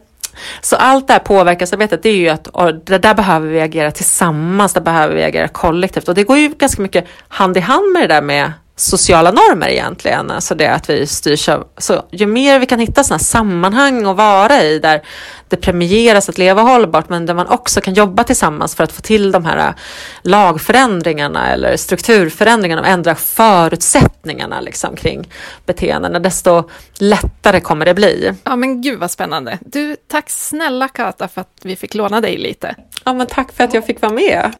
[0.62, 2.48] Så allt det här påverkansarbetet, det är ju att
[2.86, 6.08] det där behöver vi agera tillsammans, där behöver vi agera kollektivt.
[6.08, 9.68] Och det går ju ganska mycket hand i hand med det där med sociala normer
[9.68, 14.06] egentligen, alltså det att vi styrs av, så ju mer vi kan hitta sådana sammanhang
[14.06, 15.02] och vara i där
[15.50, 19.02] det premieras att leva hållbart men där man också kan jobba tillsammans för att få
[19.02, 19.74] till de här
[20.22, 25.30] lagförändringarna eller strukturförändringarna och ändra förutsättningarna liksom kring
[25.66, 26.70] beteendena, desto
[27.00, 28.34] lättare kommer det bli.
[28.44, 29.60] Ja men gud vad spännande.
[29.62, 32.76] Du, tack snälla Kata för att vi fick låna dig lite.
[33.04, 34.52] Ja men tack för att jag fick vara med.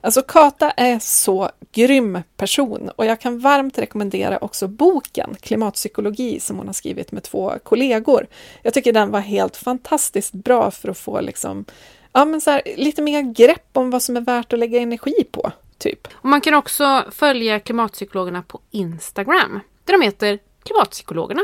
[0.00, 6.56] Alltså Kata är så grym person och jag kan varmt rekommendera också boken Klimatpsykologi som
[6.56, 8.26] hon har skrivit med två kollegor.
[8.62, 11.64] Jag tycker den var helt fantastiskt bra för att få liksom,
[12.12, 15.24] ja, men så här, lite mer grepp om vad som är värt att lägga energi
[15.32, 15.52] på.
[15.78, 16.08] Typ.
[16.12, 19.60] Och man kan också följa klimatpsykologerna på Instagram.
[19.84, 21.42] Där de heter Klimatpsykologerna.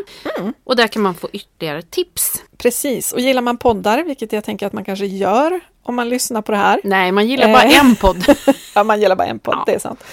[0.65, 2.43] Och där kan man få ytterligare tips.
[2.57, 6.43] Precis, och gillar man poddar, vilket jag tänker att man kanske gör om man lyssnar
[6.43, 6.81] på det här.
[6.85, 7.79] Nej, man gillar bara Eh.
[7.87, 8.25] en podd.
[8.75, 9.63] Ja, man gillar bara en podd, Ja.
[9.67, 10.05] det är sant.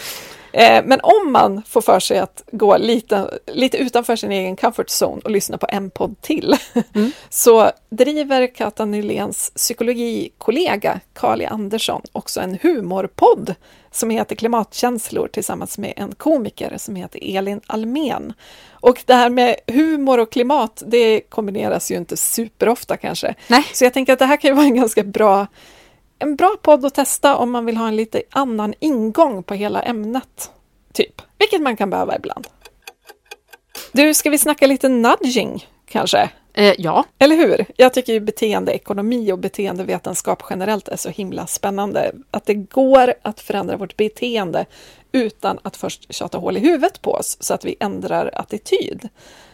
[0.54, 4.88] Eh, Men om man får för sig att gå lite, lite utanför sin egen comfort
[5.02, 6.56] zone och lyssna på en podd till,
[7.30, 13.56] så driver Kata Nyléns psykologikollega Kali Andersson också en humorpodd
[13.96, 18.34] som heter Klimatkänslor tillsammans med en komiker som heter Elin Almen.
[18.72, 23.36] Och det här med humor och klimat, det kombineras ju inte superofta kanske.
[23.48, 23.66] Nej.
[23.74, 25.48] Så jag tänker att det här kan ju vara en ganska bra
[26.20, 29.82] en bra podd att testa om man vill ha en lite annan ingång på hela
[29.82, 30.52] ämnet.
[30.94, 32.48] Typ, vilket man kan behöva ibland.
[33.92, 36.30] Du, ska vi snacka lite nudging kanske?
[36.54, 37.66] Eh, ja, Eller hur?
[37.78, 42.12] Jag tycker ju beteendeekonomi och beteendevetenskap generellt är så himla spännande.
[42.32, 44.66] Att det går att förändra vårt beteende
[45.12, 49.10] utan att först tjata hål i huvudet på oss så att vi ändrar attityd.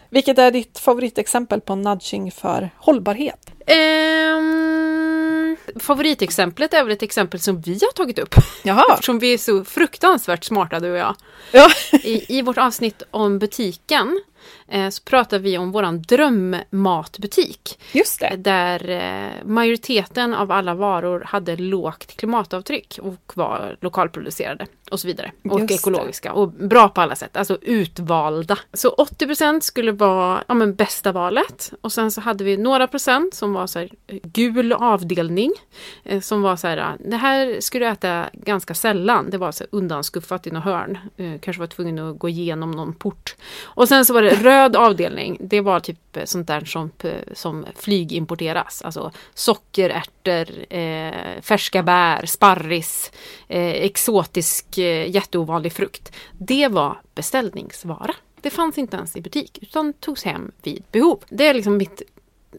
[0.09, 3.51] Vilket är ditt favoritexempel på nudging för hållbarhet?
[3.67, 8.35] Ehm, favoritexemplet är väl ett exempel som vi har tagit upp.
[8.63, 11.15] Jaha, Eftersom vi är så fruktansvärt smarta du och jag.
[11.51, 11.69] ja.
[12.03, 14.21] I, I vårt avsnitt om butiken
[14.91, 17.79] så pratar vi om våran drömmatbutik.
[17.91, 18.35] just det.
[18.37, 25.31] Där eh, majoriteten av alla varor hade lågt klimatavtryck och var lokalproducerade och så vidare.
[25.49, 28.57] Och Just ekologiska och bra på alla sätt, alltså utvalda.
[28.73, 33.33] Så 80% skulle vara ja, men bästa valet och sen så hade vi några procent
[33.33, 35.51] som var så här, eh, gul avdelning.
[36.03, 39.29] Eh, som var så här, eh, det här skulle du äta ganska sällan.
[39.29, 40.97] Det var så här, undanskuffat i något hörn.
[41.17, 43.35] Eh, kanske var tvungen att gå igenom någon port.
[43.61, 45.37] Och sen så var det röd Röd avdelning.
[45.39, 48.81] Det var typ eh, sånt där som, eh, som flygimporteras.
[48.81, 53.11] Alltså socker, ärtor, eh, färska bär, sparris,
[53.47, 56.15] eh, exotisk eh, jätteovanlig frukt.
[56.37, 58.13] Det var beställningsvara.
[58.41, 61.23] Det fanns inte ens i butik utan togs hem vid behov.
[61.29, 62.01] Det är liksom mitt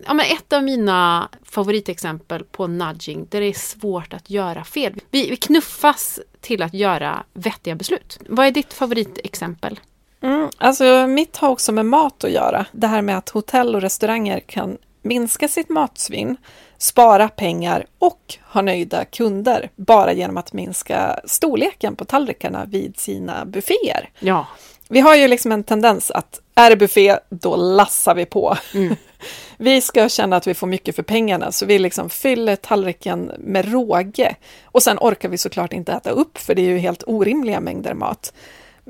[0.07, 5.01] Ja, men ett av mina favoritexempel på nudging där det är svårt att göra fel.
[5.11, 8.19] Vi, vi knuffas till att göra vettiga beslut.
[8.29, 9.81] Vad är ditt favoritexempel?
[10.23, 12.67] Mm, alltså mitt har också med mat att göra.
[12.73, 16.37] Det här med att hotell och restauranger kan minska sitt matsvinn,
[16.79, 23.45] spara pengar och ha nöjda kunder bara genom att minska storleken på tallrikarna vid sina
[23.45, 24.09] bufféer.
[24.19, 24.47] Ja,
[24.89, 28.57] Vi har ju liksom en tendens att är det buffé, då lassar vi på.
[29.57, 33.73] vi ska känna att vi får mycket för pengarna, så vi liksom fyller tallriken med
[33.73, 34.37] råge.
[34.65, 37.95] Och sen orkar vi såklart inte äta upp, för det är ju helt orimliga mängder
[37.95, 38.33] mat.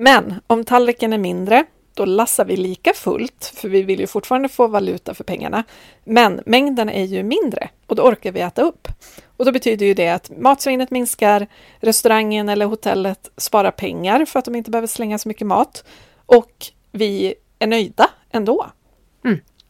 [0.01, 1.65] Men om tallriken är mindre,
[1.95, 5.65] då lassar vi lika fullt, för vi vill ju fortfarande få valuta för pengarna.
[6.05, 8.89] Men mängden är ju mindre och då orkar vi äta upp.
[9.37, 11.47] Och då betyder ju det att matsvinnet minskar,
[11.81, 15.85] restaurangen eller hotellet sparar pengar för att de inte behöver slänga så mycket mat
[16.27, 18.67] och vi är nöjda ändå.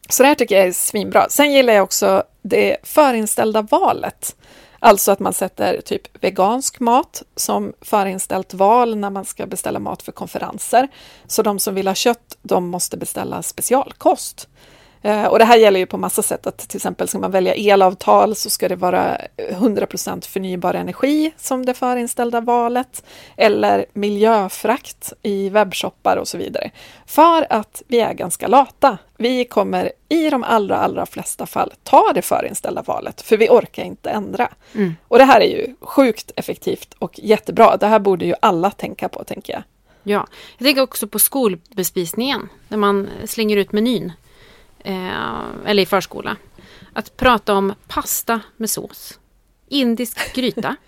[0.09, 1.29] Så det här tycker jag är svinbra.
[1.29, 4.35] Sen gillar jag också det förinställda valet.
[4.83, 10.01] Alltså att man sätter typ vegansk mat som förinställt val när man ska beställa mat
[10.01, 10.87] för konferenser.
[11.27, 14.47] Så de som vill ha kött, de måste beställa specialkost.
[15.01, 17.53] Eh, och det här gäller ju på massa sätt, att till exempel ska man välja
[17.53, 23.03] elavtal så ska det vara 100% förnybar energi som det förinställda valet,
[23.37, 26.71] eller miljöfrakt i webbshoppar och så vidare.
[27.05, 28.97] För att vi är ganska lata.
[29.17, 33.83] Vi kommer i de allra, allra flesta fall ta det förinställda valet, för vi orkar
[33.83, 34.49] inte ändra.
[34.75, 34.95] Mm.
[35.07, 37.77] Och det här är ju sjukt effektivt och jättebra.
[37.77, 39.63] Det här borde ju alla tänka på, tänker jag.
[40.03, 44.13] Ja, jag tänker också på skolbespisningen, när man slänger ut menyn.
[44.83, 46.35] Eh, eller i förskola.
[46.93, 49.19] Att prata om pasta med sås,
[49.67, 50.75] indisk gryta.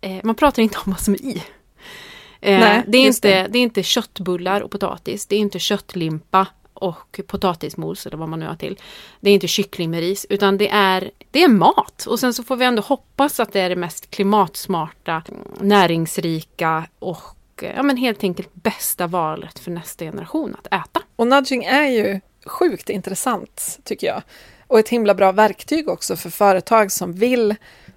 [0.00, 1.42] Eh, man pratar inte om vad som är i.
[2.40, 3.48] Eh, Nej, det, är inte, det.
[3.48, 8.40] det är inte köttbullar och potatis, det är inte köttlimpa och potatismos eller vad man
[8.40, 8.78] nu har till.
[9.20, 12.06] Det är inte kyckling med ris utan det är, det är mat.
[12.08, 15.22] Och sen så får vi ändå hoppas att det är det mest klimatsmarta,
[15.60, 21.02] näringsrika och eh, ja, men helt enkelt bästa valet för nästa generation att äta.
[21.16, 24.22] Och nudging är ju sjukt intressant, tycker jag.
[24.66, 27.54] Och ett himla bra verktyg också för företag som vill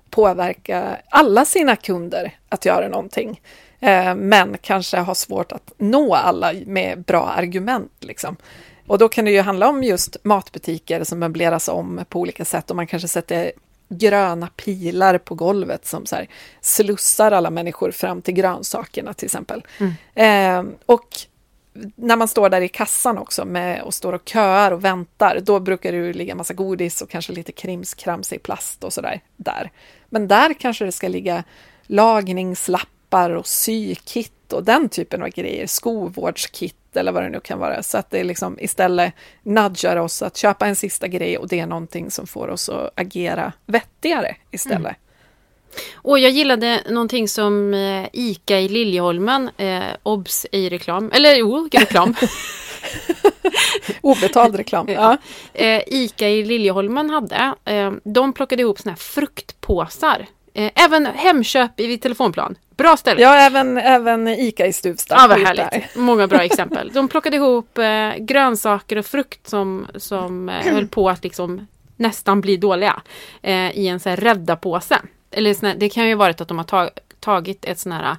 [0.09, 3.41] påverka alla sina kunder att göra någonting.
[3.79, 7.91] Eh, men kanske har svårt att nå alla med bra argument.
[7.99, 8.35] Liksom.
[8.87, 12.69] Och då kan det ju handla om just matbutiker som möbleras om på olika sätt
[12.69, 13.51] och man kanske sätter
[13.89, 16.15] gröna pilar på golvet som så
[16.61, 19.63] slussar alla människor fram till grönsakerna till exempel.
[20.15, 21.07] Eh, och
[21.95, 25.59] när man står där i kassan också med, och står och köar och väntar, då
[25.59, 29.71] brukar det ju ligga massa godis och kanske lite krimskrams i plast och sådär där.
[30.09, 31.43] Men där kanske det ska ligga
[31.83, 37.83] lagningslappar och sykit och den typen av grejer, skovårdskit eller vad det nu kan vara,
[37.83, 41.67] så att det liksom istället nudgar oss att köpa en sista grej och det är
[41.67, 44.79] någonting som får oss att agera vettigare istället.
[44.79, 44.95] Mm.
[45.95, 51.69] Och jag gillade någonting som eh, ICA i Liljeholmen, eh, obs i reklam, eller jo,
[51.71, 52.15] reklam.
[54.01, 54.87] Obetald reklam.
[54.89, 55.17] Ja.
[55.53, 57.53] eh, ICA i Liljeholmen hade.
[57.65, 60.25] Eh, de plockade ihop såna här fruktpåsar.
[60.53, 62.55] Eh, även Hemköp i telefonplan.
[62.77, 63.21] Bra ställe.
[63.21, 65.15] ja, även, även ICA i Stuvsta.
[65.19, 65.95] Ja, vad härligt.
[65.95, 66.91] Många bra exempel.
[66.93, 72.41] De plockade ihop eh, grönsaker och frukt som, som eh, höll på att liksom nästan
[72.41, 73.01] bli dåliga
[73.73, 74.99] i en så här rädda-påse.
[75.31, 76.89] Eller sån här, det kan ju varit att de har tag,
[77.19, 78.15] tagit ett sån här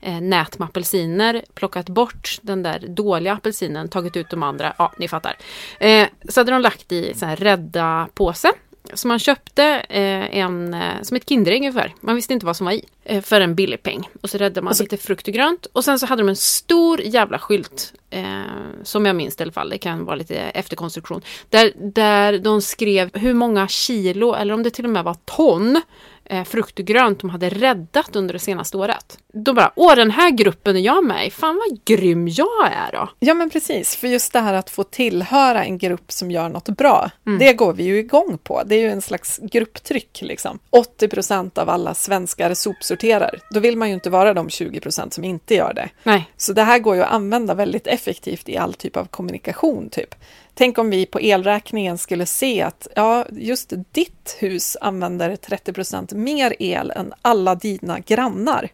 [0.00, 4.92] eh, nät med apelsiner, plockat bort den där dåliga apelsinen, tagit ut de andra, ja
[4.98, 5.36] ni fattar.
[5.80, 8.52] Eh, så hade de lagt i sån här rädda-påse.
[8.94, 11.94] Så man köpte eh, en, eh, som ett Kinderägg ungefär.
[12.00, 12.84] Man visste inte vad som var i.
[13.04, 14.08] Eh, för en billig peng.
[14.22, 15.66] Och så räddade man lite frukt och grönt.
[15.66, 17.92] Och sen så hade de en stor jävla skylt.
[18.10, 18.42] Eh,
[18.82, 19.70] som jag minns i alla fall.
[19.70, 21.22] Det kan vara lite efterkonstruktion.
[21.48, 25.80] Där, där de skrev hur många kilo, eller om det till och med var ton,
[26.24, 29.18] eh, frukt och grönt de hade räddat under det senaste året.
[29.32, 31.30] Då bara, åh den här gruppen är jag med i.
[31.30, 33.08] Fan vad grym jag är då.
[33.18, 33.96] Ja, men precis.
[33.96, 37.72] För just det här att få tillhöra en grupp som gör något bra, det går
[37.72, 38.62] vi ju igång på.
[38.66, 40.18] Det är ju en slags grupptryck.
[40.22, 40.58] Liksom.
[40.70, 43.40] 80 procent av alla svenskar sopsorterar.
[43.50, 45.88] Då vill man ju inte vara de 20 procent som inte gör det.
[46.02, 46.30] Nej.
[46.36, 49.88] Så det här går ju att använda väldigt effektivt i all typ av kommunikation.
[49.90, 50.14] Typ.
[50.54, 56.12] Tänk om vi på elräkningen skulle se att ja, just ditt hus använder 30 procent
[56.12, 58.68] mer el än alla dina grannar.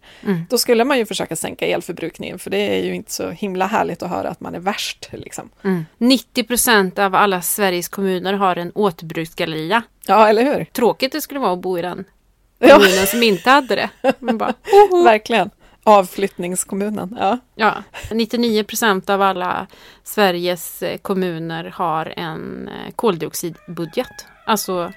[0.51, 4.03] Då skulle man ju försöka sänka elförbrukningen, för det är ju inte så himla härligt
[4.03, 5.09] att höra att man är värst.
[5.13, 5.51] Liksom.
[5.99, 9.83] 90 procent av alla Sveriges kommuner har en återbruksgalleria.
[10.07, 10.65] Ja, eller hur?
[10.65, 12.05] Tråkigt det skulle vara att bo i den
[12.59, 12.69] Ja.
[12.75, 13.91] kommunen som inte hade det.
[14.33, 14.55] Bara,
[15.05, 15.51] Verkligen.
[15.89, 17.17] Avflyttningskommunen.
[17.21, 17.39] Ja.
[17.55, 17.75] ja,
[18.11, 19.67] 99 procent av alla
[20.05, 24.27] Sveriges eh, kommuner har en eh, koldioxidbudget.
[24.47, 24.91] Alltså ha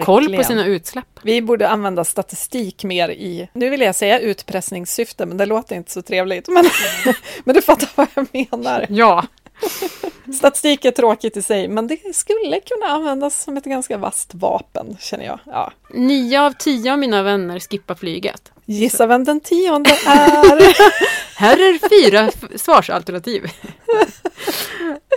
[0.00, 0.44] koll på Verkligen.
[0.44, 1.20] sina utsläpp.
[1.22, 5.90] Vi borde använda statistik mer i, nu vill jag säga utpressningssyfte, men det låter inte
[5.90, 6.48] så trevligt.
[6.48, 6.64] Men,
[7.44, 8.86] men du fattar vad jag menar.
[8.88, 9.24] Ja,
[10.34, 14.96] Statistik är tråkigt i sig, men det skulle kunna användas som ett ganska vasst vapen,
[15.00, 15.38] känner jag.
[15.46, 15.72] Ja.
[15.94, 18.52] nio av tio av mina vänner skippar flyget.
[18.70, 20.76] Gissa vem den tionde är?
[21.38, 23.42] Här är fyra svarsalternativ.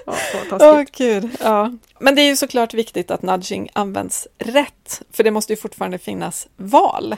[0.06, 0.16] ja,
[0.50, 0.98] taskigt.
[0.98, 1.72] gud, ja.
[2.00, 5.98] Men det är ju såklart viktigt att nudging används rätt, för det måste ju fortfarande
[5.98, 7.16] finnas val.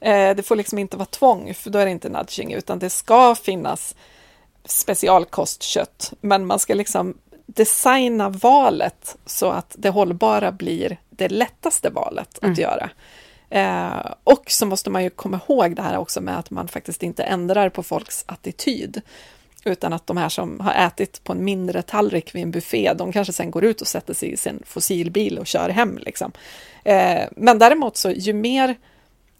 [0.00, 2.90] Eh, det får liksom inte vara tvång, för då är det inte nudging, utan det
[2.90, 3.94] ska finnas
[4.64, 7.14] specialkostkött, men man ska liksom
[7.46, 12.90] designa valet så att det hållbara blir det lättaste valet att göra.
[13.50, 17.02] Eh, och så måste man ju komma ihåg det här också med att man faktiskt
[17.02, 19.02] inte ändrar på folks attityd.
[19.64, 23.12] Utan att de här som har ätit på en mindre tallrik vid en buffé, de
[23.12, 25.98] kanske sen går ut och sätter sig i sin fossilbil och kör hem.
[25.98, 26.32] Liksom.
[26.84, 28.76] Eh, men däremot så ju mer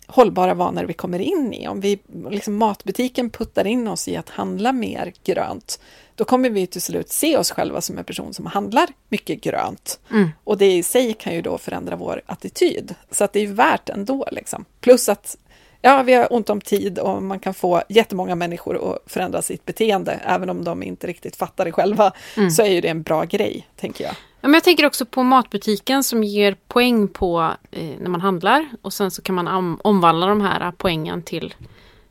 [0.06, 1.68] hållbara vanor vi kommer in i.
[1.68, 1.98] Om vi,
[2.30, 5.80] liksom matbutiken puttar in oss i att handla mer grönt,
[6.14, 10.00] då kommer vi till slut se oss själva som en person som handlar mycket grönt.
[10.10, 10.28] Mm.
[10.44, 12.94] Och det i sig kan ju då förändra vår attityd.
[13.10, 14.28] Så att det är värt ändå.
[14.32, 14.64] Liksom.
[14.80, 15.36] Plus att
[15.82, 19.64] ja, vi har ont om tid och man kan få jättemånga människor att förändra sitt
[19.64, 22.12] beteende, även om de inte riktigt fattar det själva,
[22.56, 24.14] så är ju det en bra grej, tänker jag.
[24.46, 28.92] Men jag tänker också på matbutiken som ger poäng på eh, när man handlar och
[28.92, 31.54] sen så kan man om, omvandla de här poängen till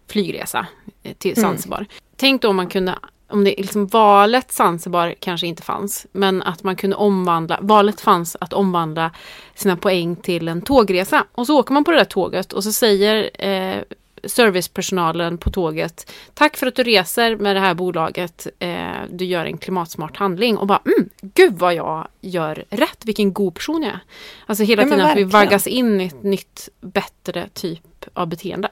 [0.08, 0.68] flygresa
[1.04, 1.86] eh, till Zanzibar.
[2.16, 2.96] Tänk då om man kunde
[3.28, 8.38] om det liksom valet Zanzibar kanske inte fanns, men att man kunde omvandla, valet fanns
[8.40, 9.12] att omvandla
[9.56, 11.26] sina poäng till en tågresa.
[11.32, 13.82] Och så åker man på det där tåget och så säger eh,
[14.28, 18.48] servicepersonalen på tåget Tack för att du reser med det här bolaget.
[18.60, 23.34] Eh, du gör en klimatsmart handling och bara mm, Gud vad jag gör rätt, vilken
[23.34, 24.00] god person jag är.
[24.46, 28.70] Alltså hela Ja, tiden att vi vaggas in i ett nytt, bättre typ av beteende.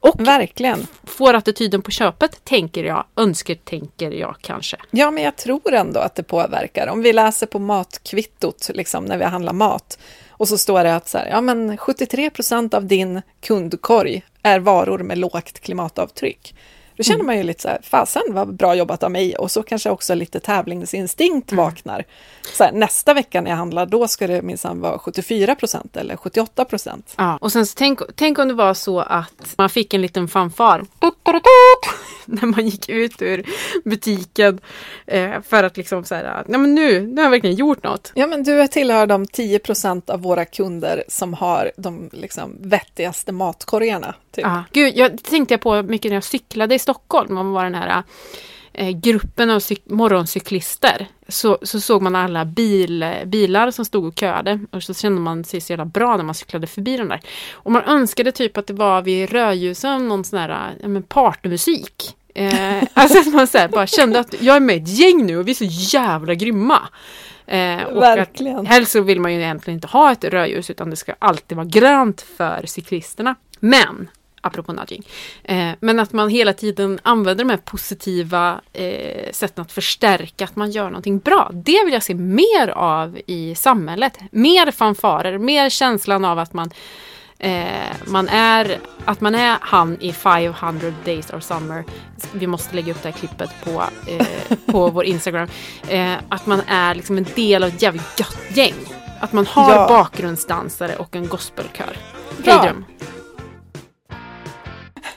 [0.00, 0.86] Och Verkligen.
[1.04, 4.76] får attityden på köpet, tänker jag, önskar tänker jag kanske.
[4.90, 6.86] Ja, men jag tror ändå att det påverkar.
[6.86, 9.98] Om vi läser på matkvittot, liksom, när vi handlar mat,
[10.38, 14.60] och så står det att så här, ja, men 73 procent av din kundkorg är
[14.60, 16.54] varor med lågt klimatavtryck.
[16.96, 19.62] Då känner man ju lite så här, fasen vad bra jobbat av mig och så
[19.62, 22.04] kanske också lite tävlingsinstinkt vaknar.
[22.42, 26.16] Så här, nästa vecka när jag handlar, då ska det minsann vara 74 procent eller
[26.16, 27.14] 78 procent.
[27.16, 30.28] Ja, och sen så tänk, tänk om det var så att man fick en liten
[30.28, 30.86] fanfar
[32.26, 33.44] när man gick ut ur
[33.84, 34.60] butiken
[35.06, 38.12] eh, för att liksom så här, nej men nu, nu har jag verkligen gjort något.
[38.14, 43.32] Ja, men du tillhör de 10 procent av våra kunder som har de liksom, vettigaste
[43.32, 44.14] matkorgarna.
[44.36, 44.44] Typ.
[44.44, 44.64] Ja.
[44.72, 48.02] Gud, jag tänkte jag på mycket när jag cyklade i Stockholm, man var den här
[48.72, 51.06] eh, gruppen av cyk- morgoncyklister.
[51.28, 55.44] Så, så såg man alla bil, bilar som stod och köade och så kände man
[55.44, 57.20] sig så jävla bra när man cyklade förbi den där.
[57.52, 62.16] Och man önskade typ att det var vid rödljusen någon sån här ja, men partymusik.
[62.34, 65.26] Eh, alltså att man så här, bara kände att jag är med i ett gäng
[65.26, 66.88] nu och vi är så jävla grymma.
[67.46, 68.58] Eh, och Verkligen.
[68.58, 71.56] Att, helst så vill man ju egentligen inte ha ett rödljus utan det ska alltid
[71.56, 73.34] vara grönt för cyklisterna.
[73.60, 74.08] Men,
[74.40, 75.02] apropå nudging,
[75.44, 80.56] eh, men att man hela tiden använder de här positiva eh, sätten att förstärka att
[80.56, 81.50] man gör någonting bra.
[81.54, 84.18] Det vill jag se mer av i samhället.
[84.30, 86.70] Mer fanfarer, mer känslan av att man
[87.38, 87.66] Eh,
[88.06, 91.84] man är, att man är han i 500 days of summer.
[92.32, 94.26] Vi måste lägga upp det här klippet på, eh,
[94.66, 95.48] på vår Instagram.
[95.88, 98.74] Eh, att man är liksom en del av ett jävligt gött gäng.
[99.20, 99.86] Att man har Ja.
[99.88, 101.96] bakgrundsdansare och en gospelkör.
[102.44, 102.72] Bra.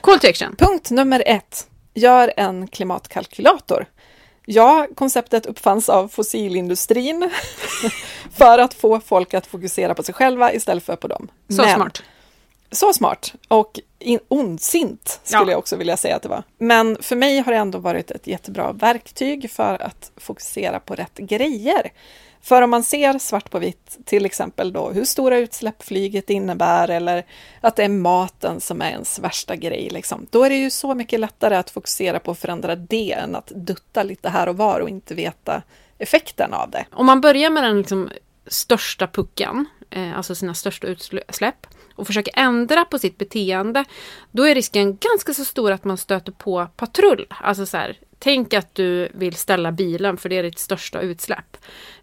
[0.00, 0.56] Call to action.
[0.56, 1.66] Punkt nummer ett.
[1.94, 3.86] Gör en klimatkalkylator.
[4.46, 7.30] Ja, konceptet uppfanns av fossilindustrin
[8.36, 11.28] för att få folk att fokusera på sig själva istället för på dem.
[11.48, 12.02] Så Men- smart.
[12.72, 15.50] Så smart och in, ondsint skulle Ja.
[15.50, 16.42] jag också vilja säga att det var.
[16.58, 21.16] Men för mig har det ändå varit ett jättebra verktyg för att fokusera på rätt
[21.16, 21.92] grejer.
[22.42, 26.88] För om man ser svart på vitt, till exempel då hur stora utsläpp flyget innebär
[26.88, 27.26] eller
[27.60, 30.94] att det är maten som är ens värsta grej, liksom, då är det ju så
[30.94, 34.80] mycket lättare att fokusera på att förändra det än att dutta lite här och var
[34.80, 35.62] och inte veta
[35.98, 36.86] effekten av det.
[36.92, 38.10] Om man börjar med den liksom
[38.46, 43.84] största pucken, eh, alltså sina största utsläpp, och försöker ändra på sitt beteende,
[44.30, 47.26] då är risken ganska så stor att man stöter på patrull.
[47.30, 51.56] Alltså så här, tänk att du vill ställa bilen för det är ditt största utsläpp.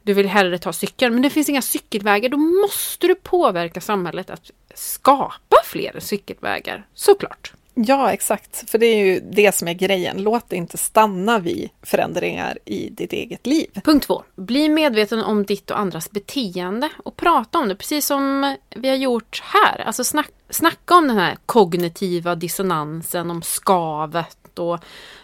[0.03, 2.30] Du vill hellre ta cykeln, men det finns inga cykelvägar.
[2.30, 7.53] Då måste du påverka samhället att skapa fler cykelvägar, såklart.
[7.80, 8.69] Ja, exakt.
[8.69, 10.22] För det är ju det som är grejen.
[10.22, 13.68] Låt det inte stanna vid förändringar i ditt eget liv.
[13.84, 14.23] Punkt två.
[14.35, 18.95] Bli medveten om ditt och andras beteende och prata om det, precis som vi har
[18.95, 19.80] gjort här.
[19.80, 24.80] Alltså snack, snacka om den här kognitiva dissonansen, om skavet och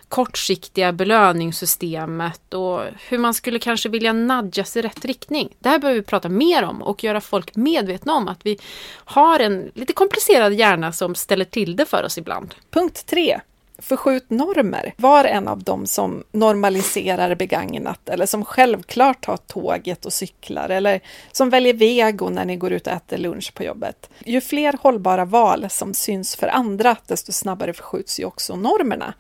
[0.10, 5.56] kortsiktiga belöningssystemet och hur man skulle kanske vilja nudgas i rätt riktning.
[5.60, 8.60] Det här behöver vi prata mer om och göra folk medvetna om att vi
[8.94, 12.56] har en lite komplicerad hjärna som ställer till det för oss ibland.
[12.72, 13.40] Punkt tre.
[13.78, 14.94] Förskjut normer.
[14.98, 21.02] Var en av dem som normaliserar begagnat eller som självklart tar tåget och cyklar eller
[21.32, 24.10] som väljer vego när ni går ut och äter lunch på jobbet.
[24.26, 29.14] Ju fler hållbara val som syns för andra, desto snabbare förskjuts ju också normerna.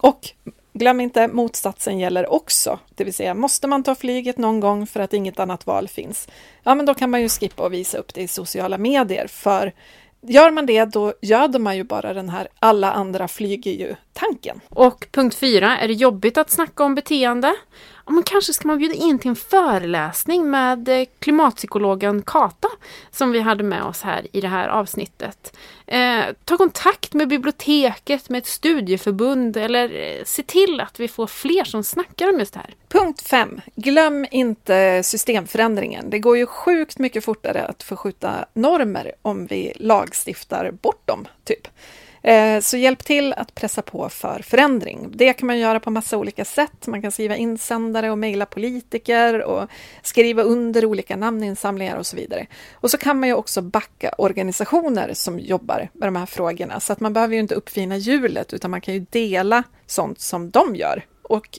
[0.00, 0.30] Och
[0.72, 2.78] glöm inte, motsatsen gäller också.
[2.94, 6.28] Det vill säga, måste man ta flyget någon gång för att inget annat val finns?
[6.62, 9.26] Ja, men då kan man ju skippa och visa upp det i sociala medier.
[9.26, 9.72] För
[10.26, 14.60] gör man det, då göder man ju bara den här alla andra flyger ju-tanken.
[14.68, 17.54] Och punkt fyra, är det jobbigt att snacka om beteende?
[18.06, 22.68] Ja, men kanske ska man bjuda in till en föreläsning med eh, klimatpsykologen Kata
[23.10, 25.56] som vi hade med oss här i det här avsnittet.
[25.86, 31.26] Eh, ta kontakt med biblioteket, med ett studieförbund eller eh, se till att vi får
[31.26, 32.74] fler som snackar om just det här.
[32.88, 33.60] Punkt 5.
[33.76, 36.10] Glöm inte systemförändringen.
[36.10, 41.68] Det går ju sjukt mycket fortare att förskjuta normer om vi lagstiftar bort dem, typ.
[42.24, 45.08] Eh, så hjälp till att pressa på för förändring.
[45.14, 46.86] Det kan man göra på massa olika sätt.
[46.86, 49.68] Man kan skriva insändare och mejla politiker och
[50.02, 52.46] skriva under olika namninsamlingar och så vidare.
[52.74, 56.80] Och så kan man ju också backa organisationer som jobbar med de här frågorna.
[56.80, 60.50] Så att man behöver ju inte uppfinna hjulet utan man kan ju dela sånt som
[60.50, 61.58] de gör och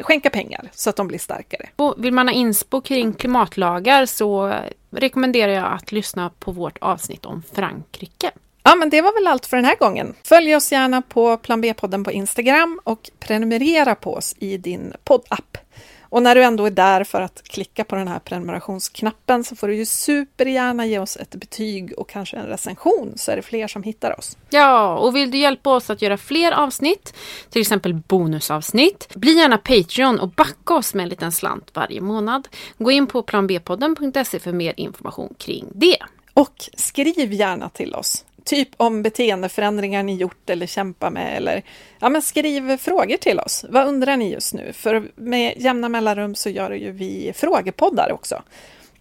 [0.00, 1.68] skänka pengar så att de blir starkare.
[1.76, 4.54] Och vill man ha inspo kring klimatlagar så
[4.90, 8.30] rekommenderar jag att lyssna på vårt avsnitt om Frankrike.
[8.68, 10.14] Ja, men det var väl allt för den här gången.
[10.22, 15.58] Följ oss gärna på Plan B-podden på Instagram och prenumerera på oss i din poddapp.
[16.00, 19.68] Och när du ändå är där för att klicka på den här prenumerationsknappen så får
[19.68, 23.68] du ju supergärna ge oss ett betyg och kanske en recension så är det fler
[23.68, 24.36] som hittar oss.
[24.50, 27.14] Ja, och vill du hjälpa oss att göra fler avsnitt,
[27.50, 32.48] till exempel bonusavsnitt, bli gärna Patreon och backa oss med en liten slant varje månad.
[32.78, 35.98] Gå in på planbpodden.se för mer information kring det.
[36.34, 38.24] Och skriv gärna till oss.
[38.48, 41.62] Typ om beteendeförändringar ni gjort eller kämpar med eller
[41.98, 43.64] ja, men skriv frågor till oss.
[43.68, 44.72] Vad undrar ni just nu?
[44.72, 48.42] För med jämna mellanrum så gör ju vi frågepoddar också.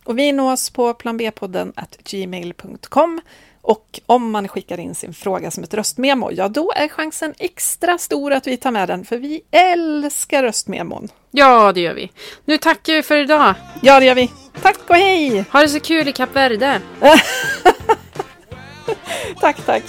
[0.04, 3.22] Och vi nås på planbpodden gmail.com
[3.62, 7.98] och om man skickar in sin fråga som ett röstmemo, ja då är chansen extra
[7.98, 11.08] stor att vi tar med den, för vi älskar röstmemon.
[11.32, 12.12] Ja, det gör vi.
[12.46, 13.54] Nu tackar vi för idag.
[13.82, 14.32] Ja, det gör vi.
[14.62, 15.46] Tack och hej!
[15.52, 16.82] Ha det så kul i Kap Verde.
[19.40, 19.84] Tack, tack.